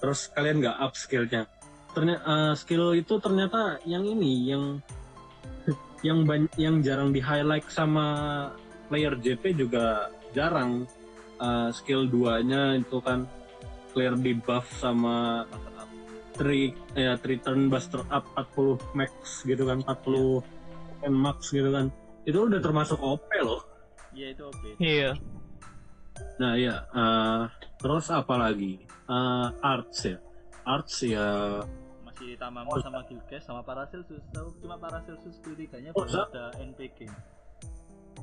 Terus 0.02 0.26
kalian 0.34 0.58
nggak 0.58 0.76
up 0.82 0.92
skillnya. 0.98 1.46
Ternyata 1.94 2.54
skill 2.58 2.98
itu 2.98 3.18
ternyata 3.22 3.78
yang 3.86 4.02
ini 4.02 4.50
yang 4.50 4.78
yang 6.00 6.24
ban- 6.24 6.52
yang 6.56 6.80
jarang 6.80 7.12
di 7.12 7.20
highlight 7.20 7.68
sama 7.68 8.06
player 8.88 9.14
JP 9.14 9.54
juga 9.54 10.08
jarang. 10.32 10.88
Eh, 11.40 11.68
skill 11.72 12.04
2 12.04 12.40
nya 12.42 12.76
itu 12.76 13.00
kan 13.00 13.24
clear 13.92 14.12
di 14.14 14.36
buff 14.36 14.68
sama 14.76 15.48
tri 16.36 16.72
ya 16.92 17.16
tri 17.16 17.36
turn 17.36 17.68
buster 17.68 18.00
up 18.08 18.24
40 18.36 18.76
max 18.92 19.12
gitu 19.44 19.64
kan 19.64 19.80
40 19.82 20.40
kan 21.00 21.12
max 21.12 21.48
gitu 21.48 21.68
kan. 21.68 21.88
Itu 22.24 22.44
udah 22.44 22.60
termasuk 22.60 23.00
OP 23.00 23.28
loh. 23.40 23.64
Iya 24.12 24.26
itu 24.34 24.42
oke 24.42 24.70
Iya. 24.78 25.10
nah 26.36 26.56
ya 26.56 26.84
eh, 26.88 27.42
terus 27.76 28.08
apa 28.08 28.34
lagi? 28.36 28.80
Eh, 29.04 29.48
arts 29.60 29.98
ya. 30.04 30.16
Arts 30.62 30.96
ya 31.02 31.60
masih 32.20 32.36
Tamamu 32.36 32.76
sama 32.84 33.00
Gilges 33.08 33.42
sama 33.42 33.64
Paracelsus. 33.64 34.20
Tahu 34.28 34.52
cuma 34.60 34.76
Paracelsus 34.76 35.32
skill 35.32 35.56
tiganya 35.56 35.88
Oh, 35.96 36.04
baru 36.04 36.12
Zap. 36.12 36.28
ada 36.30 36.52
NPG 36.60 37.08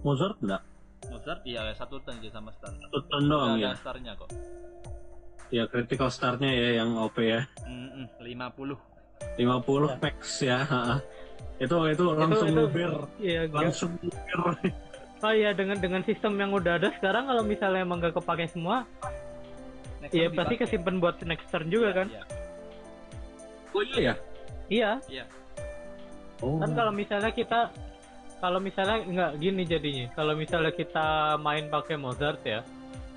Mozart 0.05 0.37
enggak? 0.37 0.61
Mozart? 1.09 1.41
Iya 1.41 1.73
satu 1.73 1.97
turn 2.05 2.21
aja 2.21 2.29
sama 2.29 2.53
Star. 2.53 2.77
Satu 2.77 2.99
turn 3.09 3.25
doang 3.25 3.57
ya? 3.57 3.73
ada 3.73 3.81
starnya 3.81 4.13
kok. 4.13 4.29
Ya 5.49 5.65
critical 5.65 6.13
startnya 6.13 6.53
ya 6.53 6.69
yang 6.77 6.93
OP 6.93 7.17
ya. 7.19 7.49
Mm-mm, 7.65 8.05
50 8.21 8.77
50 9.33 9.97
max 9.97 10.17
ya 10.39 10.61
itu 11.57 11.73
itu 11.89 12.03
langsung 12.13 12.45
itu- 12.45 12.57
ngeber 12.61 12.91
Iya, 13.17 13.41
langsung 13.49 13.97
ngeber 13.97 14.37
Oh 15.17 15.33
iya 15.33 15.49
dengan 15.49 15.81
dengan 15.81 16.05
sistem 16.05 16.37
yang 16.37 16.53
udah 16.53 16.77
ada 16.77 16.93
sekarang 16.93 17.25
kalau 17.25 17.41
misalnya 17.41 17.81
emang 17.81 17.97
gak 17.97 18.13
kepake 18.13 18.45
semua, 18.45 18.85
Next 19.97 20.13
ya 20.13 20.29
turn 20.29 20.37
pasti 20.37 20.53
kesimpan 20.55 21.01
buat 21.01 21.17
next 21.25 21.49
turn 21.49 21.65
juga 21.67 21.89
kan? 21.95 22.07
Iya, 22.07 22.21
oh 23.77 23.85
iya 23.85 24.01
ya 24.01 24.15
Iya, 24.67 24.99
iya. 25.07 25.25
oh 26.43 26.59
kan 26.59 26.75
kalau 26.75 26.91
misalnya 26.91 27.31
kita 27.31 27.71
kalau 28.37 28.59
misalnya 28.61 29.01
nggak 29.01 29.31
gini 29.41 29.63
jadinya. 29.65 30.05
Kalau 30.13 30.33
misalnya 30.37 30.73
kita 30.73 31.39
main 31.41 31.71
pakai 31.71 31.97
Mozart 31.97 32.41
ya. 32.45 32.61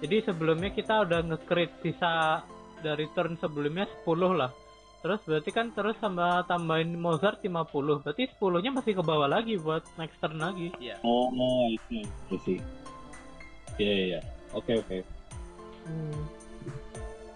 Jadi 0.01 0.25
sebelumnya 0.25 0.73
kita 0.73 1.05
udah 1.05 1.21
nge-create 1.21 1.77
sisa 1.85 2.41
dari 2.81 3.05
turn 3.13 3.37
sebelumnya 3.37 3.85
10 4.07 4.17
lah. 4.33 4.49
Terus 5.05 5.21
berarti 5.29 5.51
kan 5.53 5.73
terus 5.77 5.97
sama 6.01 6.41
tambahin 6.49 6.97
Mozart 6.97 7.45
50. 7.45 8.01
Berarti 8.01 8.33
10-nya 8.33 8.71
masih 8.73 8.97
ke 8.97 9.03
bawah 9.05 9.29
lagi 9.29 9.61
buat 9.61 9.85
next 10.01 10.17
turn 10.25 10.41
lagi. 10.41 10.73
iya 10.81 10.97
Oh, 11.05 11.29
oh 11.29 11.69
itu 11.69 12.01
itu 12.05 12.37
sih. 12.49 12.59
Iya, 13.77 13.93
iya, 13.93 14.05
iya. 14.17 14.21
Oke, 14.57 14.81
oke. 14.81 15.05
Hmm. 15.85 16.21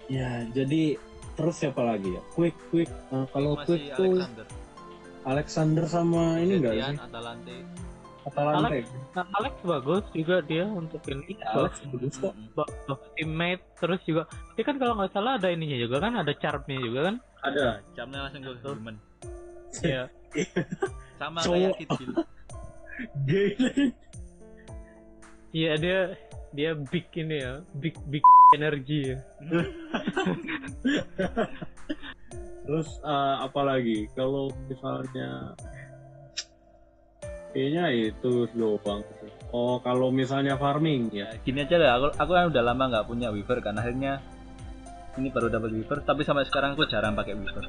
Ya, 0.08 0.44
jadi 0.52 0.96
terus 1.34 1.54
siapa 1.58 1.82
lagi 1.82 2.14
ya? 2.16 2.22
Quick, 2.34 2.56
quick. 2.70 2.90
Eh, 2.90 3.26
kalau 3.30 3.58
masih 3.58 3.66
quick 3.66 3.84
tuh 3.94 4.12
Alexander 4.18 4.46
Alexander 5.24 5.84
sama 5.88 6.22
ini 6.38 6.52
enggak 6.60 6.74
sih? 6.74 6.96
Atalante 7.00 7.56
Atalante. 8.24 8.88
Nah, 9.12 9.26
Alex 9.36 9.54
bagus 9.68 10.04
juga 10.16 10.40
dia 10.40 10.64
untuk 10.64 11.04
ini. 11.12 11.36
Alex 11.44 11.84
bagus 11.92 12.16
kok. 12.16 12.32
Teammate 13.20 13.60
terus 13.76 14.00
juga 14.08 14.24
dia 14.56 14.64
kan 14.64 14.76
kalau 14.80 14.96
nggak 14.96 15.12
salah 15.12 15.36
ada 15.36 15.52
ininya 15.52 15.76
juga 15.76 15.96
kan 16.00 16.12
ada 16.16 16.32
charmnya 16.40 16.80
juga 16.80 17.00
kan 17.12 17.16
Ada. 17.44 17.66
jamnya 17.92 18.18
langsung 18.24 18.40
ke 18.40 18.50
Betul. 18.56 18.74
human 18.80 18.96
iya 19.84 20.02
sama 21.20 21.38
kayak 21.44 21.76
Kid 21.76 21.90
Bill 22.00 22.12
Gila. 23.28 23.70
iya 25.52 25.72
dia 25.76 25.98
dia 26.56 26.70
big 26.78 27.06
ini 27.18 27.36
ya 27.44 27.52
big 27.76 27.94
big 28.08 28.24
energi 28.52 28.98
ya 29.14 29.18
Terus 32.64 32.88
eh, 33.04 33.36
apa 33.44 33.60
lagi? 33.60 34.08
Kalau 34.16 34.48
misalnya 34.64 35.52
kayaknya 37.52 37.84
itu 37.92 38.48
doang. 38.56 39.04
Oh, 39.52 39.78
kalau 39.84 40.08
misalnya 40.10 40.56
farming 40.58 41.12
ya. 41.12 41.28
ya 41.30 41.38
gini 41.44 41.62
aja 41.62 41.76
lah 41.78 41.90
aku 42.00 42.06
aku 42.18 42.30
kan 42.34 42.46
udah 42.50 42.62
lama 42.64 42.84
nggak 42.90 43.06
punya 43.06 43.28
weaver 43.30 43.60
kan 43.62 43.78
akhirnya 43.78 44.18
ini 45.20 45.30
baru 45.30 45.46
dapat 45.46 45.70
weaver 45.70 46.02
tapi 46.02 46.26
sampai 46.26 46.42
sekarang 46.48 46.74
aku 46.74 46.88
jarang 46.90 47.14
pakai 47.14 47.36
weaver 47.38 47.68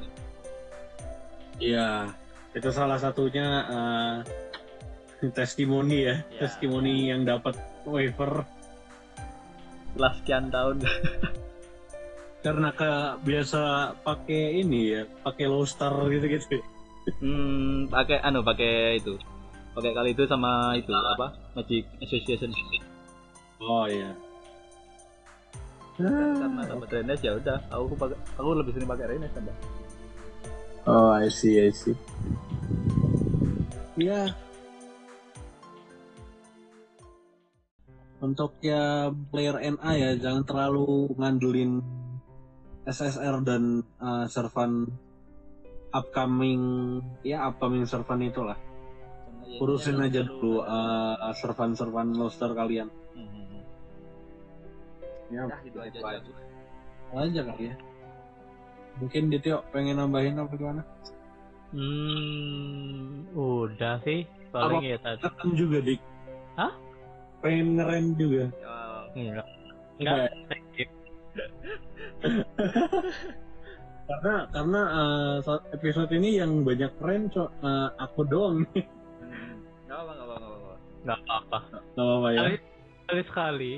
Iya, 1.62 2.10
itu 2.58 2.68
salah 2.74 2.98
satunya 3.00 3.46
eh, 3.68 5.30
testimoni 5.32 6.08
ya, 6.08 6.16
Ya. 6.34 6.48
testimoni 6.48 7.12
yang 7.14 7.24
dapat 7.28 7.54
waiver 7.86 8.44
setelah 9.96 10.12
sekian 10.20 10.52
tahun 10.52 10.84
karena 12.44 12.70
ke 12.76 12.92
biasa 13.24 13.62
pakai 14.04 14.60
ini 14.60 14.82
ya, 14.92 15.02
pakai 15.24 15.48
low 15.48 15.64
star 15.64 15.96
gitu-gitu. 16.12 16.60
hmm 17.24 17.88
pakai 17.88 18.20
anu 18.20 18.44
pakai 18.44 19.00
itu 19.00 19.16
pakai 19.72 19.96
kali 19.96 20.12
itu 20.12 20.28
sama 20.28 20.76
itu 20.76 20.92
apa 20.92 21.32
Magic 21.56 21.88
Association 22.04 22.52
Oh 23.64 23.88
iya. 23.88 24.12
karena 25.96 26.68
dapat 26.68 26.92
Renes 26.92 27.24
ya 27.24 27.40
udah 27.40 27.56
aku 27.72 27.96
pakai 27.96 28.20
aku 28.36 28.50
lebih 28.52 28.76
sering 28.76 28.90
pakai 28.92 29.16
Renes 29.16 29.32
tambah 29.32 29.56
Oh, 30.86 31.10
I 31.10 31.34
see, 31.34 31.58
I 31.58 31.74
see. 31.74 31.98
Ya. 33.98 34.38
Untuk 38.26 38.58
ya 38.66 39.14
player 39.30 39.62
NA 39.78 39.92
ya, 39.94 40.10
jangan 40.18 40.44
terlalu 40.50 41.14
ngandelin 41.14 41.78
SSR 42.90 43.46
dan 43.46 43.86
uh, 44.02 44.26
servan 44.26 44.90
upcoming 45.94 46.62
ya 47.22 47.46
upcoming 47.46 47.86
servan 47.86 48.26
itulah. 48.26 48.58
Urusin 49.62 50.02
aja 50.02 50.26
lu- 50.26 50.42
dulu 50.42 50.54
uh, 50.66 51.30
servan-servan 51.38 52.18
roster 52.18 52.50
kalian. 52.58 52.90
Hmm. 53.14 53.62
Ya, 55.30 55.46
Dah, 55.46 55.62
itu 55.62 55.78
aja 55.78 55.98
aja 57.16 57.42
kali 57.46 57.64
ya. 57.70 57.76
Mungkin 59.00 59.30
Dityo 59.30 59.62
pengen 59.70 60.02
nambahin 60.02 60.42
apa 60.42 60.54
gimana? 60.58 60.82
hmm 61.76 63.36
udah 63.36 64.00
sih 64.08 64.24
paling 64.54 64.80
ya 64.86 64.96
tadi 65.02 65.20
Tekan 65.22 65.50
juga 65.60 65.78
dik. 65.84 66.00
Hah? 66.56 66.72
Pengen 67.46 67.78
ngerem 67.78 68.06
juga. 68.18 68.50
Ya, 68.58 68.76
enggak. 69.14 69.48
Enggak. 70.02 70.26
enggak 70.26 70.90
karena 74.06 74.36
karena 74.54 74.82
saat 75.42 75.62
episode 75.74 76.10
ini 76.14 76.42
yang 76.42 76.66
banyak 76.66 76.90
keren 76.98 77.30
cok. 77.30 77.50
Eh, 77.62 77.90
aku 78.02 78.22
doang. 78.26 78.66
Nih 78.74 78.86
hmm. 78.86 79.54
nggak 79.86 79.98
apa 79.98 80.12
nggak 80.14 80.26
apa 80.26 80.36
nggak 80.42 80.58
apa. 80.58 80.74
Nggak 81.06 81.20
apa-apa. 81.22 81.58
Nggak 81.94 82.10
apa 82.10 82.28
ya. 82.30 82.40
Sekali 82.42 82.58
sekali 83.06 83.24
sekali 83.30 83.74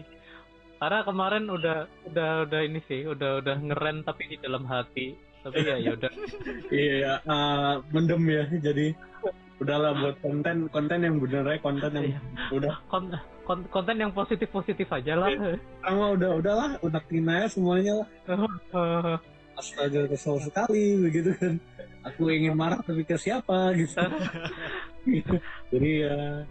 karena 0.78 1.00
kemarin 1.02 1.46
udah 1.50 1.78
udah 2.14 2.30
udah 2.46 2.62
ini 2.62 2.80
sih 2.86 3.02
udah 3.04 3.42
udah 3.42 3.56
ngeren 3.60 4.08
tapi 4.08 4.32
di 4.32 4.38
dalam 4.40 4.64
hati. 4.64 5.16
Tapi 5.44 5.58
ya 5.64 5.76
ya 5.80 5.92
udah. 5.96 6.12
Iya 6.72 7.14
eh, 7.20 7.74
mendem 7.92 8.24
ya 8.28 8.44
jadi 8.64 8.96
udahlah 9.58 9.92
buat 9.98 10.16
konten 10.22 10.70
konten 10.70 11.00
yang 11.02 11.18
bener 11.18 11.42
ya 11.46 11.58
konten 11.60 11.90
yang 11.98 12.06
Iya. 12.14 12.20
udah. 12.54 12.74
Kon- 12.94 13.22
kon- 13.42 13.68
konten 13.74 13.98
yang 13.98 14.14
positif 14.14 14.50
positif 14.54 14.86
aja 14.94 15.18
lah. 15.18 15.34
Sama 15.82 16.14
udah 16.14 16.32
udahlah 16.38 16.70
udah 16.86 17.02
aja 17.02 17.48
semuanya 17.50 18.06
lah. 18.06 18.08
Astaga 19.58 20.06
kesel 20.06 20.38
sekali 20.46 21.02
begitu 21.02 21.34
kan. 21.42 21.58
Aku 22.06 22.30
ingin 22.30 22.54
marah 22.54 22.78
tapi 22.86 23.02
ke 23.02 23.18
siapa 23.18 23.74
gitu. 23.74 23.98
Jadi 25.74 25.90
ya 26.06 26.46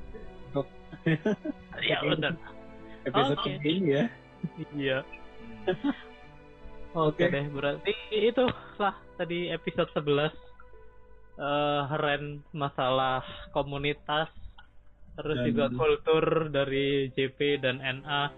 untuk 0.50 0.66
ya 1.78 1.98
udah 2.02 2.34
episode 3.06 3.38
Oke. 3.38 3.52
ini 3.62 3.94
ya. 3.94 4.04
Iya. 4.74 4.98
Oke. 7.06 7.30
Deh 7.30 7.46
berarti 7.54 7.92
itu 8.10 8.44
lah 8.82 8.98
tadi 9.14 9.52
episode 9.54 9.90
11 9.94 10.32
eh 11.36 11.82
Ren 11.92 12.24
masalah 12.50 13.20
komunitas 13.50 14.28
terus 15.14 15.36
Dan- 15.36 15.46
juga 15.48 15.64
kultur 15.70 16.24
dari 16.48 17.08
JP 17.12 17.38
dan 17.60 17.80
NA 17.80 18.32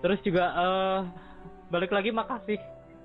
terus 0.00 0.18
juga 0.20 0.44
eh 0.50 1.00
balik 1.68 1.90
lagi 1.90 2.10
makasih 2.10 2.58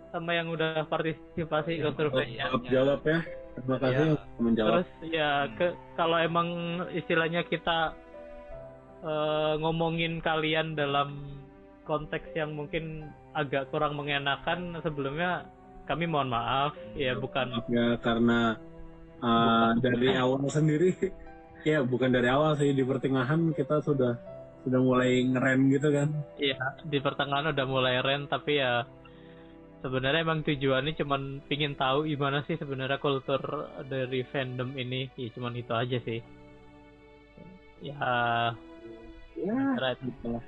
sama 0.10 0.34
yang 0.34 0.50
udah 0.50 0.86
partisipasi 0.86 1.80
ke 1.80 1.90
surveinya. 1.94 2.50
jawab 2.50 2.64
jawab 2.66 3.02
ya. 3.06 3.20
Terima 3.54 3.78
kasih 3.78 4.06
Ya. 4.10 4.18
menjawab. 4.38 4.70
Terus 4.74 4.90
ya 5.06 5.30
ke 5.54 5.68
kalau 5.94 6.18
emang 6.18 6.48
istilahnya 6.92 7.46
kita 7.46 7.94
eh, 9.00 9.54
ngomongin 9.58 10.20
kalian 10.20 10.74
dalam 10.74 11.30
konteks 11.86 12.26
yang 12.34 12.52
mungkin 12.52 13.06
agak 13.32 13.70
kurang 13.70 13.96
mengenakan 13.96 14.82
sebelumnya 14.82 15.46
kami 15.86 16.06
mohon 16.06 16.30
maaf. 16.30 16.74
Ya 16.94 17.14
bukan 17.16 17.62
ya 17.70 17.96
karena 18.02 18.58
uh, 19.24 19.72
dari 19.80 20.16
awal 20.16 20.44
sendiri 20.50 20.96
ya 21.70 21.84
bukan 21.84 22.12
dari 22.12 22.28
awal 22.32 22.56
sih 22.56 22.72
di 22.72 22.84
pertengahan 22.84 23.52
kita 23.56 23.84
sudah 23.84 24.16
sudah 24.64 24.80
mulai 24.80 25.24
ngerem 25.24 25.72
gitu 25.72 25.88
kan 25.92 26.10
ya 26.36 26.60
di 26.84 27.00
pertengahan 27.00 27.56
udah 27.56 27.66
mulai 27.68 28.04
ren 28.04 28.28
tapi 28.28 28.60
ya 28.60 28.84
sebenarnya 29.80 30.28
emang 30.28 30.44
tujuannya 30.44 31.00
cuman 31.00 31.40
pingin 31.48 31.80
tahu 31.80 32.04
gimana 32.04 32.44
sih 32.44 32.60
sebenarnya 32.60 33.00
kultur 33.00 33.40
dari 33.88 34.28
fandom 34.28 34.76
ini 34.76 35.08
ya 35.16 35.32
cuman 35.32 35.56
itu 35.56 35.72
aja 35.72 35.98
sih 36.04 36.20
ya 37.80 37.96
ya 39.40 39.56
right. 39.80 40.00
gitu 40.04 40.36
lah. 40.36 40.44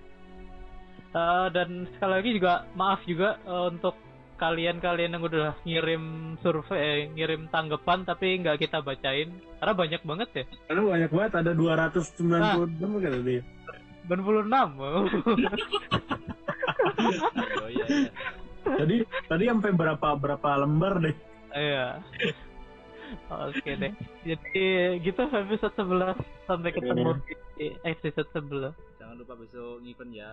Eh, 1.11 1.47
dan 1.51 1.91
sekali 1.91 2.13
lagi 2.23 2.31
juga 2.39 2.53
maaf 2.79 3.03
juga 3.03 3.35
eh, 3.43 3.65
untuk 3.67 3.95
kalian-kalian 4.41 5.13
yang 5.13 5.21
udah 5.21 5.53
ngirim 5.61 6.33
survei, 6.41 6.81
eh, 6.81 6.99
ngirim 7.13 7.45
tanggapan 7.53 8.01
tapi 8.01 8.41
nggak 8.41 8.57
kita 8.65 8.81
bacain 8.81 9.29
karena 9.61 9.73
banyak 9.77 10.01
banget 10.01 10.29
ya. 10.33 10.43
karena 10.65 10.81
banyak 10.81 11.11
banget 11.13 11.31
ada 11.45 11.51
296 11.53 12.81
kan 12.81 13.13
dia 13.21 13.41
96. 14.09 14.49
oh 17.61 17.69
iya, 17.69 17.85
iya. 17.85 18.09
tadi 18.65 18.97
tadi 19.29 19.43
sampai 19.45 19.71
berapa 19.77 20.07
berapa 20.17 20.49
lembar 20.65 20.97
deh 21.05 21.15
Iya. 21.51 21.99
Oke 23.27 23.75
deh. 23.75 23.91
Jadi 24.23 24.63
gitu 25.03 25.21
episode 25.27 25.75
11 25.75 26.15
sampai 26.47 26.71
ketemu 26.71 27.19
di 27.59 27.75
episode 27.83 28.29
11. 28.31 28.71
jangan 28.97 29.15
lupa 29.19 29.35
besok 29.35 29.83
event 29.83 30.11
ya 30.15 30.29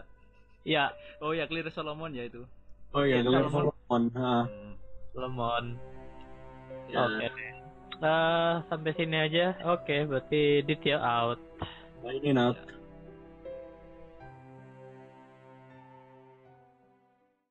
Ya, 0.66 0.92
oh 1.24 1.32
ya 1.32 1.48
clear 1.50 1.66
Solomon 1.74 2.14
ya 2.14 2.28
itu 2.28 2.46
oh 2.94 3.02
iya 3.04 3.20
Ya. 3.20 3.44
Solomon 3.48 4.02
Ah. 4.14 4.44
Hmm. 4.46 4.74
lemon. 5.18 5.64
Ya. 6.88 7.04
Oke. 7.04 7.26
Eh, 7.98 8.52
sampai 8.70 8.94
sini 8.94 9.18
aja. 9.18 9.58
Oke, 9.66 10.06
berarti 10.06 10.62
Ditya 10.62 11.02
out. 11.02 11.42
Nah, 12.06 12.14
ini 12.14 12.30
Nat 12.30 12.54